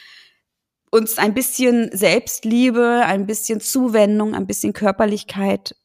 uns 0.91 1.19
ein 1.19 1.35
bisschen 1.35 1.91
Selbstliebe, 1.93 3.03
ein 3.05 3.27
bisschen 3.27 3.61
Zuwendung, 3.61 4.35
ein 4.35 4.47
bisschen 4.47 4.73
Körperlichkeit 4.73 5.77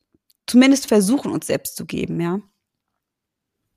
zumindest 0.48 0.88
versuchen, 0.88 1.32
uns 1.32 1.48
selbst 1.48 1.76
zu 1.76 1.86
geben, 1.86 2.22
ja. 2.22 2.40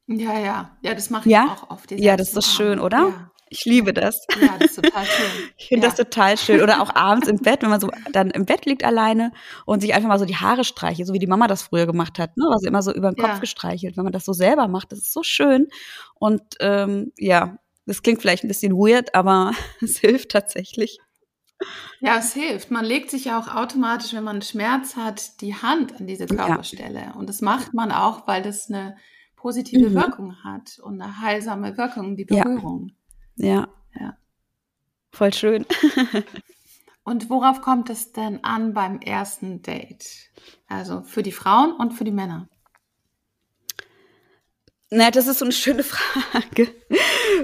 Ja, 0.07 0.39
ja, 0.39 0.77
ja, 0.83 0.95
das 0.95 1.11
mache 1.11 1.29
ich 1.29 1.33
ja? 1.33 1.47
auch 1.47 1.71
oft. 1.71 1.91
Ja, 1.93 2.17
das 2.17 2.35
ist 2.35 2.53
schön, 2.53 2.79
oder? 2.79 2.99
Ja. 2.99 3.32
Ich 3.53 3.67
liebe 3.67 3.93
das. 3.93 4.27
Ja, 4.41 4.57
das 4.59 4.71
ist 4.71 4.83
total 4.83 5.05
schön. 5.05 5.27
Ich 5.59 5.69
finde 5.69 5.87
ja. 5.87 5.91
das 5.91 5.99
total 5.99 6.39
schön. 6.39 6.63
Oder 6.63 6.81
auch 6.81 6.91
abends 6.95 7.29
im 7.29 7.37
Bett, 7.37 7.63
wenn 7.63 7.69
man 7.69 7.81
so 7.81 7.91
dann 8.13 8.31
im 8.31 8.47
Bett 8.47 8.65
liegt 8.65 8.83
alleine 8.83 9.31
und 9.67 9.81
sich 9.81 9.93
einfach 9.93 10.09
mal 10.09 10.19
so 10.19 10.25
die 10.25 10.37
Haare 10.37 10.65
streichelt, 10.65 11.07
so 11.07 11.13
wie 11.13 11.19
die 11.19 11.27
Mama 11.27 11.49
das 11.49 11.63
früher 11.63 11.87
gemacht 11.87 12.19
hat, 12.19 12.35
ne? 12.39 12.47
Also 12.51 12.67
immer 12.67 12.83
so 12.83 12.93
über 12.95 13.11
den 13.11 13.17
Kopf 13.17 13.35
ja. 13.35 13.39
gestreichelt. 13.39 13.99
Wenn 13.99 14.05
man 14.05 14.13
das 14.13 14.25
so 14.25 14.33
selber 14.33 14.69
macht, 14.69 14.91
das 14.91 15.01
ist 15.01 15.13
so 15.13 15.23
schön. 15.23 15.69
Und 16.15 16.43
ähm, 16.61 17.13
ja, 17.19 17.59
das 17.85 18.03
klingt 18.03 18.23
vielleicht 18.23 18.43
ein 18.43 18.49
bisschen 18.49 18.73
weird, 18.73 19.15
aber 19.15 19.53
es 19.83 19.99
hilft 19.99 20.31
tatsächlich. 20.31 20.99
Ja, 22.01 22.17
es 22.17 22.33
hilft. 22.33 22.71
Man 22.71 22.87
legt 22.87 23.11
sich 23.11 23.27
ja 23.27 23.39
auch 23.39 23.55
automatisch, 23.55 24.15
wenn 24.15 24.25
man 24.25 24.41
Schmerz 24.41 24.97
hat, 24.97 25.43
die 25.43 25.55
Hand 25.55 26.01
an 26.01 26.07
diese 26.07 26.27
Körperstelle. 26.27 27.01
Ja. 27.01 27.11
Und 27.13 27.29
das 27.29 27.43
macht 27.43 27.75
man 27.75 27.93
auch, 27.93 28.27
weil 28.27 28.43
das 28.43 28.71
eine 28.71 28.97
positive 29.37 29.91
mhm. 29.91 29.95
Wirkung 29.95 30.43
hat 30.43 30.79
und 30.83 31.01
eine 31.01 31.21
heilsame 31.21 31.77
Wirkung, 31.77 32.17
die 32.17 32.25
Berührung. 32.25 32.89
Ja. 32.89 32.95
Ja. 33.37 33.69
Ja. 33.99 34.17
Voll 35.11 35.33
schön. 35.33 35.67
und 37.05 37.29
worauf 37.31 37.61
kommt 37.61 37.91
es 37.91 38.13
denn 38.13 38.43
an 38.45 38.73
beim 38.73 39.01
ersten 39.01 39.63
Date? 39.63 40.31
Also 40.69 41.03
für 41.03 41.23
die 41.23 41.33
Frauen 41.33 41.73
und 41.73 41.93
für 41.93 42.05
die 42.05 42.11
Männer? 42.11 42.49
Na, 44.95 45.11
das 45.11 45.27
ist 45.27 45.39
so 45.39 45.47
eine 45.47 45.53
schöne 45.53 45.83
Frage, 45.85 46.69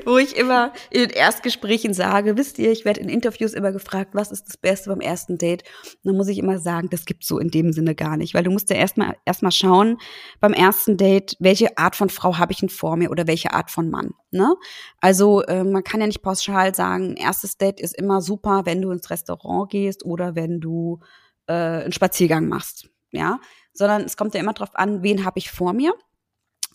wo 0.05 0.19
ich 0.19 0.37
immer 0.37 0.75
in 0.91 1.01
den 1.01 1.11
Erstgesprächen 1.11 1.95
sage, 1.95 2.37
wisst 2.37 2.59
ihr, 2.59 2.71
ich 2.71 2.85
werde 2.85 3.01
in 3.01 3.09
Interviews 3.09 3.55
immer 3.55 3.73
gefragt, 3.73 4.11
was 4.13 4.31
ist 4.31 4.49
das 4.49 4.59
Beste 4.59 4.91
beim 4.91 5.01
ersten 5.01 5.39
Date? 5.39 5.63
Und 5.83 6.11
dann 6.11 6.17
muss 6.19 6.29
ich 6.29 6.37
immer 6.37 6.59
sagen, 6.59 6.91
das 6.91 7.07
gibt's 7.07 7.27
so 7.27 7.39
in 7.39 7.51
dem 7.51 7.73
Sinne 7.73 7.95
gar 7.95 8.19
nicht, 8.19 8.35
weil 8.35 8.45
du 8.45 8.51
musst 8.51 8.69
ja 8.69 8.77
erstmal 8.77 9.17
erstmal 9.25 9.51
schauen 9.51 9.97
beim 10.41 10.53
ersten 10.53 10.99
Date, 10.99 11.37
welche 11.39 11.79
Art 11.79 11.97
von 11.97 12.11
Frau 12.11 12.37
habe 12.37 12.53
ich 12.53 12.59
denn 12.59 12.69
vor 12.69 12.97
mir 12.97 13.11
oder 13.11 13.27
welche 13.27 13.55
Art 13.55 13.71
von 13.71 13.89
Mann. 13.89 14.11
Ne? 14.31 14.55
Also 15.01 15.41
äh, 15.45 15.65
man 15.65 15.85
kann 15.85 16.03
ja 16.03 16.07
nicht 16.07 16.21
pauschal 16.21 16.75
sagen, 16.75 17.17
erstes 17.17 17.57
Date 17.57 17.81
ist 17.81 17.97
immer 17.97 18.21
super, 18.21 18.67
wenn 18.67 18.83
du 18.83 18.91
ins 18.91 19.09
Restaurant 19.09 19.71
gehst 19.71 20.05
oder 20.05 20.35
wenn 20.35 20.61
du 20.61 21.01
äh, 21.47 21.55
einen 21.55 21.93
Spaziergang 21.93 22.47
machst, 22.47 22.91
ja, 23.11 23.41
sondern 23.73 24.03
es 24.03 24.19
kommt 24.19 24.35
ja 24.35 24.41
immer 24.41 24.53
darauf 24.53 24.75
an, 24.75 25.03
wen 25.03 25.25
habe 25.25 25.39
ich 25.39 25.51
vor 25.51 25.73
mir, 25.73 25.95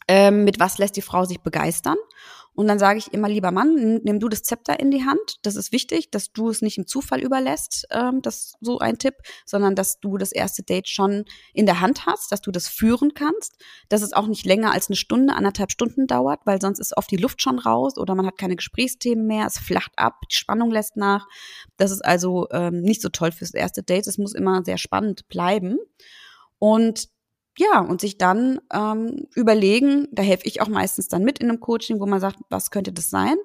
ähm, 0.07 0.43
mit 0.43 0.59
was 0.59 0.77
lässt 0.77 0.95
die 0.95 1.01
Frau 1.01 1.25
sich 1.25 1.41
begeistern 1.41 1.97
und 2.55 2.67
dann 2.67 2.77
sage 2.77 2.99
ich 2.99 3.11
immer, 3.13 3.27
lieber 3.29 3.51
Mann, 3.51 3.99
nimm, 4.03 4.19
du 4.19 4.29
das 4.29 4.43
Zepter 4.43 4.79
in 4.79 4.91
die 4.91 5.05
Hand. 5.05 5.37
Das 5.41 5.55
ist 5.55 5.71
wichtig, 5.71 6.11
dass 6.11 6.31
du 6.31 6.49
es 6.49 6.61
nicht 6.61 6.77
im 6.77 6.85
Zufall 6.85 7.21
überlässt, 7.21 7.87
ähm, 7.89 8.21
das 8.21 8.53
so 8.61 8.77
ein 8.77 8.99
Tipp, 8.99 9.15
sondern 9.45 9.75
dass 9.75 9.99
du 9.99 10.17
das 10.17 10.31
erste 10.31 10.61
Date 10.61 10.87
schon 10.87 11.25
in 11.53 11.65
der 11.65 11.81
Hand 11.81 12.05
hast, 12.05 12.31
dass 12.31 12.41
du 12.41 12.51
das 12.51 12.67
führen 12.67 13.15
kannst, 13.15 13.55
dass 13.89 14.03
es 14.03 14.13
auch 14.13 14.27
nicht 14.27 14.45
länger 14.45 14.71
als 14.71 14.87
eine 14.87 14.95
Stunde, 14.95 15.33
anderthalb 15.33 15.71
Stunden 15.71 16.05
dauert, 16.05 16.41
weil 16.45 16.61
sonst 16.61 16.79
ist 16.79 16.95
oft 16.95 17.09
die 17.09 17.17
Luft 17.17 17.41
schon 17.41 17.57
raus 17.57 17.97
oder 17.97 18.13
man 18.13 18.27
hat 18.27 18.37
keine 18.37 18.55
Gesprächsthemen 18.55 19.25
mehr, 19.25 19.47
es 19.47 19.57
flacht 19.57 19.93
ab, 19.97 20.19
die 20.31 20.35
Spannung 20.35 20.69
lässt 20.69 20.95
nach. 20.95 21.25
Das 21.77 21.89
ist 21.89 22.05
also 22.05 22.47
ähm, 22.51 22.81
nicht 22.81 23.01
so 23.01 23.09
toll 23.09 23.31
fürs 23.31 23.53
erste 23.53 23.81
Date. 23.81 24.05
Es 24.05 24.19
muss 24.19 24.35
immer 24.35 24.63
sehr 24.63 24.77
spannend 24.77 25.27
bleiben. 25.27 25.77
Und 26.59 27.09
ja, 27.57 27.79
und 27.79 28.01
sich 28.01 28.17
dann 28.17 28.59
ähm, 28.71 29.27
überlegen, 29.35 30.07
da 30.11 30.23
helfe 30.23 30.45
ich 30.45 30.61
auch 30.61 30.67
meistens 30.67 31.07
dann 31.07 31.23
mit 31.23 31.39
in 31.39 31.49
einem 31.49 31.59
Coaching, 31.59 31.99
wo 31.99 32.05
man 32.05 32.19
sagt, 32.19 32.39
was 32.49 32.71
könnte 32.71 32.91
das 32.91 33.09
sein? 33.09 33.35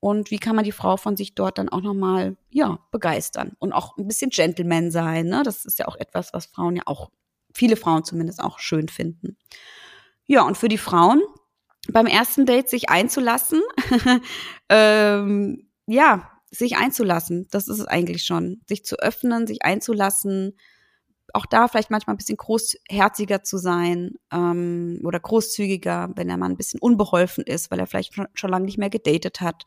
Und 0.00 0.30
wie 0.30 0.38
kann 0.38 0.54
man 0.54 0.64
die 0.64 0.72
Frau 0.72 0.96
von 0.96 1.16
sich 1.16 1.34
dort 1.34 1.58
dann 1.58 1.68
auch 1.68 1.80
nochmal, 1.80 2.36
ja, 2.50 2.78
begeistern 2.92 3.56
und 3.58 3.72
auch 3.72 3.96
ein 3.96 4.06
bisschen 4.06 4.30
Gentleman 4.30 4.90
sein, 4.90 5.26
ne? 5.26 5.42
Das 5.44 5.64
ist 5.64 5.78
ja 5.78 5.88
auch 5.88 5.96
etwas, 5.96 6.32
was 6.32 6.46
Frauen 6.46 6.76
ja 6.76 6.82
auch, 6.86 7.10
viele 7.52 7.76
Frauen 7.76 8.04
zumindest 8.04 8.40
auch 8.40 8.58
schön 8.58 8.88
finden. 8.88 9.36
Ja, 10.26 10.42
und 10.42 10.56
für 10.56 10.68
die 10.68 10.78
Frauen 10.78 11.22
beim 11.90 12.06
ersten 12.06 12.46
Date 12.46 12.68
sich 12.68 12.90
einzulassen, 12.90 13.62
ähm, 14.68 15.68
ja, 15.86 16.30
sich 16.50 16.76
einzulassen, 16.76 17.48
das 17.50 17.66
ist 17.66 17.78
es 17.78 17.86
eigentlich 17.86 18.24
schon. 18.24 18.60
Sich 18.68 18.84
zu 18.84 18.98
öffnen, 18.98 19.46
sich 19.46 19.64
einzulassen, 19.64 20.56
auch 21.34 21.46
da 21.46 21.68
vielleicht 21.68 21.90
manchmal 21.90 22.14
ein 22.14 22.18
bisschen 22.18 22.36
großherziger 22.36 23.42
zu 23.42 23.58
sein 23.58 24.14
ähm, 24.32 25.00
oder 25.04 25.20
großzügiger, 25.20 26.10
wenn 26.14 26.28
der 26.28 26.36
Mann 26.36 26.52
ein 26.52 26.56
bisschen 26.56 26.80
unbeholfen 26.80 27.44
ist, 27.44 27.70
weil 27.70 27.78
er 27.78 27.86
vielleicht 27.86 28.14
schon, 28.14 28.28
schon 28.34 28.50
lange 28.50 28.64
nicht 28.64 28.78
mehr 28.78 28.90
gedatet 28.90 29.40
hat. 29.40 29.64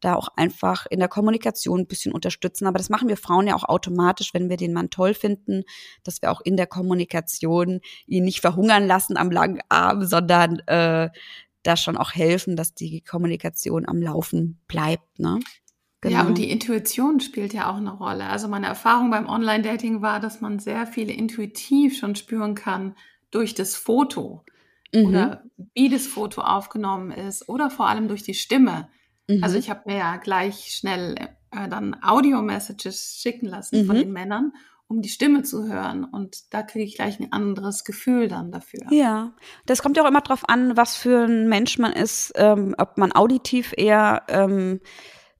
Da 0.00 0.16
auch 0.16 0.28
einfach 0.36 0.86
in 0.90 0.98
der 0.98 1.08
Kommunikation 1.08 1.80
ein 1.80 1.86
bisschen 1.86 2.12
unterstützen. 2.12 2.66
Aber 2.66 2.78
das 2.78 2.90
machen 2.90 3.08
wir 3.08 3.16
Frauen 3.16 3.46
ja 3.46 3.54
auch 3.54 3.64
automatisch, 3.64 4.34
wenn 4.34 4.50
wir 4.50 4.56
den 4.56 4.72
Mann 4.72 4.90
toll 4.90 5.14
finden, 5.14 5.62
dass 6.02 6.20
wir 6.20 6.30
auch 6.30 6.40
in 6.42 6.56
der 6.56 6.66
Kommunikation 6.66 7.80
ihn 8.06 8.24
nicht 8.24 8.40
verhungern 8.40 8.86
lassen 8.86 9.16
am 9.16 9.30
langen 9.30 9.60
Arm, 9.68 10.04
sondern 10.04 10.58
äh, 10.66 11.08
da 11.62 11.76
schon 11.76 11.96
auch 11.96 12.12
helfen, 12.12 12.56
dass 12.56 12.74
die 12.74 13.00
Kommunikation 13.00 13.88
am 13.88 14.02
Laufen 14.02 14.60
bleibt. 14.68 15.18
Ne? 15.18 15.40
Genau. 16.04 16.16
Ja, 16.16 16.20
und 16.20 16.34
genau. 16.34 16.46
die 16.46 16.50
Intuition 16.50 17.18
spielt 17.20 17.54
ja 17.54 17.70
auch 17.70 17.78
eine 17.78 17.90
Rolle. 17.90 18.26
Also 18.26 18.46
meine 18.46 18.66
Erfahrung 18.66 19.10
beim 19.10 19.26
Online-Dating 19.26 20.02
war, 20.02 20.20
dass 20.20 20.42
man 20.42 20.58
sehr 20.58 20.86
viele 20.86 21.14
intuitiv 21.14 21.96
schon 21.98 22.14
spüren 22.14 22.54
kann 22.54 22.94
durch 23.30 23.54
das 23.54 23.74
Foto 23.74 24.44
mhm. 24.92 25.06
oder 25.06 25.44
wie 25.72 25.88
das 25.88 26.06
Foto 26.06 26.42
aufgenommen 26.42 27.10
ist 27.10 27.48
oder 27.48 27.70
vor 27.70 27.88
allem 27.88 28.06
durch 28.08 28.22
die 28.22 28.34
Stimme. 28.34 28.88
Mhm. 29.28 29.42
Also 29.42 29.56
ich 29.56 29.70
habe 29.70 29.84
mir 29.86 29.96
ja 29.96 30.16
gleich 30.18 30.74
schnell 30.74 31.14
äh, 31.50 31.70
dann 31.70 31.96
Audio-Messages 32.02 33.18
schicken 33.18 33.46
lassen 33.46 33.80
mhm. 33.80 33.86
von 33.86 33.96
den 33.96 34.12
Männern, 34.12 34.52
um 34.88 35.00
die 35.00 35.08
Stimme 35.08 35.42
zu 35.42 35.66
hören. 35.66 36.04
Und 36.04 36.52
da 36.52 36.62
kriege 36.62 36.84
ich 36.84 36.96
gleich 36.96 37.18
ein 37.18 37.32
anderes 37.32 37.84
Gefühl 37.84 38.28
dann 38.28 38.52
dafür. 38.52 38.80
Ja, 38.90 39.32
das 39.64 39.82
kommt 39.82 39.96
ja 39.96 40.02
auch 40.02 40.08
immer 40.08 40.20
darauf 40.20 40.46
an, 40.50 40.76
was 40.76 40.96
für 40.96 41.24
ein 41.24 41.48
Mensch 41.48 41.78
man 41.78 41.94
ist, 41.94 42.34
ähm, 42.36 42.74
ob 42.76 42.98
man 42.98 43.10
auditiv 43.12 43.72
eher 43.74 44.24
ähm, 44.28 44.80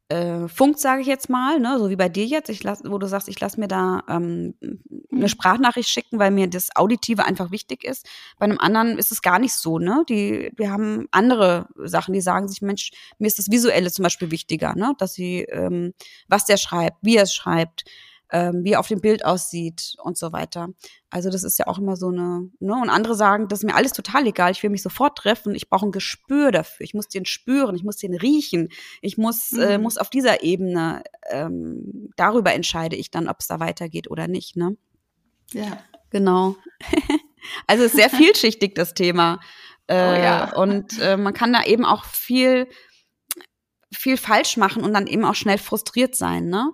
äh, 0.08 0.48
Funk, 0.48 0.78
sage 0.78 1.00
ich 1.00 1.06
jetzt 1.06 1.30
mal, 1.30 1.58
ne, 1.60 1.78
so 1.78 1.88
wie 1.88 1.96
bei 1.96 2.08
dir 2.08 2.26
jetzt, 2.26 2.50
ich 2.50 2.62
lass, 2.62 2.82
wo 2.84 2.98
du 2.98 3.06
sagst, 3.06 3.28
ich 3.28 3.40
lasse 3.40 3.58
mir 3.58 3.68
da 3.68 4.02
ähm, 4.08 4.54
eine 4.60 4.78
mhm. 5.10 5.28
Sprachnachricht 5.28 5.88
schicken, 5.88 6.18
weil 6.18 6.30
mir 6.30 6.48
das 6.48 6.76
Auditive 6.76 7.24
einfach 7.24 7.50
wichtig 7.50 7.84
ist. 7.84 8.06
Bei 8.38 8.44
einem 8.44 8.58
anderen 8.58 8.98
ist 8.98 9.12
es 9.12 9.22
gar 9.22 9.38
nicht 9.38 9.54
so, 9.54 9.78
ne? 9.78 10.04
Die, 10.08 10.52
wir 10.56 10.70
haben 10.70 11.08
andere 11.10 11.68
Sachen, 11.76 12.12
die 12.12 12.20
sagen 12.20 12.48
sich, 12.48 12.60
Mensch, 12.60 12.90
mir 13.18 13.26
ist 13.26 13.38
das 13.38 13.50
Visuelle 13.50 13.90
zum 13.90 14.02
Beispiel 14.02 14.30
wichtiger, 14.30 14.74
ne? 14.74 14.94
Dass 14.98 15.14
sie, 15.14 15.40
ähm, 15.42 15.94
was 16.28 16.44
der 16.44 16.58
schreibt, 16.58 16.98
wie 17.00 17.16
er 17.16 17.22
es 17.22 17.34
schreibt, 17.34 17.84
ähm, 18.30 18.64
wie 18.64 18.72
er 18.72 18.80
auf 18.80 18.88
dem 18.88 19.00
Bild 19.00 19.24
aussieht 19.24 19.94
und 20.02 20.16
so 20.16 20.32
weiter. 20.32 20.68
Also 21.10 21.30
das 21.30 21.44
ist 21.44 21.58
ja 21.58 21.66
auch 21.66 21.78
immer 21.78 21.96
so 21.96 22.08
eine, 22.08 22.50
ne? 22.58 22.74
Und 22.74 22.90
andere 22.90 23.14
sagen, 23.14 23.48
das 23.48 23.60
ist 23.60 23.64
mir 23.64 23.74
alles 23.74 23.92
total 23.92 24.26
egal, 24.26 24.52
ich 24.52 24.62
will 24.62 24.70
mich 24.70 24.82
sofort 24.82 25.18
treffen, 25.18 25.54
ich 25.54 25.68
brauche 25.68 25.87
ein 25.87 25.92
Gespür 25.92 26.50
dafür, 26.50 26.84
ich 26.84 26.94
muss 26.94 27.08
den 27.08 27.26
spüren, 27.26 27.76
ich 27.76 27.84
muss 27.84 27.96
den 27.96 28.14
riechen, 28.14 28.70
ich 29.00 29.18
muss, 29.18 29.52
äh, 29.52 29.56
mhm. 29.56 29.62
äh, 29.62 29.78
muss 29.78 29.98
auf 29.98 30.10
dieser 30.10 30.42
Ebene, 30.42 31.02
ähm, 31.30 32.10
darüber 32.16 32.52
entscheide 32.52 32.96
ich 32.96 33.10
dann, 33.10 33.28
ob 33.28 33.37
es 33.40 33.46
da 33.46 33.60
weitergeht 33.60 34.10
oder 34.10 34.26
nicht, 34.26 34.56
ne? 34.56 34.76
Ja. 35.52 35.78
Genau. 36.10 36.56
also 37.66 37.84
ist 37.84 37.96
sehr 37.96 38.10
vielschichtig, 38.10 38.74
das 38.74 38.94
Thema. 38.94 39.40
Äh, 39.87 39.94
oh 39.94 40.22
ja. 40.22 40.54
Und 40.54 40.98
äh, 41.00 41.16
man 41.16 41.34
kann 41.34 41.52
da 41.52 41.64
eben 41.64 41.84
auch 41.84 42.04
viel, 42.04 42.68
viel 43.92 44.16
falsch 44.16 44.56
machen 44.56 44.82
und 44.82 44.94
dann 44.94 45.06
eben 45.06 45.24
auch 45.24 45.34
schnell 45.34 45.58
frustriert 45.58 46.14
sein, 46.14 46.48
ne? 46.48 46.72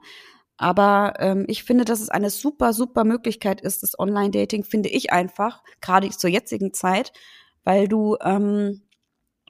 Aber 0.61 1.15
ähm, 1.21 1.47
ich 1.49 1.65
finde, 1.65 1.87
dass 1.87 2.03
es 2.03 2.11
eine 2.11 2.29
super, 2.29 2.75
super 2.75 3.05
Möglichkeit 3.05 3.63
ist, 3.63 3.83
das 3.83 3.99
Online-Dating, 3.99 4.63
finde 4.63 4.91
ich 4.91 5.11
einfach, 5.11 5.63
gerade 5.81 6.11
zur 6.11 6.29
jetzigen 6.29 6.75
Zeit, 6.75 7.15
weil 7.65 7.89
du 7.89 8.19
ähm, 8.23 8.83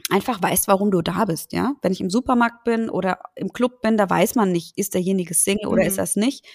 einfach 0.08 0.40
weißt, 0.40 0.68
warum 0.68 0.92
du 0.92 1.02
da 1.02 1.24
bist, 1.24 1.52
ja. 1.52 1.74
Wenn 1.82 1.90
ich 1.90 2.00
im 2.00 2.10
Supermarkt 2.10 2.62
bin 2.62 2.88
oder 2.88 3.18
im 3.34 3.52
Club 3.52 3.82
bin, 3.82 3.96
da 3.96 4.08
weiß 4.08 4.36
man 4.36 4.52
nicht, 4.52 4.78
ist 4.78 4.94
derjenige 4.94 5.34
Single 5.34 5.66
mhm. 5.66 5.72
oder 5.72 5.84
ist 5.84 5.98
das 5.98 6.14
nicht. 6.14 6.46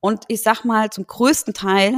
Und 0.00 0.24
ich 0.28 0.42
sag 0.42 0.66
mal, 0.66 0.90
zum 0.90 1.06
größten 1.06 1.54
Teil 1.54 1.94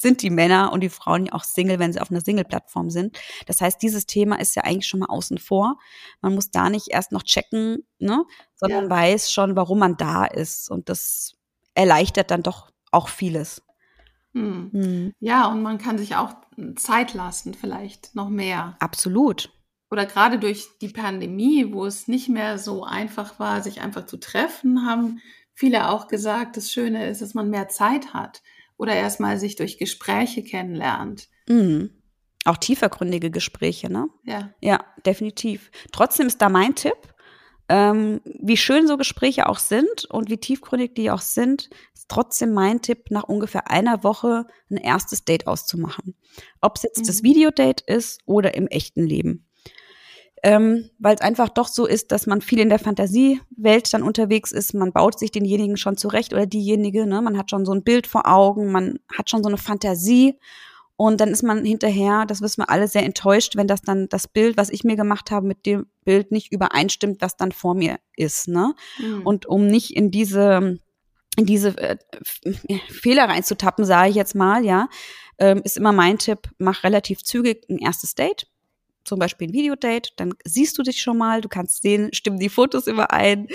sind 0.00 0.22
die 0.22 0.30
Männer 0.30 0.72
und 0.72 0.80
die 0.80 0.88
Frauen 0.88 1.26
ja 1.26 1.32
auch 1.32 1.42
Single, 1.42 1.80
wenn 1.80 1.92
sie 1.92 2.00
auf 2.00 2.10
einer 2.10 2.20
Single-Plattform 2.20 2.88
sind. 2.88 3.18
Das 3.46 3.60
heißt, 3.60 3.82
dieses 3.82 4.06
Thema 4.06 4.40
ist 4.40 4.54
ja 4.54 4.62
eigentlich 4.62 4.86
schon 4.86 5.00
mal 5.00 5.06
außen 5.06 5.38
vor. 5.38 5.76
Man 6.20 6.34
muss 6.34 6.50
da 6.50 6.70
nicht 6.70 6.88
erst 6.90 7.10
noch 7.10 7.24
checken, 7.24 7.84
ne, 7.98 8.24
sondern 8.54 8.84
ja. 8.84 8.90
weiß 8.90 9.32
schon, 9.32 9.56
warum 9.56 9.80
man 9.80 9.96
da 9.96 10.24
ist. 10.24 10.70
Und 10.70 10.88
das 10.88 11.36
erleichtert 11.74 12.30
dann 12.30 12.42
doch 12.42 12.70
auch 12.92 13.08
vieles. 13.08 13.62
Hm. 14.34 14.70
Hm. 14.72 15.12
Ja, 15.18 15.46
und 15.48 15.62
man 15.62 15.78
kann 15.78 15.98
sich 15.98 16.14
auch 16.14 16.34
Zeit 16.76 17.14
lassen, 17.14 17.54
vielleicht 17.54 18.14
noch 18.14 18.28
mehr. 18.28 18.76
Absolut. 18.78 19.50
Oder 19.90 20.06
gerade 20.06 20.38
durch 20.38 20.68
die 20.80 20.90
Pandemie, 20.90 21.72
wo 21.72 21.86
es 21.86 22.06
nicht 22.06 22.28
mehr 22.28 22.58
so 22.58 22.84
einfach 22.84 23.40
war, 23.40 23.62
sich 23.62 23.80
einfach 23.80 24.06
zu 24.06 24.18
treffen, 24.18 24.86
haben 24.86 25.20
viele 25.54 25.88
auch 25.88 26.06
gesagt, 26.06 26.56
das 26.56 26.70
Schöne 26.70 27.08
ist, 27.08 27.20
dass 27.20 27.34
man 27.34 27.50
mehr 27.50 27.68
Zeit 27.68 28.12
hat 28.14 28.42
oder 28.78 28.94
erstmal 28.94 29.38
sich 29.38 29.56
durch 29.56 29.76
Gespräche 29.76 30.42
kennenlernt. 30.42 31.28
Mhm. 31.48 31.90
Auch 32.44 32.56
tiefergründige 32.56 33.30
Gespräche, 33.30 33.92
ne? 33.92 34.08
Ja. 34.24 34.54
Ja, 34.62 34.84
definitiv. 35.04 35.70
Trotzdem 35.92 36.28
ist 36.28 36.40
da 36.40 36.48
mein 36.48 36.74
Tipp, 36.74 36.96
ähm, 37.68 38.20
wie 38.24 38.56
schön 38.56 38.86
so 38.86 38.96
Gespräche 38.96 39.48
auch 39.48 39.58
sind 39.58 40.06
und 40.06 40.30
wie 40.30 40.38
tiefgründig 40.38 40.94
die 40.94 41.10
auch 41.10 41.20
sind, 41.20 41.68
ist 41.92 42.08
trotzdem 42.08 42.54
mein 42.54 42.80
Tipp, 42.80 43.10
nach 43.10 43.24
ungefähr 43.24 43.70
einer 43.70 44.02
Woche 44.02 44.46
ein 44.70 44.78
erstes 44.78 45.26
Date 45.26 45.46
auszumachen. 45.46 46.14
Ob 46.62 46.76
es 46.76 46.84
jetzt 46.84 47.00
mhm. 47.00 47.06
das 47.06 47.22
Videodate 47.22 47.84
ist 47.86 48.20
oder 48.24 48.54
im 48.54 48.68
echten 48.68 49.04
Leben 49.04 49.47
ähm, 50.42 50.90
weil 50.98 51.14
es 51.14 51.20
einfach 51.20 51.48
doch 51.48 51.68
so 51.68 51.86
ist, 51.86 52.12
dass 52.12 52.26
man 52.26 52.40
viel 52.40 52.60
in 52.60 52.68
der 52.68 52.78
Fantasiewelt 52.78 53.92
dann 53.92 54.02
unterwegs 54.02 54.52
ist. 54.52 54.74
Man 54.74 54.92
baut 54.92 55.18
sich 55.18 55.30
denjenigen 55.30 55.76
schon 55.76 55.96
zurecht 55.96 56.32
oder 56.32 56.46
diejenige. 56.46 57.06
Ne? 57.06 57.20
Man 57.22 57.38
hat 57.38 57.50
schon 57.50 57.64
so 57.64 57.72
ein 57.72 57.82
Bild 57.82 58.06
vor 58.06 58.26
Augen, 58.26 58.72
man 58.72 58.98
hat 59.12 59.30
schon 59.30 59.42
so 59.42 59.48
eine 59.48 59.58
Fantasie. 59.58 60.38
Und 60.96 61.20
dann 61.20 61.28
ist 61.28 61.44
man 61.44 61.64
hinterher, 61.64 62.24
das 62.26 62.40
wissen 62.40 62.62
wir 62.62 62.70
alle, 62.70 62.88
sehr 62.88 63.04
enttäuscht, 63.04 63.54
wenn 63.54 63.68
das 63.68 63.82
dann 63.82 64.08
das 64.08 64.26
Bild, 64.26 64.56
was 64.56 64.68
ich 64.68 64.82
mir 64.82 64.96
gemacht 64.96 65.30
habe, 65.30 65.46
mit 65.46 65.64
dem 65.64 65.86
Bild 66.04 66.32
nicht 66.32 66.50
übereinstimmt, 66.50 67.20
was 67.20 67.36
dann 67.36 67.52
vor 67.52 67.74
mir 67.74 67.98
ist. 68.16 68.48
Ne? 68.48 68.74
Mhm. 68.98 69.22
Und 69.22 69.46
um 69.46 69.68
nicht 69.68 69.94
in 69.96 70.10
diese 70.10 70.80
in 71.36 71.46
diese 71.46 71.78
äh, 71.78 71.96
Fehler 72.88 73.28
reinzutappen, 73.28 73.84
sage 73.84 74.10
ich 74.10 74.16
jetzt 74.16 74.34
mal, 74.34 74.64
ja, 74.64 74.88
ähm, 75.38 75.60
ist 75.62 75.76
immer 75.76 75.92
mein 75.92 76.18
Tipp, 76.18 76.50
mach 76.58 76.82
relativ 76.82 77.22
zügig 77.22 77.64
ein 77.70 77.78
erstes 77.78 78.16
Date 78.16 78.48
zum 79.08 79.18
Beispiel 79.18 79.48
ein 79.48 79.52
Videodate, 79.52 80.10
dann 80.16 80.34
siehst 80.44 80.78
du 80.78 80.82
dich 80.82 81.00
schon 81.00 81.18
mal, 81.18 81.40
du 81.40 81.48
kannst 81.48 81.82
sehen, 81.82 82.10
stimmen 82.12 82.38
die 82.38 82.48
Fotos 82.48 82.86
überein, 82.86 83.48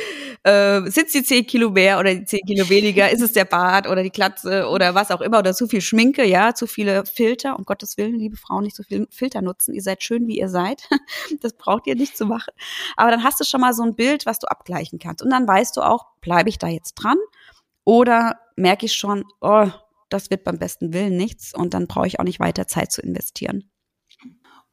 äh, 0.43 0.81
sitzt 0.89 1.15
die 1.15 1.23
10 1.23 1.45
Kilo 1.45 1.69
mehr 1.69 1.99
oder 1.99 2.13
die 2.13 2.25
10 2.25 2.41
Kilo 2.45 2.67
weniger, 2.69 3.09
ist 3.09 3.21
es 3.21 3.31
der 3.31 3.45
Bart 3.45 3.87
oder 3.87 4.03
die 4.03 4.09
Klatze 4.09 4.67
oder 4.67 4.95
was 4.95 5.11
auch 5.11 5.21
immer 5.21 5.39
oder 5.39 5.53
zu 5.53 5.67
viel 5.67 5.81
Schminke, 5.81 6.25
ja, 6.25 6.53
zu 6.53 6.67
viele 6.67 7.05
Filter, 7.05 7.57
um 7.57 7.65
Gottes 7.65 7.97
Willen, 7.97 8.19
liebe 8.19 8.35
Frauen, 8.35 8.63
nicht 8.63 8.75
so 8.75 8.83
viel 8.83 9.07
Filter 9.09 9.41
nutzen, 9.41 9.73
ihr 9.73 9.81
seid 9.81 10.03
schön, 10.03 10.27
wie 10.27 10.37
ihr 10.37 10.49
seid, 10.49 10.89
das 11.41 11.53
braucht 11.53 11.87
ihr 11.87 11.95
nicht 11.95 12.17
zu 12.17 12.25
machen, 12.25 12.53
aber 12.97 13.11
dann 13.11 13.23
hast 13.23 13.39
du 13.39 13.43
schon 13.43 13.61
mal 13.61 13.73
so 13.73 13.83
ein 13.83 13.95
Bild, 13.95 14.25
was 14.25 14.39
du 14.39 14.47
abgleichen 14.47 14.99
kannst. 14.99 15.23
Und 15.23 15.29
dann 15.29 15.47
weißt 15.47 15.77
du 15.77 15.81
auch, 15.81 16.07
bleibe 16.21 16.49
ich 16.49 16.57
da 16.57 16.67
jetzt 16.67 16.95
dran? 16.95 17.17
Oder 17.85 18.39
merke 18.55 18.85
ich 18.85 18.93
schon, 18.93 19.25
oh, 19.41 19.67
das 20.09 20.29
wird 20.29 20.43
beim 20.43 20.59
besten 20.59 20.93
Willen 20.93 21.17
nichts 21.17 21.53
und 21.53 21.73
dann 21.73 21.87
brauche 21.87 22.07
ich 22.07 22.19
auch 22.19 22.23
nicht 22.23 22.39
weiter 22.39 22.67
Zeit 22.67 22.91
zu 22.91 23.01
investieren. 23.01 23.69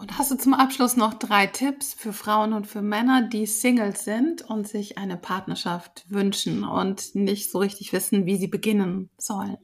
Und 0.01 0.17
hast 0.17 0.31
du 0.31 0.39
zum 0.39 0.55
Abschluss 0.55 0.97
noch 0.97 1.13
drei 1.13 1.47
Tipps 1.47 1.93
für 1.93 2.15
Frauen 2.15 2.55
und 2.55 2.67
für 2.67 2.81
Männer, 2.81 3.21
die 3.21 3.45
Singles 3.45 4.03
sind 4.03 4.41
und 4.41 4.67
sich 4.67 4.97
eine 4.97 5.19
Partnerschaft 5.19 6.07
wünschen 6.09 6.65
und 6.65 7.15
nicht 7.15 7.51
so 7.51 7.59
richtig 7.59 7.93
wissen, 7.93 8.25
wie 8.25 8.39
sie 8.39 8.47
beginnen 8.47 9.11
sollen? 9.19 9.59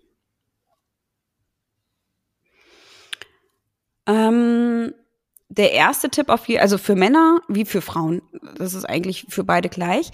Ähm, 4.04 4.92
der 5.48 5.72
erste 5.72 6.10
Tipp 6.10 6.28
auf 6.28 6.46
je, 6.46 6.58
also 6.58 6.76
für 6.76 6.96
Männer 6.96 7.40
wie 7.48 7.64
für 7.64 7.80
Frauen, 7.80 8.20
das 8.58 8.74
ist 8.74 8.84
eigentlich 8.84 9.24
für 9.30 9.42
beide 9.42 9.70
gleich, 9.70 10.10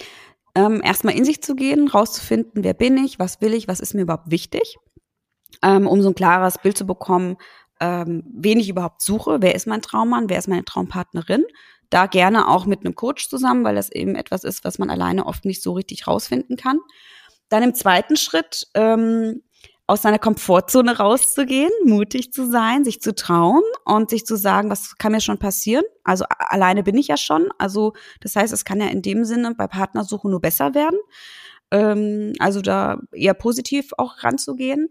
ähm, 0.54 0.82
erstmal 0.84 1.16
in 1.16 1.24
sich 1.24 1.42
zu 1.42 1.56
gehen, 1.56 1.88
rauszufinden, 1.88 2.62
wer 2.62 2.74
bin 2.74 2.96
ich, 2.96 3.18
was 3.18 3.40
will 3.40 3.54
ich, 3.54 3.66
was 3.66 3.80
ist 3.80 3.92
mir 3.92 4.02
überhaupt 4.02 4.30
wichtig, 4.30 4.76
ähm, 5.62 5.88
um 5.88 6.00
so 6.00 6.10
ein 6.10 6.14
klares 6.14 6.58
Bild 6.58 6.78
zu 6.78 6.86
bekommen, 6.86 7.38
ähm, 7.82 8.22
wen 8.32 8.60
ich 8.60 8.68
überhaupt 8.68 9.02
suche, 9.02 9.38
wer 9.40 9.56
ist 9.56 9.66
mein 9.66 9.82
Traummann, 9.82 10.30
wer 10.30 10.38
ist 10.38 10.46
meine 10.46 10.64
Traumpartnerin. 10.64 11.44
Da 11.90 12.06
gerne 12.06 12.48
auch 12.48 12.64
mit 12.64 12.86
einem 12.86 12.94
Coach 12.94 13.28
zusammen, 13.28 13.64
weil 13.64 13.74
das 13.74 13.90
eben 13.90 14.14
etwas 14.14 14.44
ist, 14.44 14.64
was 14.64 14.78
man 14.78 14.88
alleine 14.88 15.26
oft 15.26 15.44
nicht 15.44 15.62
so 15.62 15.72
richtig 15.72 16.06
rausfinden 16.06 16.56
kann. 16.56 16.78
Dann 17.48 17.64
im 17.64 17.74
zweiten 17.74 18.16
Schritt 18.16 18.68
ähm, 18.74 19.42
aus 19.88 20.02
seiner 20.02 20.20
Komfortzone 20.20 20.96
rauszugehen, 20.96 21.72
mutig 21.84 22.32
zu 22.32 22.48
sein, 22.48 22.84
sich 22.84 23.02
zu 23.02 23.16
trauen 23.16 23.64
und 23.84 24.10
sich 24.10 24.24
zu 24.24 24.36
sagen, 24.36 24.70
was 24.70 24.96
kann 24.96 25.10
mir 25.10 25.20
schon 25.20 25.38
passieren? 25.38 25.84
Also 26.04 26.24
alleine 26.28 26.84
bin 26.84 26.96
ich 26.96 27.08
ja 27.08 27.16
schon. 27.16 27.48
Also 27.58 27.94
das 28.20 28.36
heißt, 28.36 28.52
es 28.52 28.64
kann 28.64 28.80
ja 28.80 28.86
in 28.86 29.02
dem 29.02 29.24
Sinne 29.24 29.54
bei 29.56 29.66
Partnersuche 29.66 30.30
nur 30.30 30.40
besser 30.40 30.74
werden. 30.74 30.98
Ähm, 31.72 32.32
also 32.38 32.62
da 32.62 33.00
eher 33.10 33.34
positiv 33.34 33.90
auch 33.98 34.22
ranzugehen. 34.22 34.88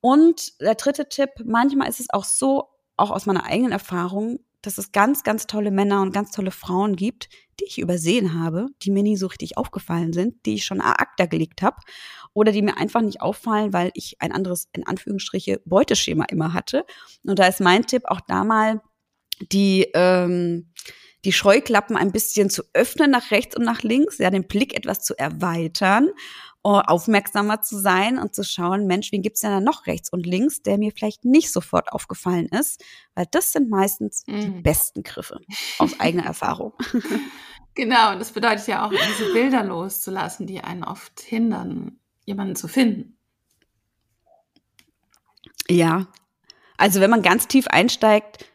Und 0.00 0.60
der 0.60 0.74
dritte 0.74 1.08
Tipp, 1.08 1.30
manchmal 1.44 1.88
ist 1.88 2.00
es 2.00 2.10
auch 2.10 2.24
so, 2.24 2.68
auch 2.96 3.10
aus 3.10 3.26
meiner 3.26 3.44
eigenen 3.44 3.72
Erfahrung, 3.72 4.40
dass 4.62 4.78
es 4.78 4.92
ganz, 4.92 5.22
ganz 5.22 5.46
tolle 5.46 5.70
Männer 5.70 6.02
und 6.02 6.12
ganz 6.12 6.30
tolle 6.30 6.50
Frauen 6.50 6.96
gibt, 6.96 7.28
die 7.60 7.64
ich 7.64 7.78
übersehen 7.78 8.40
habe, 8.40 8.66
die 8.82 8.90
mir 8.90 9.02
nie 9.02 9.16
so 9.16 9.28
richtig 9.28 9.56
aufgefallen 9.56 10.12
sind, 10.12 10.34
die 10.46 10.54
ich 10.54 10.64
schon 10.64 10.80
a 10.80 10.92
acta 10.92 11.26
gelegt 11.26 11.62
habe 11.62 11.76
oder 12.34 12.52
die 12.52 12.62
mir 12.62 12.76
einfach 12.76 13.00
nicht 13.00 13.20
auffallen, 13.20 13.72
weil 13.72 13.90
ich 13.94 14.16
ein 14.20 14.32
anderes, 14.32 14.68
in 14.72 14.86
Anführungsstriche, 14.86 15.60
Beuteschema 15.64 16.24
immer 16.24 16.52
hatte. 16.52 16.84
Und 17.24 17.38
da 17.38 17.46
ist 17.46 17.60
mein 17.60 17.86
Tipp 17.86 18.02
auch 18.06 18.20
da 18.20 18.44
mal, 18.44 18.80
die, 19.52 19.86
ähm, 19.94 20.72
die 21.24 21.32
Scheuklappen 21.32 21.96
ein 21.96 22.12
bisschen 22.12 22.50
zu 22.50 22.62
öffnen 22.74 23.10
nach 23.10 23.30
rechts 23.30 23.56
und 23.56 23.64
nach 23.64 23.82
links, 23.82 24.18
ja, 24.18 24.30
den 24.30 24.46
Blick 24.46 24.74
etwas 24.74 25.02
zu 25.02 25.16
erweitern 25.18 26.10
aufmerksamer 26.76 27.62
zu 27.62 27.78
sein 27.78 28.18
und 28.18 28.34
zu 28.34 28.44
schauen, 28.44 28.86
Mensch, 28.86 29.12
wen 29.12 29.22
gibt's 29.22 29.40
denn 29.40 29.50
da 29.50 29.60
noch 29.60 29.86
rechts 29.86 30.10
und 30.10 30.26
links, 30.26 30.62
der 30.62 30.78
mir 30.78 30.92
vielleicht 30.92 31.24
nicht 31.24 31.52
sofort 31.52 31.92
aufgefallen 31.92 32.46
ist, 32.48 32.84
weil 33.14 33.26
das 33.30 33.52
sind 33.52 33.70
meistens 33.70 34.24
mhm. 34.26 34.40
die 34.40 34.62
besten 34.62 35.02
Griffe 35.02 35.40
aus 35.78 35.98
eigener 36.00 36.24
Erfahrung. 36.24 36.72
Genau, 37.74 38.12
und 38.12 38.18
das 38.18 38.32
bedeutet 38.32 38.66
ja 38.66 38.86
auch, 38.86 38.90
diese 38.90 39.32
Bilder 39.32 39.62
loszulassen, 39.62 40.46
die 40.46 40.60
einen 40.60 40.84
oft 40.84 41.20
hindern, 41.20 42.00
jemanden 42.24 42.56
zu 42.56 42.68
finden. 42.68 43.16
Ja, 45.70 46.08
also 46.76 47.00
wenn 47.00 47.10
man 47.10 47.22
ganz 47.22 47.46
tief 47.46 47.66
einsteigt, 47.68 48.46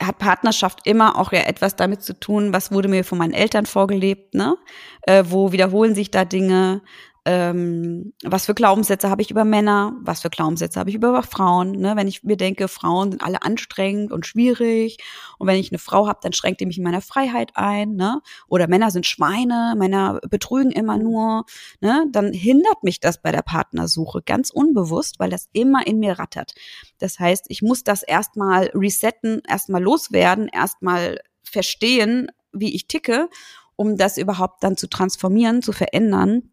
hat 0.00 0.18
Partnerschaft 0.18 0.86
immer 0.86 1.18
auch 1.18 1.32
ja 1.32 1.40
etwas 1.40 1.76
damit 1.76 2.02
zu 2.02 2.18
tun, 2.18 2.52
was 2.52 2.72
wurde 2.72 2.88
mir 2.88 3.04
von 3.04 3.18
meinen 3.18 3.34
Eltern 3.34 3.66
vorgelebt, 3.66 4.34
ne? 4.34 4.56
Äh, 5.02 5.24
wo 5.26 5.52
wiederholen 5.52 5.94
sich 5.94 6.10
da 6.10 6.24
Dinge? 6.24 6.82
Ähm, 7.26 8.14
was 8.24 8.46
für 8.46 8.54
Glaubenssätze 8.54 9.10
habe 9.10 9.20
ich 9.20 9.30
über 9.30 9.44
Männer, 9.44 9.94
was 10.00 10.22
für 10.22 10.30
Glaubenssätze 10.30 10.80
habe 10.80 10.88
ich 10.88 10.96
über 10.96 11.22
Frauen. 11.22 11.72
Ne? 11.72 11.94
Wenn 11.94 12.08
ich 12.08 12.24
mir 12.24 12.38
denke, 12.38 12.66
Frauen 12.66 13.10
sind 13.10 13.22
alle 13.22 13.42
anstrengend 13.42 14.10
und 14.10 14.24
schwierig 14.26 14.96
und 15.38 15.46
wenn 15.46 15.56
ich 15.56 15.70
eine 15.70 15.78
Frau 15.78 16.06
habe, 16.06 16.20
dann 16.22 16.32
schränkt 16.32 16.60
die 16.60 16.66
mich 16.66 16.78
in 16.78 16.84
meiner 16.84 17.02
Freiheit 17.02 17.52
ein. 17.56 17.94
Ne? 17.94 18.22
Oder 18.48 18.68
Männer 18.68 18.90
sind 18.90 19.06
Schweine, 19.06 19.74
Männer 19.76 20.20
betrügen 20.30 20.72
immer 20.72 20.96
nur. 20.96 21.44
Ne? 21.80 22.06
Dann 22.10 22.32
hindert 22.32 22.82
mich 22.82 23.00
das 23.00 23.20
bei 23.20 23.32
der 23.32 23.42
Partnersuche 23.42 24.22
ganz 24.22 24.48
unbewusst, 24.50 25.18
weil 25.18 25.28
das 25.28 25.48
immer 25.52 25.86
in 25.86 25.98
mir 25.98 26.18
rattert. 26.18 26.54
Das 26.98 27.18
heißt, 27.18 27.46
ich 27.48 27.60
muss 27.60 27.84
das 27.84 28.02
erstmal 28.02 28.70
resetten, 28.74 29.42
erstmal 29.46 29.82
loswerden, 29.82 30.48
erstmal 30.48 31.18
verstehen, 31.42 32.28
wie 32.52 32.74
ich 32.74 32.86
ticke, 32.88 33.28
um 33.76 33.96
das 33.96 34.16
überhaupt 34.16 34.64
dann 34.64 34.78
zu 34.78 34.88
transformieren, 34.88 35.60
zu 35.60 35.72
verändern 35.72 36.49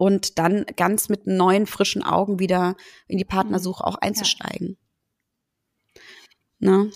und 0.00 0.38
dann 0.38 0.64
ganz 0.76 1.10
mit 1.10 1.26
neuen, 1.26 1.66
frischen 1.66 2.02
Augen 2.02 2.38
wieder 2.38 2.74
in 3.06 3.18
die 3.18 3.26
Partnersuche 3.26 3.86
auch 3.86 3.96
einzusteigen. 3.96 4.78
Ja. 6.58 6.70
Ne? 6.70 6.90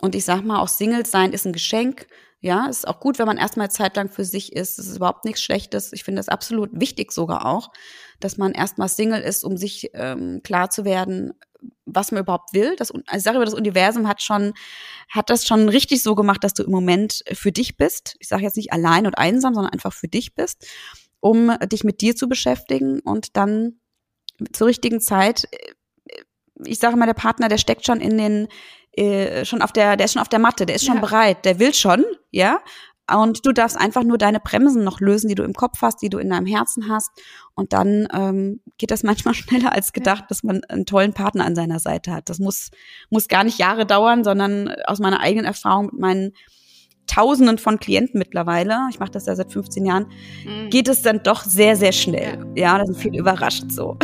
Und 0.00 0.14
ich 0.14 0.24
sag 0.24 0.44
mal, 0.44 0.60
auch 0.60 0.68
Single 0.68 1.04
sein 1.04 1.32
ist 1.32 1.48
ein 1.48 1.52
Geschenk. 1.52 2.06
Ja, 2.38 2.66
ist 2.68 2.86
auch 2.86 3.00
gut, 3.00 3.18
wenn 3.18 3.26
man 3.26 3.38
erstmal 3.38 3.72
zeitlang 3.72 4.08
für 4.08 4.24
sich 4.24 4.52
ist. 4.52 4.78
Das 4.78 4.86
ist 4.86 4.98
überhaupt 4.98 5.24
nichts 5.24 5.42
Schlechtes. 5.42 5.92
Ich 5.92 6.04
finde 6.04 6.20
das 6.20 6.28
absolut 6.28 6.70
wichtig 6.72 7.10
sogar 7.10 7.44
auch, 7.44 7.72
dass 8.20 8.36
man 8.36 8.52
erstmal 8.52 8.88
Single 8.88 9.20
ist, 9.20 9.42
um 9.42 9.56
sich 9.56 9.90
ähm, 9.94 10.40
klar 10.44 10.70
zu 10.70 10.84
werden, 10.84 11.32
was 11.86 12.12
man 12.12 12.22
überhaupt 12.22 12.54
will. 12.54 12.76
Das, 12.76 12.92
also 12.92 13.02
ich 13.16 13.22
sage 13.24 13.38
über 13.38 13.46
das 13.46 13.54
Universum 13.54 14.06
hat 14.06 14.22
schon, 14.22 14.54
hat 15.08 15.28
das 15.28 15.44
schon 15.44 15.68
richtig 15.68 16.04
so 16.04 16.14
gemacht, 16.14 16.44
dass 16.44 16.54
du 16.54 16.62
im 16.62 16.70
Moment 16.70 17.24
für 17.32 17.50
dich 17.50 17.76
bist. 17.76 18.14
Ich 18.20 18.28
sage 18.28 18.44
jetzt 18.44 18.56
nicht 18.56 18.72
allein 18.72 19.06
und 19.08 19.18
einsam, 19.18 19.54
sondern 19.54 19.72
einfach 19.72 19.92
für 19.92 20.06
dich 20.06 20.36
bist 20.36 20.68
um 21.20 21.52
dich 21.70 21.84
mit 21.84 22.00
dir 22.00 22.14
zu 22.16 22.28
beschäftigen 22.28 23.00
und 23.00 23.36
dann 23.36 23.80
zur 24.52 24.68
richtigen 24.68 25.00
Zeit, 25.00 25.44
äh, 25.50 25.72
ich 26.64 26.78
sage 26.78 26.96
mal, 26.96 27.06
der 27.06 27.14
Partner, 27.14 27.48
der 27.48 27.58
steckt 27.58 27.86
schon 27.86 28.00
in 28.00 28.18
den, 28.18 28.48
äh, 28.92 29.44
schon 29.44 29.62
auf 29.62 29.72
der, 29.72 29.96
der 29.96 30.06
ist 30.06 30.14
schon 30.14 30.22
auf 30.22 30.28
der 30.28 30.38
Matte, 30.38 30.66
der 30.66 30.76
ist 30.76 30.84
schon 30.84 30.96
ja. 30.96 31.00
bereit, 31.00 31.44
der 31.44 31.58
will 31.58 31.74
schon, 31.74 32.04
ja. 32.30 32.60
Und 33.10 33.46
du 33.46 33.52
darfst 33.52 33.78
einfach 33.78 34.02
nur 34.04 34.18
deine 34.18 34.38
Bremsen 34.38 34.84
noch 34.84 35.00
lösen, 35.00 35.28
die 35.28 35.34
du 35.34 35.42
im 35.42 35.54
Kopf 35.54 35.80
hast, 35.80 36.02
die 36.02 36.10
du 36.10 36.18
in 36.18 36.28
deinem 36.28 36.44
Herzen 36.44 36.90
hast. 36.90 37.10
Und 37.54 37.72
dann 37.72 38.06
ähm, 38.12 38.60
geht 38.76 38.90
das 38.90 39.02
manchmal 39.04 39.34
schneller 39.34 39.72
als 39.72 39.92
gedacht, 39.92 40.22
ja. 40.22 40.26
dass 40.28 40.42
man 40.42 40.62
einen 40.64 40.84
tollen 40.84 41.14
Partner 41.14 41.46
an 41.46 41.54
seiner 41.54 41.78
Seite 41.78 42.12
hat. 42.12 42.28
Das 42.28 42.38
muss, 42.38 42.70
muss 43.08 43.28
gar 43.28 43.44
nicht 43.44 43.58
Jahre 43.58 43.86
dauern, 43.86 44.24
sondern 44.24 44.68
aus 44.84 44.98
meiner 44.98 45.20
eigenen 45.20 45.46
Erfahrung 45.46 45.86
mit 45.86 45.98
meinen 45.98 46.32
Tausenden 47.08 47.58
von 47.58 47.80
Klienten 47.80 48.18
mittlerweile, 48.18 48.86
ich 48.90 49.00
mache 49.00 49.10
das 49.10 49.26
ja 49.26 49.34
seit 49.34 49.50
15 49.50 49.84
Jahren, 49.84 50.06
mhm. 50.44 50.70
geht 50.70 50.88
es 50.88 51.02
dann 51.02 51.22
doch 51.24 51.42
sehr, 51.42 51.74
sehr 51.74 51.92
schnell. 51.92 52.38
Ja, 52.54 52.74
ja 52.74 52.78
da 52.78 52.86
sind 52.86 52.96
viele 52.96 53.18
überrascht 53.18 53.64
so. 53.70 53.96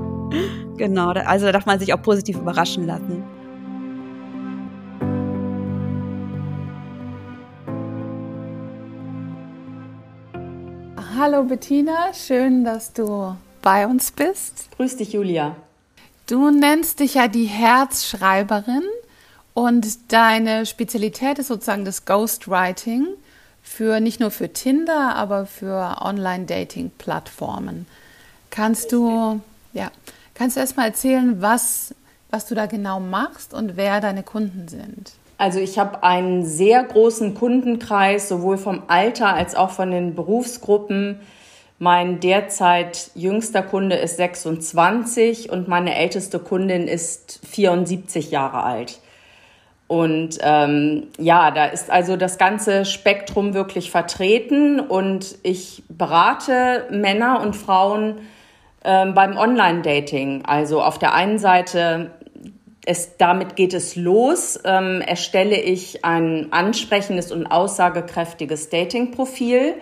genau, 0.76 1.08
also 1.10 1.46
da 1.46 1.52
darf 1.52 1.66
man 1.66 1.78
sich 1.78 1.92
auch 1.92 2.00
positiv 2.00 2.38
überraschen 2.38 2.86
lassen. 2.86 3.22
Hallo 11.18 11.44
Bettina, 11.44 12.12
schön, 12.12 12.64
dass 12.64 12.92
du 12.92 13.34
bei 13.62 13.86
uns 13.86 14.12
bist. 14.12 14.68
Grüß 14.76 14.96
dich, 14.96 15.14
Julia. 15.14 15.56
Du 16.26 16.50
nennst 16.50 17.00
dich 17.00 17.14
ja 17.14 17.26
die 17.26 17.46
Herzschreiberin 17.46 18.82
und 19.56 20.12
deine 20.12 20.66
Spezialität 20.66 21.38
ist 21.38 21.48
sozusagen 21.48 21.86
das 21.86 22.04
Ghostwriting 22.04 23.06
für 23.62 24.00
nicht 24.00 24.20
nur 24.20 24.30
für 24.30 24.52
Tinder, 24.52 25.16
aber 25.16 25.46
für 25.46 25.96
Online-Dating-Plattformen. 26.02 27.86
Kannst 28.50 28.92
du, 28.92 29.40
ja, 29.72 29.90
kannst 30.34 30.56
du 30.56 30.60
erstmal 30.60 30.88
erzählen, 30.88 31.40
was, 31.40 31.94
was 32.30 32.44
du 32.46 32.54
da 32.54 32.66
genau 32.66 33.00
machst 33.00 33.54
und 33.54 33.78
wer 33.78 34.02
deine 34.02 34.22
Kunden 34.22 34.68
sind? 34.68 35.12
Also 35.38 35.58
ich 35.58 35.78
habe 35.78 36.02
einen 36.02 36.44
sehr 36.44 36.84
großen 36.84 37.32
Kundenkreis, 37.32 38.28
sowohl 38.28 38.58
vom 38.58 38.82
Alter 38.88 39.32
als 39.32 39.54
auch 39.54 39.70
von 39.70 39.90
den 39.90 40.14
Berufsgruppen. 40.14 41.20
Mein 41.78 42.20
derzeit 42.20 43.10
jüngster 43.14 43.62
Kunde 43.62 43.96
ist 43.96 44.18
26 44.18 45.48
und 45.48 45.66
meine 45.66 45.94
älteste 45.94 46.40
Kundin 46.40 46.86
ist 46.88 47.40
74 47.46 48.30
Jahre 48.30 48.62
alt. 48.62 49.00
Und 49.88 50.38
ähm, 50.40 51.08
ja, 51.18 51.52
da 51.52 51.66
ist 51.66 51.90
also 51.90 52.16
das 52.16 52.38
ganze 52.38 52.84
Spektrum 52.84 53.54
wirklich 53.54 53.90
vertreten 53.90 54.80
und 54.80 55.36
ich 55.44 55.84
berate 55.88 56.86
Männer 56.90 57.40
und 57.40 57.54
Frauen 57.54 58.16
ähm, 58.84 59.14
beim 59.14 59.36
Online-Dating. 59.36 60.44
Also 60.44 60.82
auf 60.82 60.98
der 60.98 61.14
einen 61.14 61.38
Seite, 61.38 62.10
es, 62.84 63.16
damit 63.16 63.54
geht 63.54 63.74
es 63.74 63.94
los, 63.94 64.58
ähm, 64.64 65.00
erstelle 65.00 65.60
ich 65.60 66.04
ein 66.04 66.48
ansprechendes 66.52 67.30
und 67.30 67.46
aussagekräftiges 67.46 68.70
Dating-Profil. 68.70 69.74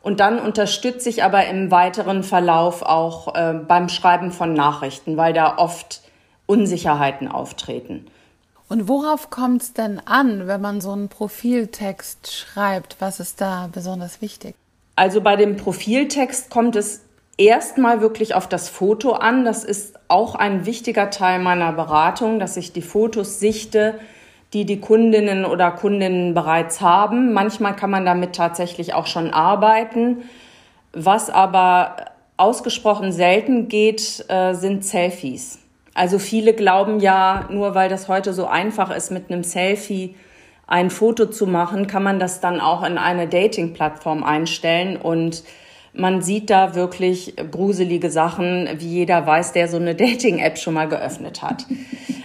Und 0.00 0.20
dann 0.20 0.38
unterstütze 0.38 1.08
ich 1.08 1.22
aber 1.22 1.46
im 1.46 1.70
weiteren 1.70 2.22
Verlauf 2.22 2.82
auch 2.82 3.34
äh, 3.34 3.54
beim 3.54 3.90
Schreiben 3.90 4.30
von 4.30 4.54
Nachrichten, 4.54 5.18
weil 5.18 5.34
da 5.34 5.56
oft 5.58 6.02
Unsicherheiten 6.46 7.28
auftreten. 7.28 8.06
Und 8.68 8.88
worauf 8.88 9.30
kommt 9.30 9.62
es 9.62 9.72
denn 9.72 10.00
an, 10.04 10.46
wenn 10.46 10.60
man 10.60 10.80
so 10.80 10.92
einen 10.92 11.08
Profiltext 11.08 12.32
schreibt? 12.32 12.96
Was 12.98 13.20
ist 13.20 13.40
da 13.40 13.68
besonders 13.70 14.22
wichtig? 14.22 14.54
Also 14.96 15.20
bei 15.20 15.36
dem 15.36 15.56
Profiltext 15.56 16.50
kommt 16.50 16.76
es 16.76 17.02
erstmal 17.36 18.00
wirklich 18.00 18.34
auf 18.34 18.48
das 18.48 18.68
Foto 18.68 19.12
an. 19.12 19.44
Das 19.44 19.64
ist 19.64 19.98
auch 20.08 20.34
ein 20.34 20.66
wichtiger 20.66 21.10
Teil 21.10 21.40
meiner 21.40 21.72
Beratung, 21.72 22.38
dass 22.38 22.56
ich 22.56 22.72
die 22.72 22.82
Fotos 22.82 23.40
sichte, 23.40 23.98
die 24.52 24.64
die 24.64 24.80
Kundinnen 24.80 25.44
oder 25.44 25.72
Kundinnen 25.72 26.32
bereits 26.32 26.80
haben. 26.80 27.32
Manchmal 27.32 27.74
kann 27.74 27.90
man 27.90 28.06
damit 28.06 28.34
tatsächlich 28.34 28.94
auch 28.94 29.06
schon 29.06 29.32
arbeiten. 29.32 30.22
Was 30.92 31.28
aber 31.28 31.96
ausgesprochen 32.36 33.12
selten 33.12 33.68
geht, 33.68 34.24
äh, 34.28 34.54
sind 34.54 34.84
Selfies. 34.84 35.58
Also 35.94 36.18
viele 36.18 36.52
glauben 36.52 37.00
ja, 37.00 37.48
nur 37.50 37.74
weil 37.74 37.88
das 37.88 38.08
heute 38.08 38.32
so 38.32 38.46
einfach 38.46 38.94
ist, 38.94 39.10
mit 39.10 39.30
einem 39.30 39.44
Selfie 39.44 40.16
ein 40.66 40.90
Foto 40.90 41.26
zu 41.26 41.46
machen, 41.46 41.86
kann 41.86 42.02
man 42.02 42.18
das 42.18 42.40
dann 42.40 42.60
auch 42.60 42.82
in 42.84 42.98
eine 42.98 43.28
Dating-Plattform 43.28 44.24
einstellen 44.24 44.96
und 44.96 45.44
man 45.92 46.22
sieht 46.22 46.50
da 46.50 46.74
wirklich 46.74 47.34
gruselige 47.52 48.10
Sachen, 48.10 48.68
wie 48.78 48.88
jeder 48.88 49.26
weiß, 49.26 49.52
der 49.52 49.68
so 49.68 49.76
eine 49.76 49.94
Dating-App 49.94 50.58
schon 50.58 50.74
mal 50.74 50.88
geöffnet 50.88 51.42
hat. 51.42 51.66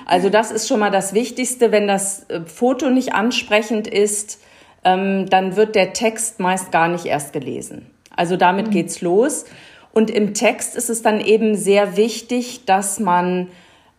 Also 0.06 0.30
das 0.30 0.52
ist 0.52 0.68
schon 0.68 0.80
mal 0.80 0.90
das 0.90 1.14
Wichtigste. 1.14 1.72
Wenn 1.72 1.88
das 1.88 2.28
äh, 2.30 2.42
Foto 2.42 2.90
nicht 2.90 3.14
ansprechend 3.14 3.88
ist, 3.88 4.42
ähm, 4.84 5.30
dann 5.30 5.56
wird 5.56 5.76
der 5.76 5.94
Text 5.94 6.40
meist 6.40 6.72
gar 6.72 6.88
nicht 6.88 7.06
erst 7.06 7.32
gelesen. 7.32 7.86
Also 8.16 8.36
damit 8.36 8.68
mhm. 8.68 8.72
geht's 8.72 9.02
los. 9.02 9.46
Und 9.92 10.10
im 10.10 10.34
Text 10.34 10.76
ist 10.76 10.90
es 10.90 11.02
dann 11.02 11.20
eben 11.20 11.56
sehr 11.56 11.98
wichtig, 11.98 12.66
dass 12.66 13.00
man 13.00 13.50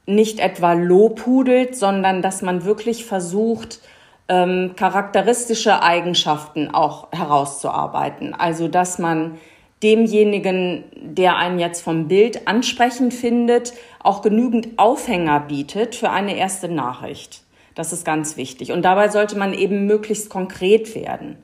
nicht 0.07 0.41
etwa 0.41 0.73
lobhudelt, 0.73 1.77
sondern 1.77 2.23
dass 2.23 2.43
man 2.43 2.65
wirklich 2.65 3.05
versucht, 3.05 3.81
ähm, 4.29 4.73
charakteristische 4.77 5.83
Eigenschaften 5.83 6.73
auch 6.73 7.13
herauszuarbeiten. 7.13 8.35
Also 8.35 8.69
dass 8.69 8.99
man 8.99 9.39
demjenigen, 9.83 10.85
der 10.95 11.37
einen 11.37 11.59
jetzt 11.59 11.83
vom 11.83 12.07
Bild 12.09 12.47
ansprechend 12.47 13.15
findet, 13.15 13.73
auch 14.03 14.23
genügend 14.23 14.79
Aufhänger 14.79 15.41
bietet 15.41 15.95
für 15.95 16.11
eine 16.11 16.37
erste 16.37 16.69
Nachricht. 16.69 17.43
Das 17.75 17.93
ist 17.93 18.05
ganz 18.05 18.37
wichtig. 18.37 18.73
Und 18.73 18.83
dabei 18.83 19.09
sollte 19.09 19.39
man 19.39 19.55
eben 19.55 19.87
möglichst 19.87 20.29
konkret 20.29 20.95
werden. 20.95 21.37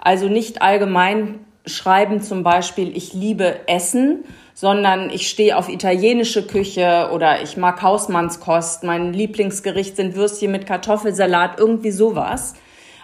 Also 0.00 0.28
nicht 0.28 0.62
allgemein 0.62 1.40
schreiben 1.66 2.22
zum 2.22 2.42
Beispiel, 2.42 2.96
ich 2.96 3.12
liebe 3.12 3.68
Essen, 3.68 4.24
sondern 4.54 5.10
ich 5.10 5.28
stehe 5.28 5.56
auf 5.56 5.68
italienische 5.68 6.46
Küche 6.46 7.10
oder 7.12 7.42
ich 7.42 7.56
mag 7.56 7.82
Hausmannskost. 7.82 8.84
Mein 8.84 9.12
Lieblingsgericht 9.12 9.96
sind 9.96 10.14
Würstchen 10.14 10.50
mit 10.50 10.66
Kartoffelsalat, 10.66 11.58
irgendwie 11.58 11.90
sowas. 11.90 12.54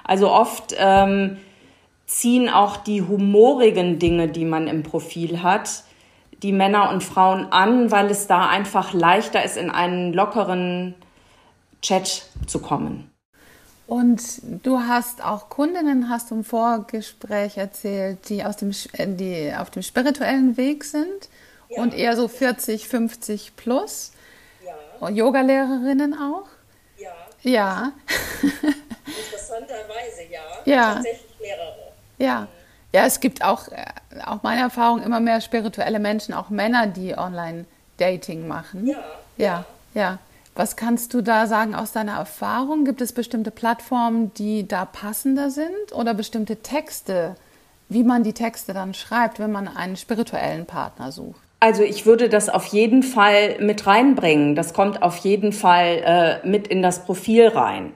Also 0.05 0.31
oft 0.31 0.75
ähm, 0.79 1.37
ziehen 2.07 2.49
auch 2.49 2.79
die 2.79 3.03
humorigen 3.03 3.99
Dinge, 3.99 4.29
die 4.29 4.45
man 4.45 4.67
im 4.67 4.83
Profil 4.83 5.43
hat, 5.43 5.85
die 6.43 6.53
Männer 6.53 6.91
und 6.91 7.03
Frauen 7.03 7.53
an, 7.53 7.91
weil 7.91 8.11
es 8.11 8.27
da 8.27 8.49
einfach 8.49 8.95
leichter 8.95 9.45
ist, 9.45 9.57
in 9.57 9.71
einen 9.71 10.13
lockeren 10.13 10.95
Chat 11.83 12.27
zu 12.47 12.61
kommen. 12.61 13.12
Und 13.93 14.41
du 14.65 14.81
hast 14.81 15.23
auch 15.23 15.51
Kundinnen, 15.51 16.09
hast 16.09 16.31
du 16.31 16.37
im 16.37 16.45
Vorgespräch 16.45 17.59
erzählt, 17.59 18.27
die, 18.31 18.43
aus 18.43 18.57
dem, 18.57 18.71
äh, 18.95 19.07
die 19.07 19.53
auf 19.55 19.69
dem 19.69 19.83
spirituellen 19.83 20.57
Weg 20.57 20.85
sind 20.85 21.29
ja. 21.69 21.83
und 21.83 21.93
eher 21.93 22.17
so 22.17 22.27
40, 22.27 22.89
50 22.89 23.55
plus. 23.55 24.13
Ja. 24.65 25.11
Yoga-Lehrerinnen 25.11 26.15
auch? 26.15 26.47
Ja. 26.97 27.11
Ja. 27.43 27.93
Interessanterweise, 28.43 30.23
ja. 30.31 30.41
ja. 30.65 30.95
Tatsächlich 30.95 31.39
mehrere. 31.39 31.93
Ja. 32.17 32.49
Ja, 32.95 33.05
es 33.05 33.21
gibt 33.21 33.45
auch, 33.45 33.69
äh, 33.69 33.85
auch 34.25 34.43
meine 34.43 34.63
Erfahrung, 34.63 35.03
immer 35.03 35.21
mehr 35.21 35.43
spirituelle 35.43 35.99
Menschen, 35.99 36.33
auch 36.33 36.49
Männer, 36.49 36.87
die 36.87 37.19
Online-Dating 37.19 38.49
machen. 38.49 38.87
Ja. 38.87 39.05
Ja, 39.37 39.67
ja. 39.93 40.19
Was 40.55 40.77
kannst 40.77 41.15
du 41.15 41.23
da 41.23 41.47
sagen 41.47 41.75
aus 41.75 41.93
deiner 41.93 42.13
Erfahrung? 42.13 42.85
Gibt 42.85 43.01
es 43.01 43.13
bestimmte 43.13 43.51
Plattformen, 43.51 44.35
die 44.35 44.69
da 44.69 44.85
passender 44.85 45.51
sind 45.51 45.93
oder 45.95 46.13
bestimmte 46.13 46.57
Texte, 46.57 47.37
wie 47.89 48.05
man 48.05 48.23
die 48.23 48.35
Texte 48.35 48.75
dann 48.75 48.93
schreibt, 48.93 49.39
wenn 49.39 49.51
man 49.51 49.67
einen 49.67 49.97
spirituellen 49.97 50.67
Partner 50.67 51.11
sucht? 51.11 51.41
Also 51.61 51.83
ich 51.85 52.07
würde 52.07 52.29
das 52.29 52.49
auf 52.49 52.67
jeden 52.67 53.03
Fall 53.03 53.57
mit 53.61 53.87
reinbringen. 53.87 54.55
Das 54.55 54.75
kommt 54.75 55.03
auf 55.03 55.17
jeden 55.19 55.53
Fall 55.53 56.41
äh, 56.45 56.47
mit 56.47 56.67
in 56.67 56.83
das 56.83 57.05
Profil 57.05 57.49
rein. 57.49 57.93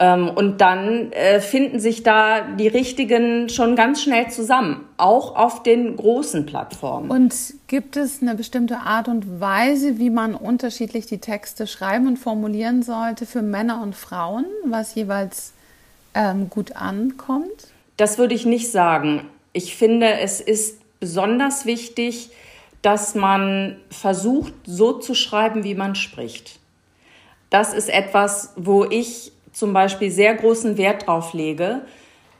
Ähm, 0.00 0.28
und 0.28 0.60
dann 0.60 1.10
äh, 1.12 1.40
finden 1.40 1.80
sich 1.80 2.04
da 2.04 2.42
die 2.42 2.68
richtigen 2.68 3.48
schon 3.48 3.74
ganz 3.74 4.02
schnell 4.02 4.30
zusammen, 4.30 4.84
auch 4.96 5.34
auf 5.34 5.64
den 5.64 5.96
großen 5.96 6.46
Plattformen. 6.46 7.10
Und 7.10 7.34
gibt 7.66 7.96
es 7.96 8.22
eine 8.22 8.36
bestimmte 8.36 8.78
Art 8.78 9.08
und 9.08 9.40
Weise, 9.40 9.98
wie 9.98 10.10
man 10.10 10.36
unterschiedlich 10.36 11.06
die 11.06 11.18
Texte 11.18 11.66
schreiben 11.66 12.06
und 12.06 12.16
formulieren 12.16 12.82
sollte 12.82 13.26
für 13.26 13.42
Männer 13.42 13.82
und 13.82 13.96
Frauen, 13.96 14.44
was 14.64 14.94
jeweils 14.94 15.52
ähm, 16.14 16.48
gut 16.48 16.76
ankommt? 16.76 17.72
Das 17.96 18.18
würde 18.18 18.34
ich 18.34 18.46
nicht 18.46 18.70
sagen. 18.70 19.28
Ich 19.52 19.74
finde, 19.74 20.20
es 20.20 20.40
ist 20.40 20.80
besonders 21.00 21.66
wichtig, 21.66 22.30
dass 22.82 23.16
man 23.16 23.76
versucht, 23.90 24.52
so 24.64 24.92
zu 24.92 25.14
schreiben, 25.14 25.64
wie 25.64 25.74
man 25.74 25.96
spricht. 25.96 26.60
Das 27.50 27.74
ist 27.74 27.88
etwas, 27.88 28.52
wo 28.56 28.84
ich 28.84 29.32
zum 29.52 29.72
Beispiel 29.72 30.10
sehr 30.10 30.34
großen 30.34 30.76
Wert 30.76 31.06
drauf 31.06 31.32
lege. 31.32 31.82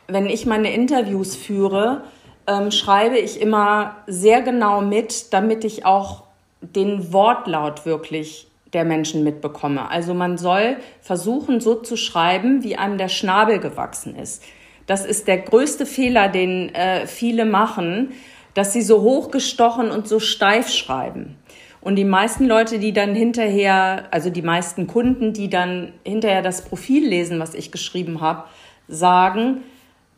Wenn 0.06 0.26
ich 0.26 0.46
meine 0.46 0.72
Interviews 0.72 1.36
führe, 1.36 2.02
ähm, 2.46 2.70
schreibe 2.70 3.18
ich 3.18 3.40
immer 3.40 3.96
sehr 4.06 4.42
genau 4.42 4.80
mit, 4.80 5.32
damit 5.32 5.64
ich 5.64 5.84
auch 5.84 6.24
den 6.60 7.12
Wortlaut 7.12 7.86
wirklich 7.86 8.48
der 8.72 8.84
Menschen 8.84 9.24
mitbekomme. 9.24 9.90
Also 9.90 10.14
man 10.14 10.38
soll 10.38 10.76
versuchen, 11.00 11.60
so 11.60 11.74
zu 11.76 11.96
schreiben, 11.96 12.62
wie 12.62 12.76
einem 12.76 12.98
der 12.98 13.08
Schnabel 13.08 13.58
gewachsen 13.58 14.14
ist. 14.16 14.42
Das 14.86 15.04
ist 15.04 15.28
der 15.28 15.38
größte 15.38 15.86
Fehler, 15.86 16.28
den 16.28 16.74
äh, 16.74 17.06
viele 17.06 17.44
machen, 17.44 18.12
dass 18.54 18.72
sie 18.72 18.82
so 18.82 19.02
hochgestochen 19.02 19.90
und 19.90 20.08
so 20.08 20.18
steif 20.18 20.70
schreiben. 20.70 21.36
Und 21.80 21.96
die 21.96 22.04
meisten 22.04 22.46
Leute, 22.46 22.78
die 22.78 22.92
dann 22.92 23.14
hinterher, 23.14 24.08
also 24.10 24.30
die 24.30 24.42
meisten 24.42 24.86
Kunden, 24.86 25.32
die 25.32 25.48
dann 25.48 25.92
hinterher 26.04 26.42
das 26.42 26.64
Profil 26.64 27.06
lesen, 27.08 27.38
was 27.38 27.54
ich 27.54 27.70
geschrieben 27.70 28.20
habe, 28.20 28.44
sagen, 28.88 29.62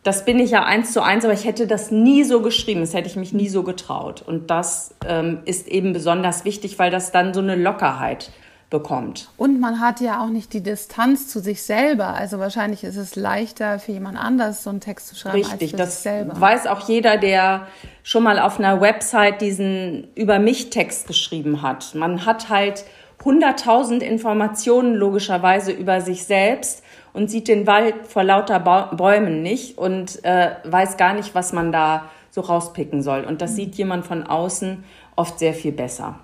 das 0.03 0.25
bin 0.25 0.39
ich 0.39 0.53
ja 0.53 0.65
eins 0.65 0.93
zu 0.93 1.03
eins, 1.03 1.25
aber 1.25 1.35
ich 1.35 1.45
hätte 1.45 1.67
das 1.67 1.91
nie 1.91 2.25
so 2.25 2.41
geschrieben, 2.41 2.81
das 2.81 2.95
hätte 2.95 3.09
ich 3.09 3.17
mich 3.17 3.35
nie 3.35 3.49
so 3.49 3.63
getraut. 3.63 4.23
Und 4.23 4.51
das 4.51 4.95
ähm, 5.07 5.41
ist 5.45 5.69
eben 5.69 5.93
besonders 5.93 6.45
wichtig, 6.45 6.79
weil 6.79 6.91
das 6.91 7.13
dann 7.13 7.35
so 7.35 7.41
eine 7.41 7.57
Lockerheit 7.57 8.31
bekommt. 8.71 9.29
Und 9.37 9.61
man 9.61 9.81
hat 9.81 10.01
ja 10.01 10.23
auch 10.23 10.29
nicht 10.29 10.53
die 10.53 10.63
Distanz 10.63 11.27
zu 11.27 11.41
sich 11.41 11.63
selber. 11.65 12.15
Also 12.15 12.39
wahrscheinlich 12.39 12.85
ist 12.85 12.97
es 12.97 13.17
leichter 13.17 13.81
für 13.81 13.91
jemand 13.93 14.17
anders, 14.17 14.63
so 14.63 14.71
einen 14.71 14.81
Text 14.81 15.09
zu 15.09 15.17
schreiben 15.17 15.39
Richtig, 15.39 15.61
als 15.61 15.71
für 15.73 15.77
das 15.77 15.95
sich 15.95 16.03
selber. 16.05 16.41
weiß 16.41 16.69
auch 16.69 16.89
jeder, 16.89 17.17
der 17.17 17.67
schon 18.05 18.23
mal 18.23 18.39
auf 18.39 18.61
einer 18.61 18.81
Website 18.81 19.41
diesen 19.41 20.09
Über 20.15 20.39
mich 20.39 20.71
Text 20.71 21.09
geschrieben 21.09 21.63
hat. 21.63 21.97
Man 21.97 22.25
hat 22.25 22.49
halt 22.49 22.85
100.000 23.25 23.99
Informationen 23.99 24.95
logischerweise 24.95 25.73
über 25.73 26.01
sich 26.01 26.25
selbst 26.25 26.85
und 27.13 27.29
sieht 27.29 27.49
den 27.49 27.67
Wald 27.67 28.07
vor 28.07 28.23
lauter 28.23 28.61
Bäumen 28.61 29.43
nicht 29.43 29.79
und 29.79 30.25
äh, 30.25 30.53
weiß 30.65 30.97
gar 30.97 31.13
nicht, 31.15 31.35
was 31.35 31.53
man 31.53 31.73
da 31.73 32.09
so 32.31 32.41
rauspicken 32.41 33.03
soll. 33.03 33.25
Und 33.25 33.43
das 33.43 33.53
mhm. 33.53 33.57
sieht 33.57 33.75
jemand 33.75 34.07
von 34.07 34.23
außen 34.23 34.85
oft 35.17 35.41
sehr 35.41 35.55
viel 35.55 35.73
besser. 35.73 36.21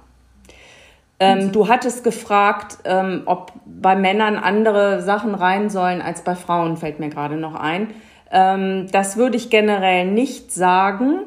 Ähm, 1.18 1.52
du 1.52 1.68
hattest 1.68 2.04
gefragt, 2.04 2.78
ähm, 2.84 3.22
ob 3.24 3.52
bei 3.64 3.96
Männern 3.96 4.36
andere 4.36 5.02
Sachen 5.02 5.34
rein 5.34 5.70
sollen 5.70 6.02
als 6.02 6.22
bei 6.22 6.34
Frauen, 6.34 6.76
fällt 6.76 7.00
mir 7.00 7.08
gerade 7.08 7.36
noch 7.36 7.54
ein. 7.54 7.88
Ähm, 8.30 8.86
das 8.92 9.16
würde 9.16 9.36
ich 9.36 9.50
generell 9.50 10.06
nicht 10.06 10.52
sagen. 10.52 11.20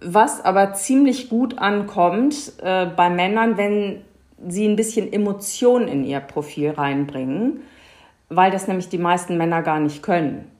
Was 0.00 0.44
aber 0.44 0.74
ziemlich 0.74 1.30
gut 1.30 1.58
ankommt 1.58 2.52
äh, 2.62 2.86
bei 2.86 3.08
Männern, 3.08 3.56
wenn 3.56 4.02
sie 4.46 4.68
ein 4.68 4.76
bisschen 4.76 5.10
Emotion 5.12 5.88
in 5.88 6.04
ihr 6.04 6.20
Profil 6.20 6.70
reinbringen, 6.70 7.60
weil 8.28 8.50
das 8.50 8.68
nämlich 8.68 8.88
die 8.88 8.98
meisten 8.98 9.38
Männer 9.38 9.62
gar 9.62 9.80
nicht 9.80 10.02
können. 10.02 10.50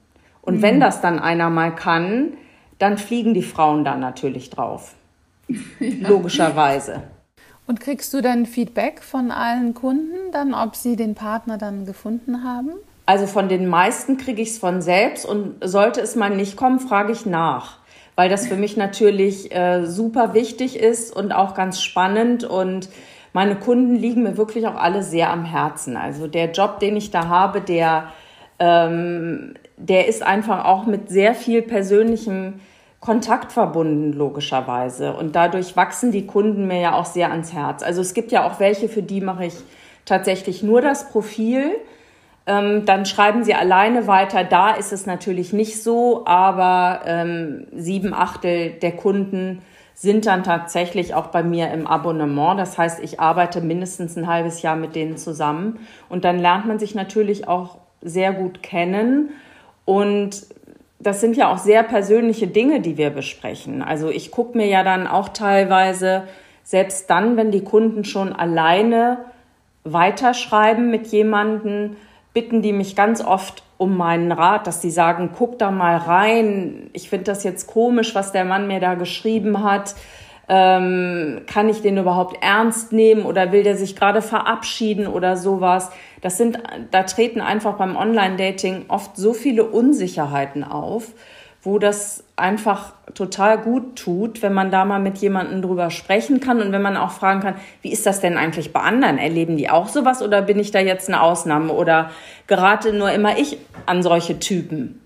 Und 0.41 0.57
mhm. 0.57 0.62
wenn 0.62 0.81
das 0.81 1.01
dann 1.03 1.19
einer 1.19 1.51
mal 1.51 1.75
kann, 1.75 2.33
dann 2.79 2.99
fliegen 2.99 3.35
die 3.35 3.43
Frauen 3.43 3.85
da 3.85 3.97
natürlich 3.97 4.51
drauf. 4.51 4.95
ja. 5.49 6.09
Logischerweise. 6.09 7.03
Und 7.67 7.81
kriegst 7.81 8.14
du 8.14 8.23
dann 8.23 8.47
Feedback 8.47 9.03
von 9.03 9.31
allen 9.31 9.75
Kunden, 9.75 10.31
dann, 10.33 10.55
ob 10.55 10.77
sie 10.77 10.97
den 10.97 11.14
Partner 11.14 11.59
dann 11.59 11.85
gefunden 11.85 12.45
haben? 12.45 12.71
Also 13.07 13.27
von 13.27 13.49
den 13.49 13.67
meisten 13.67 14.19
kriege 14.19 14.43
ich 14.43 14.51
es 14.51 14.59
von 14.59 14.83
selbst 14.83 15.25
und 15.27 15.57
sollte 15.62 16.01
es 16.01 16.17
mal 16.17 16.31
nicht 16.31 16.57
kommen, 16.57 16.81
frage 16.81 17.12
ich 17.12 17.27
nach, 17.27 17.79
weil 18.17 18.29
das 18.29 18.47
für 18.49 18.57
mich 18.57 18.77
natürlich 18.77 19.55
äh, 19.55 19.87
super 19.87 20.35
wichtig 20.35 20.79
ist 20.79 21.14
und 21.14 21.33
auch 21.33 21.55
ganz 21.55 21.81
spannend 21.81 22.45
und 22.45 22.89
meine 23.33 23.57
Kunden 23.57 23.97
liegen 23.97 24.23
mir 24.23 24.37
wirklich 24.37 24.67
auch 24.67 24.77
alle 24.77 25.03
sehr 25.03 25.31
am 25.31 25.45
Herzen. 25.45 25.97
Also 25.97 26.27
der 26.27 26.53
Job, 26.53 26.81
den 26.81 26.97
ich 26.97 27.11
da 27.11 27.29
habe, 27.29 27.61
der, 27.61 28.12
ähm, 28.59 29.55
der 29.77 30.09
ist 30.09 30.23
einfach 30.23 30.64
auch 30.64 30.87
mit 30.87 31.11
sehr 31.11 31.35
viel 31.35 31.62
persönlichem 31.62 32.55
Kontakt 33.01 33.53
verbunden, 33.53 34.12
logischerweise. 34.12 35.12
Und 35.12 35.36
dadurch 35.36 35.76
wachsen 35.76 36.12
die 36.12 36.26
Kunden 36.26 36.66
mir 36.66 36.80
ja 36.80 36.94
auch 36.94 37.05
sehr 37.05 37.30
ans 37.30 37.53
Herz. 37.53 37.82
Also 37.82 38.01
es 38.01 38.14
gibt 38.14 38.32
ja 38.32 38.47
auch 38.47 38.59
welche, 38.59 38.88
für 38.88 39.03
die 39.03 39.20
mache 39.20 39.47
ich 39.47 39.55
tatsächlich 40.05 40.62
nur 40.62 40.80
das 40.80 41.11
Profil. 41.11 41.76
Ähm, 42.47 42.84
dann 42.86 43.07
schreiben 43.07 43.44
sie 43.44 43.55
alleine 43.55 44.07
weiter. 44.07 44.44
Da 44.44 44.70
ist 44.70 44.92
es 44.92 45.05
natürlich 45.05 45.53
nicht 45.53 45.82
so, 45.82 46.24
aber 46.26 47.01
ähm, 47.05 47.66
sieben 47.72 48.14
Achtel 48.14 48.70
der 48.70 48.92
Kunden 48.92 49.62
sind 49.94 50.26
dann 50.26 50.44
tatsächlich 50.44 51.14
auch 51.14 51.28
bei 51.28 51.42
mir 51.42 51.70
im 51.72 51.86
Abonnement. 51.86 52.59
Das 52.59 52.76
heißt, 52.76 53.03
ich 53.03 53.18
arbeite 53.18 53.61
mindestens 53.61 54.16
ein 54.16 54.26
halbes 54.26 54.62
Jahr 54.62 54.76
mit 54.76 54.94
denen 54.94 55.16
zusammen. 55.16 55.80
Und 56.09 56.24
dann 56.24 56.38
lernt 56.38 56.66
man 56.66 56.78
sich 56.78 56.94
natürlich 56.94 57.49
auch 57.49 57.78
sehr 58.03 58.32
gut 58.32 58.62
kennen. 58.62 59.30
Und 59.84 60.47
das 60.99 61.20
sind 61.20 61.36
ja 61.36 61.53
auch 61.53 61.59
sehr 61.59 61.82
persönliche 61.82 62.47
Dinge, 62.47 62.80
die 62.80 62.97
wir 62.97 63.11
besprechen. 63.11 63.82
Also 63.82 64.09
ich 64.11 64.30
gucke 64.30 64.57
mir 64.57 64.66
ja 64.66 64.82
dann 64.82 65.07
auch 65.07 65.28
teilweise, 65.28 66.24
selbst 66.62 67.11
dann, 67.11 67.36
wenn 67.36 67.51
die 67.51 67.64
Kunden 67.64 68.05
schon 68.05 68.32
alleine 68.32 69.18
weiterschreiben 69.84 70.90
mit 70.90 71.07
jemandem, 71.09 71.97
bitten 72.32 72.61
die 72.61 72.72
mich 72.72 72.97
ganz 72.97 73.22
oft 73.22 73.62
um 73.78 73.97
meinen 73.97 74.32
Rat, 74.32 74.66
dass 74.66 74.82
sie 74.82 74.90
sagen, 74.90 75.30
guck 75.36 75.59
da 75.59 75.70
mal 75.70 75.97
rein. 75.97 76.90
Ich 76.92 77.09
finde 77.09 77.24
das 77.24 77.44
jetzt 77.44 77.66
komisch, 77.66 78.14
was 78.14 78.32
der 78.32 78.44
Mann 78.44 78.66
mir 78.66 78.80
da 78.80 78.94
geschrieben 78.94 79.62
hat. 79.62 79.94
Ähm, 80.49 81.42
kann 81.47 81.68
ich 81.68 81.82
den 81.82 81.99
überhaupt 81.99 82.42
ernst 82.42 82.92
nehmen 82.92 83.24
oder 83.24 83.51
will 83.51 83.64
der 83.64 83.76
sich 83.76 83.97
gerade 83.97 84.22
verabschieden 84.22 85.09
oder 85.09 85.36
sowas? 85.36 85.90
Das 86.20 86.38
sind, 86.38 86.59
da 86.92 87.03
treten 87.03 87.40
einfach 87.40 87.74
beim 87.74 87.97
Online-Dating 87.97 88.84
oft 88.88 89.16
so 89.16 89.32
viele 89.32 89.64
Unsicherheiten 89.64 90.62
auf 90.62 91.12
wo 91.66 91.80
das 91.80 92.22
einfach 92.36 92.92
total 93.14 93.59
gut 93.59 93.97
tut, 93.97 94.40
wenn 94.40 94.53
man 94.53 94.70
da 94.70 94.84
mal 94.84 95.01
mit 95.01 95.18
jemandem 95.18 95.62
drüber 95.62 95.90
sprechen 95.90 96.38
kann 96.38 96.62
und 96.62 96.70
wenn 96.70 96.80
man 96.80 96.97
auch 96.97 97.11
fragen 97.11 97.40
kann, 97.40 97.57
wie 97.82 97.90
ist 97.90 98.07
das 98.07 98.20
denn 98.20 98.38
eigentlich 98.38 98.72
bei 98.72 98.80
anderen? 98.80 99.18
Erleben 99.18 99.57
die 99.57 99.68
auch 99.68 99.88
sowas 99.88 100.22
oder 100.22 100.42
bin 100.42 100.61
ich 100.61 100.70
da 100.70 100.78
jetzt 100.78 101.09
eine 101.09 101.20
Ausnahme 101.20 101.72
oder 101.72 102.12
gerate 102.47 102.92
nur 102.92 103.11
immer 103.11 103.36
ich 103.36 103.59
an 103.84 104.05
solche 104.05 104.38
Typen? 104.38 105.01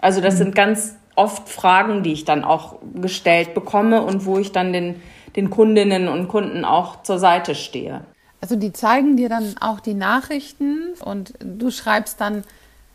Also 0.00 0.22
das 0.22 0.38
sind 0.38 0.54
ganz 0.54 0.96
oft 1.14 1.48
Fragen, 1.48 2.02
die 2.02 2.12
ich 2.12 2.24
dann 2.24 2.44
auch 2.44 2.76
gestellt 2.94 3.54
bekomme 3.54 4.02
und 4.02 4.24
wo 4.24 4.38
ich 4.38 4.52
dann 4.52 4.72
den, 4.72 5.02
den 5.36 5.50
Kundinnen 5.50 6.08
und 6.08 6.28
Kunden 6.28 6.64
auch 6.64 7.02
zur 7.02 7.18
Seite 7.18 7.54
stehe. 7.54 8.04
Also 8.40 8.56
die 8.56 8.72
zeigen 8.72 9.16
dir 9.16 9.28
dann 9.28 9.54
auch 9.60 9.80
die 9.80 9.94
Nachrichten 9.94 10.94
und 11.04 11.34
du 11.38 11.70
schreibst 11.70 12.20
dann 12.20 12.42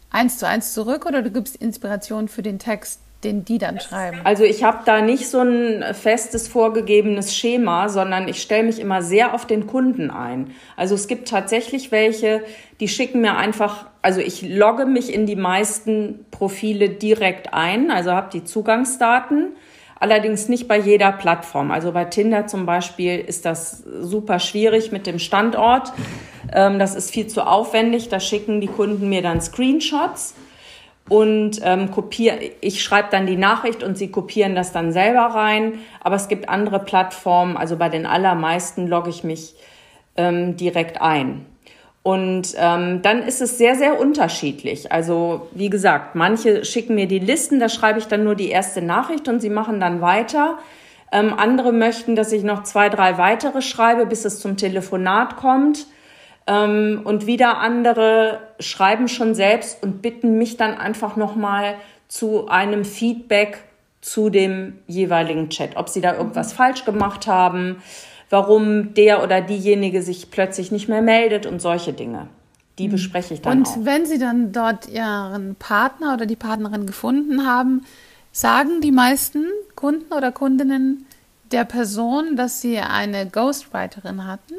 eins 0.09 0.37
zu 0.39 0.47
eins 0.47 0.73
zurück 0.73 1.05
oder 1.05 1.21
du 1.21 1.31
gibst 1.31 1.55
Inspiration 1.55 2.27
für 2.27 2.41
den 2.41 2.59
Text, 2.59 2.99
den 3.23 3.43
die 3.45 3.57
dann 3.57 3.79
schreiben? 3.79 4.19
Also 4.23 4.43
ich 4.43 4.63
habe 4.63 4.79
da 4.85 5.01
nicht 5.01 5.27
so 5.27 5.39
ein 5.39 5.83
festes 5.93 6.47
vorgegebenes 6.47 7.35
Schema, 7.35 7.89
sondern 7.89 8.27
ich 8.27 8.41
stelle 8.41 8.63
mich 8.63 8.79
immer 8.79 9.01
sehr 9.01 9.33
auf 9.33 9.45
den 9.45 9.65
Kunden 9.67 10.11
ein. 10.11 10.51
Also 10.75 10.95
es 10.95 11.07
gibt 11.07 11.27
tatsächlich 11.27 11.91
welche, 11.91 12.43
die 12.79 12.87
schicken 12.87 13.21
mir 13.21 13.35
einfach, 13.35 13.87
also 14.01 14.21
ich 14.21 14.43
logge 14.43 14.85
mich 14.85 15.13
in 15.13 15.25
die 15.25 15.35
meisten 15.35 16.25
Profile 16.29 16.89
direkt 16.89 17.53
ein, 17.53 17.89
also 17.89 18.11
habe 18.11 18.29
die 18.31 18.43
Zugangsdaten. 18.43 19.55
Allerdings 19.99 20.47
nicht 20.47 20.67
bei 20.67 20.77
jeder 20.77 21.11
Plattform. 21.11 21.71
Also 21.71 21.91
bei 21.91 22.05
Tinder 22.05 22.45
zum 22.45 22.67
Beispiel 22.67 23.17
ist 23.17 23.45
das 23.45 23.83
super 23.99 24.37
schwierig 24.37 24.91
mit 24.91 25.07
dem 25.07 25.17
Standort. 25.17 25.91
Ähm, 26.53 26.77
das 26.77 26.93
ist 26.93 27.09
viel 27.09 27.25
zu 27.25 27.47
aufwendig. 27.47 28.07
Da 28.09 28.19
schicken 28.19 28.61
die 28.61 28.67
Kunden 28.67 29.09
mir 29.09 29.23
dann 29.23 29.41
Screenshots 29.41 30.35
und 31.09 31.61
ähm, 31.63 31.91
kopiere, 31.91 32.39
ich 32.61 32.83
schreibe 32.83 33.09
dann 33.11 33.25
die 33.25 33.37
Nachricht 33.37 33.83
und 33.83 33.97
sie 33.97 34.11
kopieren 34.11 34.55
das 34.55 34.71
dann 34.71 34.91
selber 34.91 35.21
rein. 35.21 35.79
Aber 36.01 36.15
es 36.15 36.27
gibt 36.27 36.49
andere 36.49 36.79
Plattformen, 36.79 37.57
also 37.57 37.77
bei 37.77 37.89
den 37.89 38.05
allermeisten 38.05 38.87
logge 38.87 39.09
ich 39.09 39.23
mich 39.23 39.55
ähm, 40.17 40.57
direkt 40.57 41.01
ein. 41.01 41.45
Und 42.03 42.55
ähm, 42.57 43.01
dann 43.01 43.21
ist 43.21 43.41
es 43.41 43.57
sehr, 43.57 43.75
sehr 43.75 43.99
unterschiedlich. 43.99 44.91
Also 44.91 45.47
wie 45.51 45.69
gesagt, 45.69 46.15
manche 46.15 46.63
schicken 46.63 46.95
mir 46.95 47.07
die 47.07 47.19
Listen, 47.19 47.59
da 47.59 47.67
schreibe 47.67 47.99
ich 47.99 48.07
dann 48.07 48.23
nur 48.23 48.35
die 48.35 48.49
erste 48.49 48.81
Nachricht 48.81 49.27
und 49.27 49.41
sie 49.41 49.49
machen 49.49 49.79
dann 49.79 49.99
weiter. 49.99 50.57
Ähm, 51.11 51.33
andere 51.37 51.71
möchten, 51.71 52.15
dass 52.15 52.31
ich 52.31 52.43
noch 52.43 52.63
zwei, 52.63 52.89
drei 52.89 53.17
weitere 53.17 53.61
schreibe, 53.61 54.05
bis 54.05 54.25
es 54.25 54.39
zum 54.39 54.57
Telefonat 54.57 55.37
kommt. 55.37 55.87
Ähm, 56.47 57.01
und 57.03 57.25
wieder 57.25 57.59
andere 57.59 58.39
schreiben 58.59 59.07
schon 59.07 59.35
selbst 59.35 59.83
und 59.83 60.01
bitten 60.01 60.37
mich 60.37 60.57
dann 60.57 60.75
einfach 60.75 61.15
nochmal 61.15 61.75
zu 62.07 62.47
einem 62.47 62.85
Feedback 62.85 63.63
zu 64.01 64.29
dem 64.29 64.79
jeweiligen 64.87 65.49
Chat, 65.49 65.75
ob 65.75 65.89
sie 65.89 66.01
da 66.01 66.15
irgendwas 66.15 66.53
falsch 66.53 66.85
gemacht 66.85 67.27
haben, 67.27 67.81
warum 68.29 68.93
der 68.93 69.23
oder 69.23 69.41
diejenige 69.41 70.01
sich 70.01 70.31
plötzlich 70.31 70.71
nicht 70.71 70.87
mehr 70.87 71.01
meldet 71.01 71.45
und 71.45 71.61
solche 71.61 71.93
Dinge. 71.93 72.27
Die 72.79 72.87
mhm. 72.87 72.91
bespreche 72.91 73.33
ich 73.33 73.41
dann 73.41 73.59
und 73.59 73.67
auch. 73.67 73.77
Und 73.77 73.85
wenn 73.85 74.05
Sie 74.05 74.19
dann 74.19 74.51
dort 74.51 74.87
Ihren 74.87 75.55
Partner 75.55 76.13
oder 76.13 76.25
die 76.25 76.35
Partnerin 76.35 76.85
gefunden 76.85 77.45
haben, 77.45 77.85
sagen 78.31 78.81
die 78.81 78.91
meisten 78.91 79.45
Kunden 79.75 80.13
oder 80.13 80.31
Kundinnen 80.31 81.05
der 81.51 81.65
Person, 81.65 82.35
dass 82.35 82.61
sie 82.61 82.77
eine 82.77 83.27
Ghostwriterin 83.27 84.27
hatten? 84.27 84.53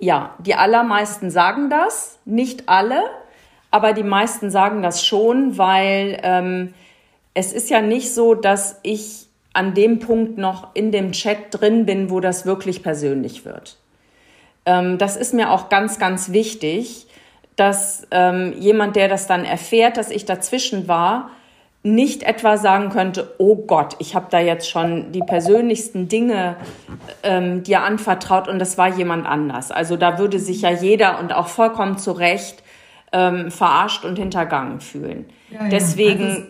Ja, 0.00 0.34
die 0.38 0.54
allermeisten 0.54 1.30
sagen 1.30 1.70
das, 1.70 2.18
nicht 2.24 2.68
alle, 2.68 3.02
aber 3.70 3.92
die 3.92 4.02
meisten 4.02 4.50
sagen 4.50 4.82
das 4.82 5.04
schon, 5.04 5.58
weil 5.58 6.18
ähm, 6.22 6.74
es 7.34 7.52
ist 7.52 7.70
ja 7.70 7.80
nicht 7.80 8.14
so, 8.14 8.34
dass 8.34 8.80
ich 8.82 9.26
an 9.52 9.74
dem 9.74 9.98
Punkt 9.98 10.38
noch 10.38 10.74
in 10.74 10.92
dem 10.92 11.12
Chat 11.12 11.38
drin 11.50 11.86
bin, 11.86 12.10
wo 12.10 12.20
das 12.20 12.46
wirklich 12.46 12.82
persönlich 12.82 13.44
wird. 13.44 13.78
Ähm, 14.66 14.98
das 14.98 15.16
ist 15.16 15.32
mir 15.32 15.50
auch 15.50 15.68
ganz, 15.68 15.98
ganz 15.98 16.32
wichtig, 16.32 17.06
dass 17.56 18.06
ähm, 18.10 18.52
jemand, 18.58 18.96
der 18.96 19.08
das 19.08 19.26
dann 19.26 19.44
erfährt, 19.44 19.96
dass 19.96 20.10
ich 20.10 20.26
dazwischen 20.26 20.88
war, 20.88 21.30
nicht 21.86 22.24
etwa 22.24 22.56
sagen 22.56 22.90
könnte, 22.90 23.34
oh 23.38 23.54
Gott, 23.54 23.94
ich 24.00 24.16
habe 24.16 24.26
da 24.28 24.40
jetzt 24.40 24.68
schon 24.68 25.12
die 25.12 25.20
persönlichsten 25.20 26.08
Dinge 26.08 26.56
ähm, 27.22 27.62
dir 27.62 27.82
anvertraut 27.82 28.48
und 28.48 28.58
das 28.58 28.76
war 28.76 28.88
jemand 28.88 29.24
anders. 29.24 29.70
Also 29.70 29.96
da 29.96 30.18
würde 30.18 30.40
sich 30.40 30.62
ja 30.62 30.70
jeder 30.70 31.20
und 31.20 31.32
auch 31.32 31.46
vollkommen 31.46 31.96
zu 31.96 32.10
Recht 32.10 32.64
ähm, 33.12 33.52
verarscht 33.52 34.04
und 34.04 34.18
hintergangen 34.18 34.80
fühlen. 34.80 35.26
Ja, 35.48 35.62
ja. 35.62 35.68
Deswegen, 35.68 36.24
also, 36.24 36.42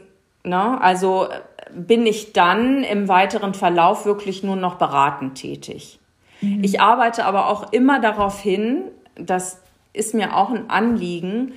ne, 0.45 0.81
also 0.81 1.29
bin 1.75 2.07
ich 2.07 2.33
dann 2.33 2.83
im 2.83 3.07
weiteren 3.07 3.53
Verlauf 3.53 4.07
wirklich 4.07 4.43
nur 4.43 4.57
noch 4.57 4.77
beratend 4.77 5.35
tätig. 5.35 6.01
Mhm. 6.41 6.65
Ich 6.65 6.81
arbeite 6.81 7.27
aber 7.27 7.51
auch 7.51 7.75
immer 7.75 8.01
darauf 8.01 8.41
hin, 8.41 8.85
das 9.17 9.61
ist 9.93 10.15
mir 10.15 10.35
auch 10.35 10.51
ein 10.51 10.71
Anliegen, 10.71 11.53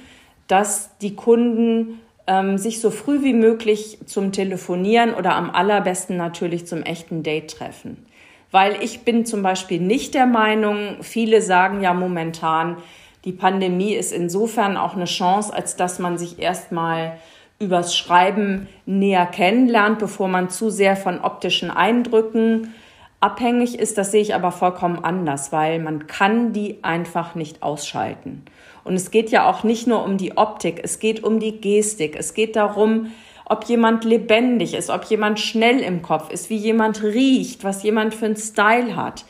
dass 0.47 0.97
die 0.97 1.15
Kunden 1.15 2.01
ähm, 2.30 2.59
sich 2.59 2.80
so 2.80 2.91
früh 2.91 3.23
wie 3.23 3.34
möglich 3.34 3.97
zum 4.05 4.32
Telefonieren 4.32 5.15
oder 5.15 5.36
am 5.36 5.49
allerbesten 5.49 6.15
natürlich 6.15 6.67
zum 6.67 6.84
echten 6.84 7.23
Date 7.23 7.49
treffen. 7.49 8.05
Weil 8.51 8.77
ich 8.82 9.01
bin 9.01 9.25
zum 9.25 9.41
Beispiel 9.41 9.82
nicht 9.82 10.13
der 10.13 10.27
Meinung, 10.27 10.97
viele 11.01 11.41
sagen 11.41 11.82
ja 11.82 11.93
momentan, 11.93 12.77
die 13.25 13.32
Pandemie 13.32 13.93
ist 13.95 14.13
insofern 14.13 14.77
auch 14.77 14.95
eine 14.95 15.05
Chance, 15.05 15.53
als 15.53 15.75
dass 15.75 15.99
man 15.99 16.17
sich 16.17 16.39
erstmal 16.39 17.17
übers 17.59 17.97
Schreiben 17.97 18.67
näher 18.86 19.25
kennenlernt, 19.25 19.99
bevor 19.99 20.27
man 20.27 20.49
zu 20.49 20.69
sehr 20.69 20.95
von 20.95 21.19
optischen 21.19 21.71
Eindrücken 21.71 22.73
abhängig 23.20 23.78
ist. 23.78 23.97
Das 23.97 24.11
sehe 24.11 24.22
ich 24.22 24.36
aber 24.36 24.51
vollkommen 24.51 25.03
anders, 25.03 25.51
weil 25.51 25.80
man 25.80 26.07
kann 26.07 26.53
die 26.53 26.84
einfach 26.84 27.36
nicht 27.36 27.63
ausschalten. 27.63 28.43
Und 28.84 28.95
es 28.95 29.11
geht 29.11 29.30
ja 29.30 29.49
auch 29.49 29.63
nicht 29.63 29.88
nur 29.88 30.03
um 30.03 30.17
die 30.17 30.38
Optik, 30.38 30.82
es 30.84 30.99
geht 30.99 31.24
um 31.24 31.39
die 31.39 31.59
Gestik, 31.59 32.15
es 32.17 32.34
geht 32.34 32.55
darum, 32.55 33.11
ob 33.45 33.65
jemand 33.65 34.03
lebendig 34.03 34.74
ist, 34.74 34.89
ob 34.89 35.03
jemand 35.05 35.39
schnell 35.39 35.80
im 35.80 36.01
Kopf 36.01 36.32
ist, 36.32 36.49
wie 36.49 36.55
jemand 36.55 37.03
riecht, 37.03 37.63
was 37.63 37.84
jemand 37.84 38.13
für 38.13 38.26
einen 38.26 38.36
Style 38.36 38.95
hat. 38.95 39.26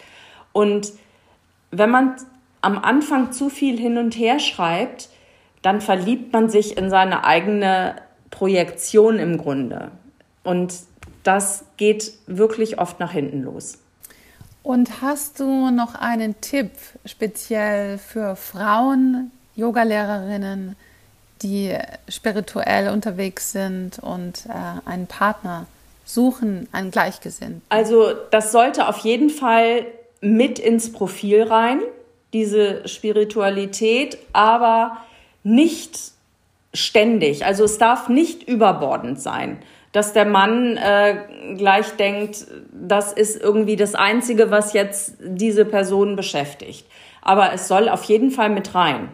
Und 0.52 0.92
wenn 1.72 1.90
man 1.90 2.16
am 2.62 2.78
Anfang 2.78 3.32
zu 3.32 3.50
viel 3.50 3.80
hin 3.80 3.98
und 3.98 4.18
her 4.18 4.40
schreibt, 4.40 5.10
dann 5.62 5.82
verliebt 5.82 6.34
man 6.34 6.50
sich 6.50 6.78
in 6.78 6.90
seine 6.90 7.26
eigene 7.26 7.96
Projektion 8.30 9.20
im 9.20 9.38
Grunde. 9.38 9.92
Und 10.44 10.74
das 11.24 11.65
geht 11.78 12.13
wirklich 12.28 12.80
oft 12.80 12.99
nach 12.99 13.11
hinten 13.11 13.43
los. 13.43 13.78
Und 14.63 15.01
hast 15.01 15.39
du 15.39 15.72
noch 15.72 15.95
einen 15.95 16.41
Tipp 16.41 16.72
speziell 17.05 17.97
für 17.97 18.36
Frauen, 18.36 19.32
Yogalehrerinnen, 19.55 20.76
die 21.41 21.76
spirituell 22.07 22.89
unterwegs 22.89 23.51
sind 23.51 23.99
und 23.99 24.45
äh, 24.47 24.89
einen 24.89 25.07
Partner 25.07 25.65
suchen, 26.05 26.67
einen 26.72 26.91
Gleichgesinnten? 26.91 27.61
Also 27.70 28.13
das 28.32 28.51
sollte 28.51 28.88
auf 28.88 28.97
jeden 28.99 29.30
Fall 29.30 29.86
mit 30.22 30.59
ins 30.59 30.91
Profil 30.91 31.43
rein, 31.43 31.80
diese 32.34 32.88
Spiritualität, 32.88 34.17
aber 34.34 34.97
nicht 35.43 35.97
ständig. 36.74 37.45
Also 37.45 37.63
es 37.63 37.78
darf 37.78 38.09
nicht 38.09 38.43
überbordend 38.43 39.22
sein, 39.22 39.59
dass 39.92 40.14
der 40.14 40.26
Mann 40.26 40.78
äh, 40.78 41.56
gleich 41.58 41.92
denkt, 41.92 42.46
das 42.72 43.12
ist 43.12 43.42
irgendwie 43.42 43.76
das 43.76 43.96
Einzige, 43.96 44.52
was 44.52 44.74
jetzt 44.74 45.16
diese 45.20 45.66
Person 45.66 46.16
beschäftigt. 46.16 46.86
Aber 47.22 47.54
es 47.54 47.68
soll 47.68 47.90
auf 47.90 48.04
jeden 48.04 48.32
Fall 48.32 48.50
mit 48.50 48.76
rein. 48.76 49.10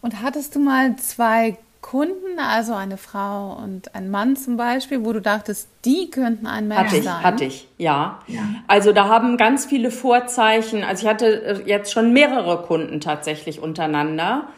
Und 0.00 0.22
hattest 0.22 0.54
du 0.54 0.60
mal 0.60 0.96
zwei 0.96 1.56
Kunden, 1.82 2.38
also 2.38 2.74
eine 2.74 2.96
Frau 2.96 3.58
und 3.62 3.94
ein 3.94 4.08
Mann 4.08 4.36
zum 4.36 4.56
Beispiel, 4.56 5.04
wo 5.04 5.12
du 5.12 5.20
dachtest, 5.20 5.68
die 5.84 6.10
könnten 6.10 6.46
ein 6.46 6.68
Match 6.68 6.78
hatte 6.78 6.96
ich, 6.96 7.04
sein? 7.04 7.22
Hatte 7.22 7.44
ich, 7.44 7.68
ja. 7.76 8.20
ja. 8.28 8.42
Also 8.68 8.92
da 8.92 9.08
haben 9.08 9.36
ganz 9.36 9.66
viele 9.66 9.90
Vorzeichen, 9.90 10.84
also 10.84 11.02
ich 11.02 11.08
hatte 11.08 11.44
äh, 11.44 11.62
jetzt 11.66 11.92
schon 11.92 12.12
mehrere 12.12 12.62
Kunden 12.62 13.00
tatsächlich 13.00 13.60
untereinander, 13.60 14.48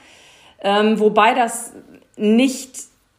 ähm, 0.61 1.01
wobei 1.01 1.35
das 1.35 1.73
nicht 2.17 2.77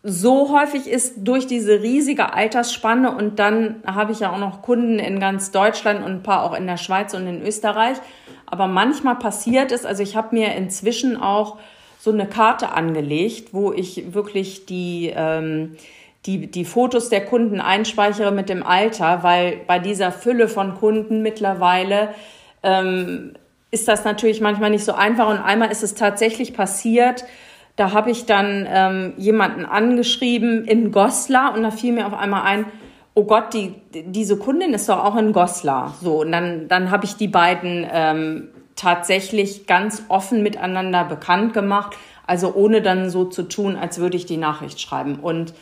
so 0.08 0.56
häufig 0.56 0.88
ist 0.88 1.16
durch 1.18 1.47
diese 1.47 1.82
riesige 1.82 2.34
Altersspanne 2.34 3.16
und 3.16 3.39
dann 3.39 3.78
habe 3.88 4.12
ich 4.12 4.20
ja 4.20 4.32
auch 4.32 4.38
noch 4.38 4.62
Kunden 4.62 4.99
in 4.99 5.20
ganz 5.20 5.49
Deutschland 5.49 6.06
und 6.06 6.12
ein 6.12 6.24
paar 6.24 6.43
auch 6.43 6.56
in 6.56 6.68
der 6.68 6.78
Schweiz 6.78 7.16
und 7.16 7.26
in 7.26 7.41
Österreich. 7.41 7.97
Aber 8.45 8.68
manchmal 8.68 9.16
passiert 9.16 9.72
es, 9.72 9.84
also 9.84 10.03
ich 10.03 10.16
habe 10.16 10.36
mir 10.36 10.53
inzwischen 10.53 11.20
auch 11.20 11.58
so 11.99 12.12
eine 12.12 12.28
Karte 12.28 12.72
angelegt, 12.72 13.49
wo 13.51 13.74
ich 13.74 14.14
wirklich 14.14 14.68
die, 14.68 15.12
ähm, 15.16 15.76
die, 16.28 16.45
die 16.51 16.66
Fotos 16.66 17.10
der 17.10 17.26
Kunden 17.26 17.60
einspeichere 17.60 18.32
mit 18.32 18.47
dem 18.47 18.62
Alter, 18.62 19.24
weil 19.24 19.62
bei 19.66 19.80
dieser 19.80 20.12
Fülle 20.12 20.47
von 20.47 20.76
Kunden 20.76 21.24
mittlerweile 21.24 22.10
ähm, 22.62 23.34
ist 23.72 23.88
das 23.88 24.06
natürlich 24.06 24.39
manchmal 24.39 24.70
nicht 24.70 24.86
so 24.86 24.93
einfach. 24.93 25.28
Und 25.30 25.39
einmal 25.39 25.72
ist 25.72 25.82
es 25.82 25.95
tatsächlich 25.95 26.53
passiert, 26.53 27.26
da 27.76 27.91
habe 27.91 28.11
ich 28.11 28.26
dann 28.26 28.67
ähm, 28.69 29.13
jemanden 29.17 29.65
angeschrieben 29.65 30.65
in 30.65 30.91
Goslar 30.91 31.53
und 31.53 31.63
da 31.63 31.71
fiel 31.71 31.93
mir 31.93 32.07
auf 32.07 32.13
einmal 32.13 32.43
ein, 32.43 32.65
oh 33.15 33.23
Gott, 33.23 33.53
die, 33.53 33.73
diese 33.93 34.38
Kundin 34.38 34.73
ist 34.73 34.89
doch 34.89 35.03
auch 35.03 35.15
in 35.15 35.34
Goslar. 35.34 35.95
So, 36.01 36.21
und 36.21 36.32
dann, 36.32 36.67
dann 36.67 36.91
habe 36.91 37.05
ich 37.05 37.15
die 37.15 37.28
beiden 37.28 37.88
ähm, 37.91 38.49
tatsächlich 38.76 39.67
ganz 39.67 40.03
offen 40.09 40.43
miteinander 40.43 41.05
bekannt 41.05 41.53
gemacht, 41.53 41.95
also 42.28 42.53
ohne 42.53 42.82
dann 42.82 43.09
so 43.09 43.26
zu 43.26 43.43
tun, 43.43 43.76
als 43.76 43.99
würde 43.99 44.17
ich 44.17 44.26
die 44.26 44.38
Nachricht 44.38 44.82
schreiben. 44.82 45.19
Und 45.21 45.53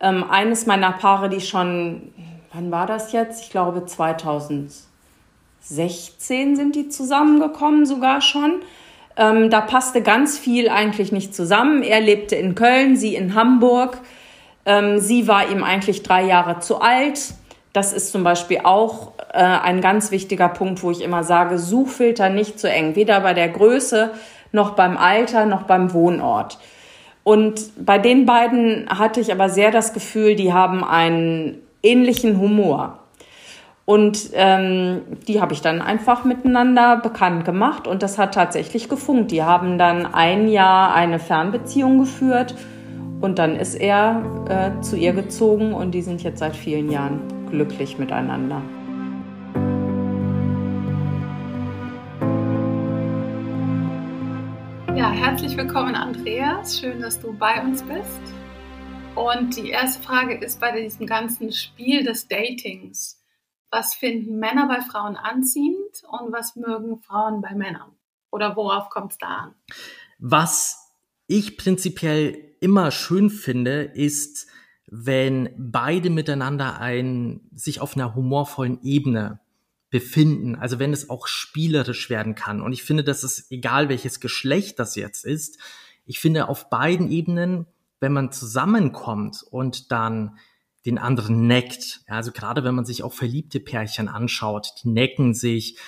ähm, 0.00 0.24
eines 0.28 0.66
meiner 0.66 0.92
Paare, 0.92 1.28
die 1.28 1.40
schon, 1.40 2.12
wann 2.52 2.70
war 2.70 2.86
das 2.86 3.12
jetzt? 3.12 3.44
Ich 3.44 3.50
glaube 3.50 3.84
2016 3.84 6.56
sind 6.56 6.74
die 6.74 6.88
zusammengekommen 6.88 7.86
sogar 7.86 8.20
schon. 8.20 8.62
Ähm, 9.16 9.50
da 9.50 9.60
passte 9.60 10.02
ganz 10.02 10.38
viel 10.38 10.68
eigentlich 10.68 11.12
nicht 11.12 11.34
zusammen. 11.34 11.82
Er 11.82 12.00
lebte 12.00 12.36
in 12.36 12.54
Köln, 12.54 12.96
sie 12.96 13.14
in 13.14 13.34
Hamburg. 13.34 13.98
Ähm, 14.64 14.98
sie 14.98 15.28
war 15.28 15.50
ihm 15.50 15.64
eigentlich 15.64 16.02
drei 16.02 16.24
Jahre 16.24 16.60
zu 16.60 16.80
alt. 16.80 17.34
Das 17.72 17.92
ist 17.92 18.12
zum 18.12 18.24
Beispiel 18.24 18.60
auch 18.64 19.12
äh, 19.32 19.38
ein 19.38 19.80
ganz 19.80 20.10
wichtiger 20.10 20.48
Punkt, 20.48 20.82
wo 20.82 20.90
ich 20.90 21.02
immer 21.02 21.22
sage, 21.22 21.58
Suchfilter 21.58 22.28
nicht 22.28 22.58
zu 22.58 22.70
eng, 22.70 22.96
weder 22.96 23.20
bei 23.20 23.34
der 23.34 23.48
Größe 23.48 24.10
noch 24.52 24.70
beim 24.70 24.96
Alter 24.96 25.46
noch 25.46 25.62
beim 25.62 25.92
Wohnort. 25.92 26.58
Und 27.22 27.84
bei 27.84 27.98
den 27.98 28.26
beiden 28.26 28.88
hatte 28.88 29.20
ich 29.20 29.30
aber 29.30 29.48
sehr 29.48 29.70
das 29.70 29.92
Gefühl, 29.92 30.34
die 30.34 30.52
haben 30.52 30.82
einen 30.82 31.58
ähnlichen 31.82 32.40
Humor. 32.40 32.99
Und 33.86 34.30
ähm, 34.34 35.02
die 35.26 35.40
habe 35.40 35.52
ich 35.52 35.62
dann 35.62 35.82
einfach 35.82 36.24
miteinander 36.24 36.96
bekannt 36.96 37.44
gemacht 37.44 37.86
und 37.86 38.02
das 38.02 38.18
hat 38.18 38.34
tatsächlich 38.34 38.88
gefunkt. 38.88 39.30
Die 39.32 39.42
haben 39.42 39.78
dann 39.78 40.06
ein 40.06 40.48
Jahr 40.48 40.94
eine 40.94 41.18
Fernbeziehung 41.18 41.98
geführt 41.98 42.54
und 43.20 43.38
dann 43.38 43.56
ist 43.56 43.74
er 43.74 44.22
äh, 44.48 44.80
zu 44.80 44.96
ihr 44.96 45.12
gezogen 45.12 45.72
und 45.72 45.92
die 45.92 46.02
sind 46.02 46.22
jetzt 46.22 46.38
seit 46.38 46.56
vielen 46.56 46.90
Jahren 46.90 47.20
glücklich 47.50 47.98
miteinander. 47.98 48.62
Ja, 54.96 55.10
herzlich 55.10 55.56
willkommen, 55.56 55.94
Andreas. 55.94 56.78
Schön, 56.78 57.00
dass 57.00 57.18
du 57.18 57.32
bei 57.32 57.60
uns 57.62 57.82
bist. 57.82 58.20
Und 59.14 59.56
die 59.56 59.70
erste 59.70 60.02
Frage 60.02 60.34
ist 60.34 60.60
bei 60.60 60.78
diesem 60.80 61.06
ganzen 61.06 61.52
Spiel 61.52 62.04
des 62.04 62.28
Datings 62.28 63.19
was 63.70 63.94
finden 63.94 64.38
Männer 64.38 64.66
bei 64.66 64.80
Frauen 64.80 65.16
anziehend 65.16 66.02
und 66.08 66.32
was 66.32 66.56
mögen 66.56 66.98
Frauen 66.98 67.40
bei 67.40 67.54
Männern? 67.54 67.92
Oder 68.30 68.56
worauf 68.56 68.90
kommt 68.90 69.12
es 69.12 69.18
da 69.18 69.26
an? 69.26 69.54
Was 70.18 70.94
ich 71.26 71.56
prinzipiell 71.56 72.56
immer 72.60 72.90
schön 72.90 73.30
finde, 73.30 73.82
ist, 73.82 74.48
wenn 74.86 75.50
beide 75.56 76.10
miteinander 76.10 76.80
ein, 76.80 77.40
sich 77.54 77.80
auf 77.80 77.96
einer 77.96 78.14
humorvollen 78.14 78.82
Ebene 78.82 79.40
befinden. 79.90 80.56
Also 80.56 80.78
wenn 80.78 80.92
es 80.92 81.10
auch 81.10 81.26
spielerisch 81.26 82.10
werden 82.10 82.34
kann. 82.34 82.60
Und 82.60 82.72
ich 82.72 82.82
finde, 82.82 83.04
das 83.04 83.24
ist 83.24 83.50
egal, 83.50 83.88
welches 83.88 84.20
Geschlecht 84.20 84.78
das 84.78 84.96
jetzt 84.96 85.24
ist. 85.24 85.58
Ich 86.06 86.18
finde, 86.18 86.48
auf 86.48 86.70
beiden 86.70 87.10
Ebenen, 87.10 87.66
wenn 88.00 88.12
man 88.12 88.32
zusammenkommt 88.32 89.44
und 89.48 89.92
dann 89.92 90.38
den 90.86 90.98
anderen 90.98 91.46
neckt. 91.46 92.00
Ja, 92.08 92.14
also 92.16 92.32
gerade 92.32 92.64
wenn 92.64 92.74
man 92.74 92.84
sich 92.84 93.02
auch 93.02 93.12
verliebte 93.12 93.60
Pärchen 93.60 94.08
anschaut, 94.08 94.72
die 94.82 94.88
necken 94.88 95.34
sich, 95.34 95.78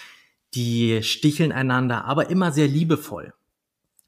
die 0.55 1.03
sticheln 1.03 1.53
einander, 1.53 2.05
aber 2.05 2.31
immer 2.31 2.53
sehr 2.53 2.69
liebevoll. 2.69 3.33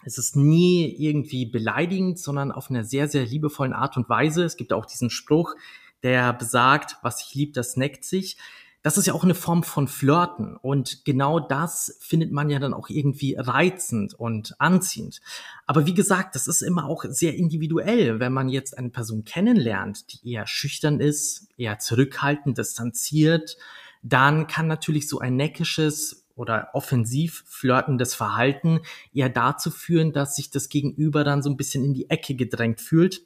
Es 0.05 0.19
ist 0.19 0.37
nie 0.37 0.95
irgendwie 0.99 1.47
beleidigend, 1.47 2.19
sondern 2.19 2.53
auf 2.53 2.69
einer 2.69 2.85
sehr, 2.85 3.09
sehr 3.09 3.25
liebevollen 3.25 3.73
Art 3.73 3.97
und 3.97 4.09
Weise. 4.11 4.45
Es 4.45 4.57
gibt 4.57 4.75
auch 4.75 4.85
diesen 4.85 5.09
Spruch, 5.09 5.55
der 6.03 6.35
besagt, 6.35 6.99
was 7.03 7.21
sich 7.21 7.35
liebt, 7.35 7.57
das 7.57 7.77
neckt 7.77 8.05
sich 8.05 8.37
das 8.85 8.99
ist 8.99 9.07
ja 9.07 9.15
auch 9.15 9.25
eine 9.25 9.35
Form 9.35 9.63
von 9.63 9.89
Flirten. 9.89 10.59
Und 10.59 11.07
genau 11.07 11.41
das 11.41 11.97
findet 12.01 12.33
man 12.33 12.51
ja 12.51 12.59
dann 12.59 12.75
auch 12.75 12.91
irgendwie 12.91 13.35
reizend 13.35 14.13
und 14.13 14.61
anziehend. 14.61 15.23
Aber 15.67 15.87
wie 15.87 15.95
gesagt, 15.95 16.35
das 16.35 16.47
ist 16.47 16.61
immer 16.61 16.85
auch 16.85 17.07
sehr 17.09 17.35
individuell. 17.35 18.21
Wenn 18.21 18.35
man 18.35 18.51
jetzt 18.51 18.77
eine 18.77 18.91
Person 18.91 19.25
kennenlernt, 19.25 20.13
die 20.13 20.33
eher 20.33 20.47
schüchtern 20.47 21.01
ist, 21.01 21.49
eher 21.57 21.79
zurückhaltend, 21.79 22.59
distanziert, 22.59 23.57
dann 24.03 24.49
kann 24.49 24.67
natürlich 24.67 25.09
so 25.09 25.19
ein 25.19 25.35
neckisches 25.35 26.27
oder 26.35 26.69
offensiv 26.75 27.43
flirtendes 27.47 28.15
Verhalten 28.15 28.81
eher 29.15 29.31
dazu 29.31 29.71
führen, 29.71 30.13
dass 30.13 30.37
sich 30.37 30.51
das 30.51 30.69
Gegenüber 30.69 31.25
dann 31.25 31.43
so 31.43 31.49
ein 31.49 31.57
bisschen 31.57 31.87
in 31.87 31.95
die 31.95 32.11
Ecke 32.11 32.35
gedrängt 32.35 32.83
fühlt 32.83 33.23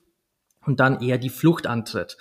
und 0.65 0.79
dann 0.79 1.03
eher 1.03 1.19
die 1.19 1.31
Flucht 1.31 1.67
antritt. 1.67 2.17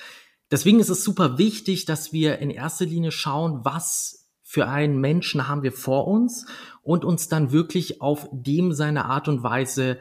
Deswegen 0.51 0.79
ist 0.79 0.89
es 0.89 1.03
super 1.03 1.37
wichtig, 1.37 1.85
dass 1.85 2.13
wir 2.13 2.39
in 2.39 2.49
erster 2.49 2.85
Linie 2.85 3.11
schauen, 3.11 3.65
was 3.65 4.27
für 4.43 4.67
einen 4.67 5.01
Menschen 5.01 5.49
haben 5.49 5.61
wir 5.61 5.73
vor 5.73 6.07
uns 6.07 6.45
und 6.81 7.03
uns 7.03 7.27
dann 7.27 7.51
wirklich 7.51 8.01
auf 8.01 8.29
dem 8.31 8.71
seine 8.71 9.05
Art 9.05 9.27
und 9.27 9.43
Weise 9.43 9.97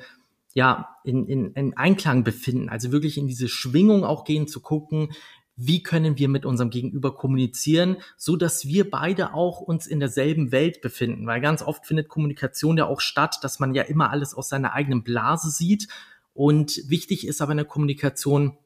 ja 0.55 0.97
in, 1.03 1.27
in, 1.27 1.53
in 1.53 1.77
Einklang 1.77 2.23
befinden. 2.23 2.69
Also 2.69 2.93
wirklich 2.93 3.19
in 3.19 3.27
diese 3.27 3.49
Schwingung 3.49 4.05
auch 4.05 4.25
gehen 4.25 4.47
zu 4.47 4.61
gucken, 4.61 5.11
wie 5.57 5.83
können 5.83 6.17
wir 6.19 6.29
mit 6.29 6.47
unserem 6.47 6.71
Gegenüber 6.71 7.17
kommunizieren, 7.17 7.97
so 8.17 8.37
dass 8.37 8.67
wir 8.67 8.89
beide 8.89 9.35
auch 9.35 9.61
uns 9.61 9.87
in 9.87 10.01
derselben 10.01 10.53
Welt 10.53 10.81
befinden. 10.81 11.27
Weil 11.27 11.41
ganz 11.41 11.63
oft 11.63 11.85
findet 11.85 12.09
Kommunikation 12.09 12.77
ja 12.79 12.87
auch 12.87 13.01
statt, 13.01 13.39
dass 13.43 13.59
man 13.59 13.75
ja 13.75 13.83
immer 13.83 14.11
alles 14.11 14.33
aus 14.33 14.49
seiner 14.49 14.75
eigenen 14.75 15.03
Blase 15.03 15.51
sieht. 15.51 15.89
Und 16.35 16.83
wichtig 16.89 17.27
ist 17.27 17.41
aber 17.41 17.53
in 17.53 17.59
der 17.59 17.67
Kommunikation, 17.67 18.59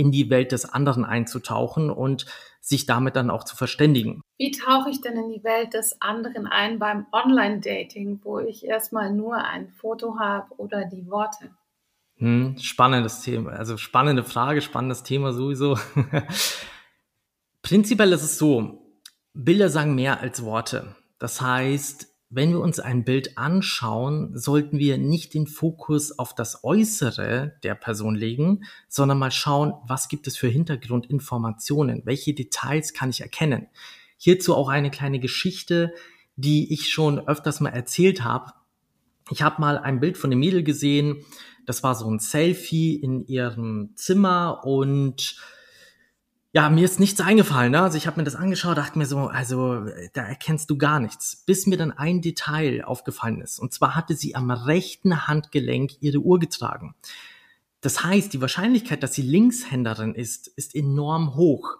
in 0.00 0.10
die 0.10 0.30
Welt 0.30 0.52
des 0.52 0.64
anderen 0.64 1.04
einzutauchen 1.04 1.90
und 1.90 2.24
sich 2.60 2.86
damit 2.86 3.16
dann 3.16 3.30
auch 3.30 3.44
zu 3.44 3.54
verständigen. 3.54 4.22
Wie 4.38 4.50
tauche 4.50 4.90
ich 4.90 5.00
denn 5.00 5.16
in 5.16 5.28
die 5.30 5.44
Welt 5.44 5.74
des 5.74 6.00
anderen 6.00 6.46
ein 6.46 6.78
beim 6.78 7.06
Online-Dating, 7.12 8.20
wo 8.24 8.38
ich 8.38 8.64
erstmal 8.64 9.12
nur 9.12 9.36
ein 9.36 9.68
Foto 9.68 10.18
habe 10.18 10.48
oder 10.56 10.86
die 10.86 11.06
Worte? 11.10 11.50
Hm, 12.16 12.56
spannendes 12.58 13.20
Thema, 13.20 13.52
also 13.52 13.76
spannende 13.76 14.24
Frage, 14.24 14.62
spannendes 14.62 15.02
Thema 15.02 15.32
sowieso. 15.32 15.78
Prinzipiell 17.62 18.12
ist 18.12 18.22
es 18.22 18.38
so, 18.38 18.82
Bilder 19.34 19.68
sagen 19.68 19.94
mehr 19.94 20.20
als 20.20 20.44
Worte. 20.44 20.96
Das 21.18 21.40
heißt, 21.40 22.09
wenn 22.30 22.50
wir 22.50 22.60
uns 22.60 22.78
ein 22.78 23.04
Bild 23.04 23.36
anschauen, 23.36 24.38
sollten 24.38 24.78
wir 24.78 24.98
nicht 24.98 25.34
den 25.34 25.48
Fokus 25.48 26.16
auf 26.16 26.32
das 26.32 26.62
Äußere 26.62 27.56
der 27.64 27.74
Person 27.74 28.14
legen, 28.14 28.62
sondern 28.88 29.18
mal 29.18 29.32
schauen, 29.32 29.74
was 29.86 30.08
gibt 30.08 30.28
es 30.28 30.36
für 30.36 30.46
Hintergrundinformationen, 30.46 32.02
welche 32.04 32.32
Details 32.32 32.94
kann 32.94 33.10
ich 33.10 33.20
erkennen. 33.20 33.66
Hierzu 34.16 34.54
auch 34.54 34.68
eine 34.68 34.92
kleine 34.92 35.18
Geschichte, 35.18 35.92
die 36.36 36.72
ich 36.72 36.88
schon 36.88 37.18
öfters 37.18 37.58
mal 37.58 37.70
erzählt 37.70 38.22
habe. 38.22 38.52
Ich 39.30 39.42
habe 39.42 39.60
mal 39.60 39.78
ein 39.78 39.98
Bild 39.98 40.16
von 40.16 40.30
dem 40.30 40.38
Mädel 40.38 40.62
gesehen, 40.62 41.24
das 41.66 41.82
war 41.82 41.96
so 41.96 42.08
ein 42.08 42.20
Selfie 42.20 42.94
in 42.94 43.26
ihrem 43.26 43.90
Zimmer 43.96 44.62
und 44.64 45.36
ja, 46.52 46.68
mir 46.68 46.84
ist 46.84 46.98
nichts 46.98 47.20
eingefallen. 47.20 47.72
Ne? 47.72 47.80
Also 47.80 47.96
ich 47.96 48.06
habe 48.06 48.18
mir 48.18 48.24
das 48.24 48.34
angeschaut, 48.34 48.76
dachte 48.76 48.98
mir 48.98 49.06
so, 49.06 49.18
also 49.28 49.86
da 50.12 50.22
erkennst 50.22 50.68
du 50.68 50.76
gar 50.76 50.98
nichts, 50.98 51.44
bis 51.46 51.66
mir 51.66 51.76
dann 51.76 51.92
ein 51.92 52.22
Detail 52.22 52.84
aufgefallen 52.84 53.40
ist. 53.40 53.60
Und 53.60 53.72
zwar 53.72 53.94
hatte 53.94 54.14
sie 54.14 54.34
am 54.34 54.50
rechten 54.50 55.28
Handgelenk 55.28 55.92
ihre 56.00 56.18
Uhr 56.18 56.40
getragen. 56.40 56.94
Das 57.80 58.02
heißt, 58.02 58.32
die 58.32 58.40
Wahrscheinlichkeit, 58.40 59.02
dass 59.02 59.14
sie 59.14 59.22
Linkshänderin 59.22 60.14
ist, 60.14 60.48
ist 60.48 60.74
enorm 60.74 61.36
hoch. 61.36 61.78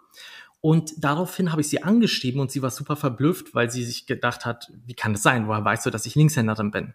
Und 0.61 0.93
daraufhin 1.03 1.51
habe 1.51 1.62
ich 1.62 1.68
sie 1.68 1.83
angeschrieben 1.83 2.41
und 2.41 2.51
sie 2.51 2.62
war 2.62 2.71
super 2.71 2.95
verblüfft, 2.95 3.55
weil 3.55 3.71
sie 3.71 3.85
sich 3.85 4.07
gedacht 4.07 4.45
hat, 4.45 4.71
wie 4.87 4.95
kann 4.95 5.14
das 5.14 5.23
sein? 5.23 5.49
Woher 5.49 5.64
weißt 5.64 5.87
du, 5.87 5.91
dass 5.91 6.07
ich 6.07 6.14
Linkshänderin 6.14 6.71
bin? 6.71 6.95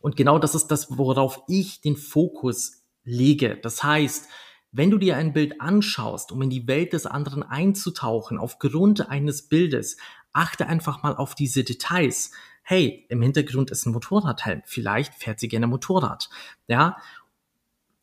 Und 0.00 0.16
genau 0.16 0.38
das 0.38 0.54
ist 0.54 0.68
das, 0.68 0.96
worauf 0.98 1.42
ich 1.46 1.80
den 1.82 1.96
Fokus 1.96 2.82
lege. 3.04 3.56
Das 3.56 3.82
heißt, 3.82 4.28
wenn 4.76 4.90
du 4.90 4.98
dir 4.98 5.16
ein 5.16 5.32
Bild 5.32 5.60
anschaust, 5.60 6.32
um 6.32 6.42
in 6.42 6.50
die 6.50 6.66
Welt 6.66 6.92
des 6.92 7.06
anderen 7.06 7.44
einzutauchen, 7.44 8.38
aufgrund 8.38 9.08
eines 9.08 9.48
Bildes, 9.48 9.96
achte 10.32 10.66
einfach 10.66 11.04
mal 11.04 11.14
auf 11.14 11.36
diese 11.36 11.62
Details. 11.62 12.32
Hey, 12.64 13.06
im 13.08 13.22
Hintergrund 13.22 13.70
ist 13.70 13.86
ein 13.86 13.92
Motorradhelm. 13.92 14.62
Vielleicht 14.66 15.14
fährt 15.14 15.38
sie 15.38 15.46
gerne 15.46 15.68
Motorrad. 15.68 16.28
Ja. 16.66 16.96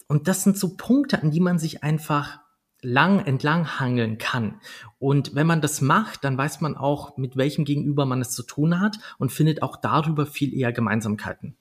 Und 0.07 0.29
das 0.29 0.43
sind 0.43 0.57
so 0.57 0.77
Punkte, 0.77 1.21
an 1.21 1.31
die 1.31 1.41
man 1.41 1.59
sich 1.59 1.83
einfach 1.83 2.39
lang 2.81 3.19
entlang 3.19 3.79
hangeln 3.79 4.17
kann. 4.17 4.61
Und 4.97 5.35
wenn 5.35 5.47
man 5.47 5.59
das 5.59 5.81
macht, 5.81 6.23
dann 6.23 6.37
weiß 6.37 6.61
man 6.61 6.77
auch, 6.77 7.17
mit 7.17 7.35
welchem 7.35 7.65
Gegenüber 7.65 8.05
man 8.05 8.21
es 8.21 8.31
zu 8.31 8.43
tun 8.43 8.79
hat 8.79 8.97
und 9.17 9.33
findet 9.33 9.61
auch 9.61 9.75
darüber 9.75 10.25
viel 10.25 10.53
eher 10.53 10.71
Gemeinsamkeiten. 10.71 11.57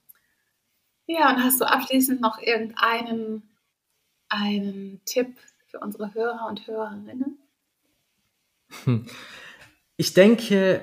Ja, 1.06 1.30
und 1.30 1.42
hast 1.42 1.60
du 1.60 1.64
abschließend 1.64 2.20
noch 2.20 2.38
irgendeinen 2.38 3.49
einen 4.30 5.00
Tipp 5.04 5.36
für 5.66 5.80
unsere 5.80 6.14
Hörer 6.14 6.46
und 6.48 6.66
Hörerinnen? 6.66 7.38
Ich 9.96 10.14
denke, 10.14 10.82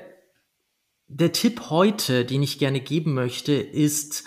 der 1.08 1.32
Tipp 1.32 1.70
heute, 1.70 2.26
den 2.26 2.44
ich 2.44 2.60
gerne 2.60 2.82
geben 2.82 3.14
möchte, 3.14 3.54
ist, 3.54 4.26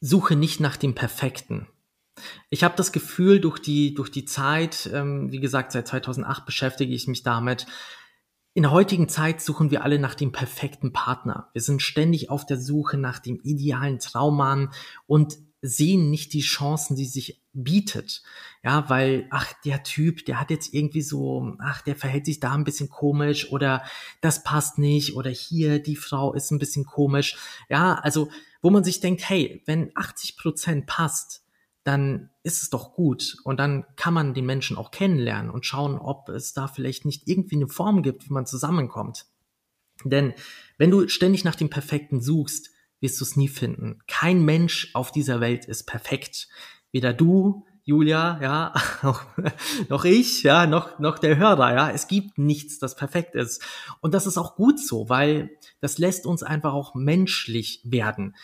suche 0.00 0.36
nicht 0.36 0.60
nach 0.60 0.76
dem 0.76 0.94
Perfekten. 0.94 1.66
Ich 2.48 2.62
habe 2.62 2.76
das 2.76 2.92
Gefühl, 2.92 3.40
durch 3.40 3.58
die, 3.58 3.94
durch 3.94 4.10
die 4.10 4.24
Zeit, 4.24 4.88
ähm, 4.92 5.32
wie 5.32 5.40
gesagt, 5.40 5.72
seit 5.72 5.88
2008 5.88 6.46
beschäftige 6.46 6.94
ich 6.94 7.08
mich 7.08 7.22
damit, 7.22 7.66
in 8.56 8.62
der 8.62 8.70
heutigen 8.70 9.08
Zeit 9.08 9.40
suchen 9.40 9.72
wir 9.72 9.82
alle 9.82 9.98
nach 9.98 10.14
dem 10.14 10.30
perfekten 10.30 10.92
Partner. 10.92 11.50
Wir 11.54 11.60
sind 11.60 11.82
ständig 11.82 12.30
auf 12.30 12.46
der 12.46 12.60
Suche 12.60 12.96
nach 12.96 13.18
dem 13.18 13.40
idealen 13.42 13.98
Traummann 13.98 14.70
und 15.06 15.36
sehen 15.66 16.10
nicht 16.10 16.34
die 16.34 16.42
Chancen, 16.42 16.94
die 16.94 17.06
sich 17.06 17.42
bietet. 17.54 18.22
Ja, 18.62 18.90
weil, 18.90 19.26
ach, 19.30 19.50
der 19.64 19.82
Typ, 19.82 20.26
der 20.26 20.38
hat 20.38 20.50
jetzt 20.50 20.74
irgendwie 20.74 21.00
so, 21.00 21.56
ach, 21.58 21.80
der 21.80 21.96
verhält 21.96 22.26
sich 22.26 22.38
da 22.38 22.52
ein 22.52 22.64
bisschen 22.64 22.90
komisch 22.90 23.50
oder 23.50 23.82
das 24.20 24.44
passt 24.44 24.78
nicht 24.78 25.16
oder 25.16 25.30
hier, 25.30 25.78
die 25.78 25.96
Frau 25.96 26.34
ist 26.34 26.50
ein 26.50 26.58
bisschen 26.58 26.84
komisch. 26.84 27.36
Ja, 27.70 27.94
also, 27.94 28.28
wo 28.60 28.68
man 28.68 28.84
sich 28.84 29.00
denkt, 29.00 29.26
hey, 29.28 29.62
wenn 29.64 29.90
80 29.94 30.36
Prozent 30.36 30.86
passt, 30.86 31.44
dann 31.82 32.28
ist 32.42 32.62
es 32.62 32.68
doch 32.68 32.92
gut. 32.92 33.36
Und 33.44 33.58
dann 33.58 33.86
kann 33.96 34.12
man 34.12 34.34
den 34.34 34.44
Menschen 34.44 34.76
auch 34.76 34.90
kennenlernen 34.90 35.50
und 35.50 35.64
schauen, 35.64 35.96
ob 35.98 36.28
es 36.28 36.52
da 36.52 36.68
vielleicht 36.68 37.06
nicht 37.06 37.26
irgendwie 37.26 37.56
eine 37.56 37.68
Form 37.68 38.02
gibt, 38.02 38.28
wie 38.28 38.32
man 38.32 38.44
zusammenkommt. 38.44 39.26
Denn 40.04 40.34
wenn 40.76 40.90
du 40.90 41.08
ständig 41.08 41.44
nach 41.44 41.54
dem 41.54 41.70
Perfekten 41.70 42.20
suchst, 42.20 42.70
wirst 43.04 43.20
du 43.20 43.24
es 43.24 43.36
nie 43.36 43.48
finden. 43.48 43.98
Kein 44.08 44.46
Mensch 44.46 44.90
auf 44.94 45.12
dieser 45.12 45.40
Welt 45.40 45.66
ist 45.66 45.84
perfekt. 45.84 46.48
Weder 46.90 47.12
du, 47.12 47.66
Julia, 47.84 48.40
ja, 48.40 48.72
noch, 49.90 50.06
ich, 50.06 50.42
ja, 50.42 50.66
noch, 50.66 50.98
noch 50.98 51.18
der 51.18 51.36
Hörer, 51.36 51.74
ja. 51.74 51.90
Es 51.90 52.08
gibt 52.08 52.38
nichts, 52.38 52.78
das 52.78 52.96
perfekt 52.96 53.34
ist. 53.34 53.62
Und 54.00 54.14
das 54.14 54.26
ist 54.26 54.38
auch 54.38 54.56
gut 54.56 54.80
so, 54.80 55.10
weil 55.10 55.50
das 55.80 55.98
lässt 55.98 56.24
uns 56.24 56.42
einfach 56.42 56.72
auch 56.72 56.94
menschlich 56.94 57.82
werden. 57.84 58.36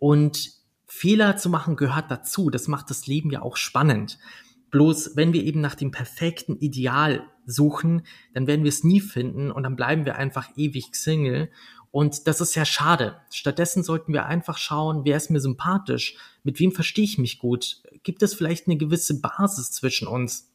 Und 0.00 0.50
Fehler 0.84 1.36
zu 1.36 1.48
machen 1.48 1.76
gehört 1.76 2.10
dazu. 2.10 2.50
Das 2.50 2.66
macht 2.66 2.90
das 2.90 3.06
Leben 3.06 3.30
ja 3.30 3.42
auch 3.42 3.56
spannend. 3.56 4.18
Bloß 4.70 5.12
wenn 5.14 5.32
wir 5.32 5.44
eben 5.44 5.60
nach 5.60 5.76
dem 5.76 5.92
perfekten 5.92 6.56
Ideal 6.56 7.24
suchen, 7.46 8.02
dann 8.34 8.48
werden 8.48 8.64
wir 8.64 8.68
es 8.68 8.82
nie 8.82 9.00
finden 9.00 9.52
und 9.52 9.62
dann 9.62 9.76
bleiben 9.76 10.04
wir 10.04 10.16
einfach 10.16 10.50
ewig 10.56 10.96
Single. 10.96 11.50
Und 11.90 12.26
das 12.26 12.40
ist 12.40 12.54
ja 12.54 12.64
schade. 12.64 13.16
Stattdessen 13.30 13.82
sollten 13.82 14.12
wir 14.12 14.26
einfach 14.26 14.58
schauen, 14.58 15.04
wer 15.04 15.16
ist 15.16 15.30
mir 15.30 15.40
sympathisch, 15.40 16.16
mit 16.42 16.60
wem 16.60 16.72
verstehe 16.72 17.04
ich 17.04 17.18
mich 17.18 17.38
gut, 17.38 17.82
gibt 18.02 18.22
es 18.22 18.34
vielleicht 18.34 18.66
eine 18.66 18.76
gewisse 18.76 19.20
Basis 19.20 19.72
zwischen 19.72 20.06
uns. 20.06 20.52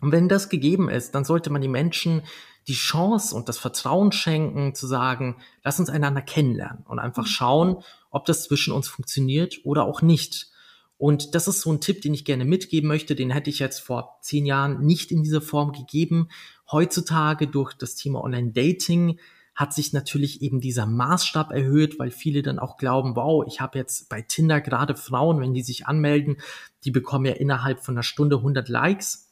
Und 0.00 0.12
wenn 0.12 0.28
das 0.28 0.48
gegeben 0.48 0.88
ist, 0.88 1.14
dann 1.14 1.24
sollte 1.24 1.50
man 1.50 1.60
die 1.60 1.68
Menschen 1.68 2.22
die 2.68 2.74
Chance 2.74 3.34
und 3.34 3.48
das 3.48 3.58
Vertrauen 3.58 4.12
schenken, 4.12 4.74
zu 4.74 4.86
sagen, 4.86 5.36
lass 5.64 5.80
uns 5.80 5.88
einander 5.88 6.20
kennenlernen 6.20 6.84
und 6.86 6.98
einfach 6.98 7.24
mhm. 7.24 7.28
schauen, 7.28 7.76
ob 8.10 8.26
das 8.26 8.44
zwischen 8.44 8.72
uns 8.72 8.88
funktioniert 8.88 9.60
oder 9.64 9.84
auch 9.84 10.02
nicht. 10.02 10.50
Und 10.98 11.34
das 11.34 11.48
ist 11.48 11.60
so 11.60 11.72
ein 11.72 11.80
Tipp, 11.80 12.02
den 12.02 12.12
ich 12.12 12.24
gerne 12.24 12.44
mitgeben 12.44 12.88
möchte. 12.88 13.14
Den 13.14 13.30
hätte 13.30 13.50
ich 13.50 13.60
jetzt 13.60 13.78
vor 13.78 14.18
zehn 14.20 14.44
Jahren 14.44 14.84
nicht 14.84 15.10
in 15.12 15.22
dieser 15.22 15.40
Form 15.40 15.72
gegeben. 15.72 16.28
Heutzutage 16.70 17.46
durch 17.46 17.72
das 17.74 17.94
Thema 17.94 18.22
Online-Dating 18.22 19.18
hat 19.58 19.74
sich 19.74 19.92
natürlich 19.92 20.40
eben 20.40 20.60
dieser 20.60 20.86
Maßstab 20.86 21.50
erhöht, 21.50 21.98
weil 21.98 22.12
viele 22.12 22.42
dann 22.42 22.60
auch 22.60 22.76
glauben, 22.76 23.16
wow, 23.16 23.44
ich 23.44 23.60
habe 23.60 23.76
jetzt 23.76 24.08
bei 24.08 24.22
Tinder 24.22 24.60
gerade 24.60 24.94
Frauen, 24.94 25.40
wenn 25.40 25.52
die 25.52 25.62
sich 25.62 25.88
anmelden, 25.88 26.36
die 26.84 26.92
bekommen 26.92 27.24
ja 27.24 27.32
innerhalb 27.32 27.80
von 27.80 27.96
einer 27.96 28.04
Stunde 28.04 28.36
100 28.36 28.68
Likes 28.68 29.24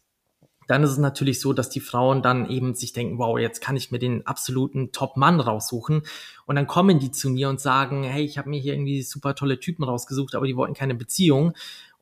dann 0.66 0.82
ist 0.82 0.90
es 0.90 0.98
natürlich 0.98 1.40
so, 1.40 1.52
dass 1.52 1.70
die 1.70 1.78
Frauen 1.78 2.22
dann 2.22 2.50
eben 2.50 2.74
sich 2.74 2.92
denken, 2.92 3.18
wow, 3.18 3.38
jetzt 3.38 3.60
kann 3.60 3.76
ich 3.76 3.92
mir 3.92 4.00
den 4.00 4.26
absoluten 4.26 4.90
Top-Mann 4.90 5.38
raussuchen. 5.38 6.02
Und 6.44 6.56
dann 6.56 6.66
kommen 6.66 6.98
die 6.98 7.12
zu 7.12 7.30
mir 7.30 7.48
und 7.48 7.60
sagen, 7.60 8.02
hey, 8.02 8.24
ich 8.24 8.36
habe 8.36 8.50
mir 8.50 8.58
hier 8.58 8.74
irgendwie 8.74 9.02
super 9.02 9.36
tolle 9.36 9.60
Typen 9.60 9.84
rausgesucht, 9.84 10.34
aber 10.34 10.46
die 10.46 10.56
wollten 10.56 10.74
keine 10.74 10.96
Beziehung. 10.96 11.52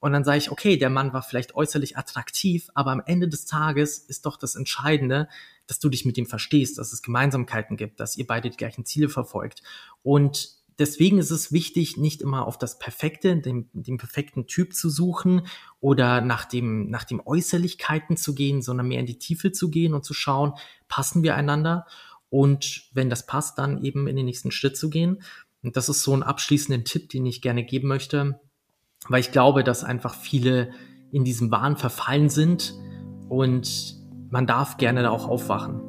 Und 0.00 0.12
dann 0.12 0.24
sage 0.24 0.38
ich, 0.38 0.50
okay, 0.50 0.78
der 0.78 0.90
Mann 0.90 1.12
war 1.12 1.22
vielleicht 1.22 1.54
äußerlich 1.54 1.98
attraktiv, 1.98 2.70
aber 2.74 2.90
am 2.90 3.02
Ende 3.04 3.28
des 3.28 3.44
Tages 3.44 3.98
ist 3.98 4.26
doch 4.26 4.38
das 4.38 4.54
Entscheidende, 4.54 5.28
dass 5.66 5.78
du 5.78 5.88
dich 5.88 6.04
mit 6.04 6.18
ihm 6.18 6.26
verstehst, 6.26 6.78
dass 6.78 6.92
es 6.92 7.02
Gemeinsamkeiten 7.02 7.76
gibt, 7.76 8.00
dass 8.00 8.16
ihr 8.16 8.26
beide 8.26 8.50
die 8.50 8.56
gleichen 8.56 8.84
Ziele 8.84 9.08
verfolgt. 9.08 9.62
Und 10.02 10.50
deswegen 10.78 11.18
ist 11.18 11.30
es 11.30 11.52
wichtig, 11.52 11.96
nicht 11.96 12.22
immer 12.22 12.46
auf 12.46 12.58
das 12.58 12.78
Perfekte, 12.78 13.36
den, 13.36 13.68
den 13.72 13.96
perfekten 13.96 14.46
Typ 14.46 14.74
zu 14.74 14.90
suchen 14.90 15.46
oder 15.80 16.20
nach 16.20 16.44
dem, 16.44 16.90
nach 16.90 17.04
dem 17.04 17.22
Äußerlichkeiten 17.24 18.16
zu 18.16 18.34
gehen, 18.34 18.62
sondern 18.62 18.88
mehr 18.88 19.00
in 19.00 19.06
die 19.06 19.18
Tiefe 19.18 19.52
zu 19.52 19.70
gehen 19.70 19.94
und 19.94 20.04
zu 20.04 20.14
schauen, 20.14 20.54
passen 20.88 21.22
wir 21.22 21.34
einander? 21.34 21.86
Und 22.30 22.90
wenn 22.92 23.10
das 23.10 23.26
passt, 23.26 23.58
dann 23.58 23.84
eben 23.84 24.08
in 24.08 24.16
den 24.16 24.26
nächsten 24.26 24.50
Schritt 24.50 24.76
zu 24.76 24.90
gehen. 24.90 25.22
Und 25.62 25.76
das 25.76 25.88
ist 25.88 26.02
so 26.02 26.14
ein 26.14 26.22
abschließender 26.22 26.84
Tipp, 26.84 27.08
den 27.08 27.24
ich 27.26 27.40
gerne 27.40 27.64
geben 27.64 27.88
möchte, 27.88 28.40
weil 29.08 29.20
ich 29.20 29.32
glaube, 29.32 29.64
dass 29.64 29.84
einfach 29.84 30.14
viele 30.14 30.72
in 31.12 31.24
diesem 31.24 31.50
Wahn 31.50 31.76
verfallen 31.76 32.28
sind 32.28 32.74
und 33.28 34.03
man 34.34 34.48
darf 34.48 34.78
gerne 34.78 35.08
auch 35.12 35.28
aufwachen. 35.28 35.80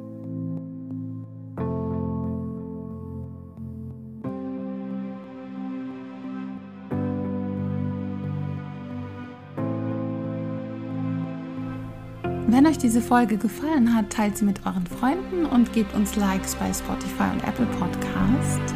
Wenn 12.46 12.66
euch 12.68 12.78
diese 12.78 13.00
Folge 13.00 13.36
gefallen 13.36 13.92
hat, 13.92 14.10
teilt 14.10 14.38
sie 14.38 14.44
mit 14.44 14.64
euren 14.64 14.86
Freunden 14.86 15.44
und 15.46 15.72
gebt 15.72 15.92
uns 15.96 16.14
Likes 16.14 16.54
bei 16.54 16.72
Spotify 16.72 17.24
und 17.32 17.42
Apple 17.42 17.66
Podcast. 17.66 18.74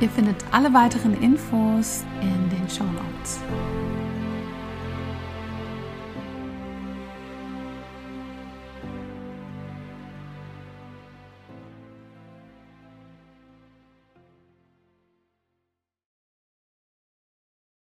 Ihr 0.00 0.08
findet 0.08 0.36
alle 0.50 0.72
weiteren 0.72 1.12
Infos 1.22 2.04
in 2.22 2.48
den 2.48 2.68
Show 2.70 2.84
Notes. 2.84 3.38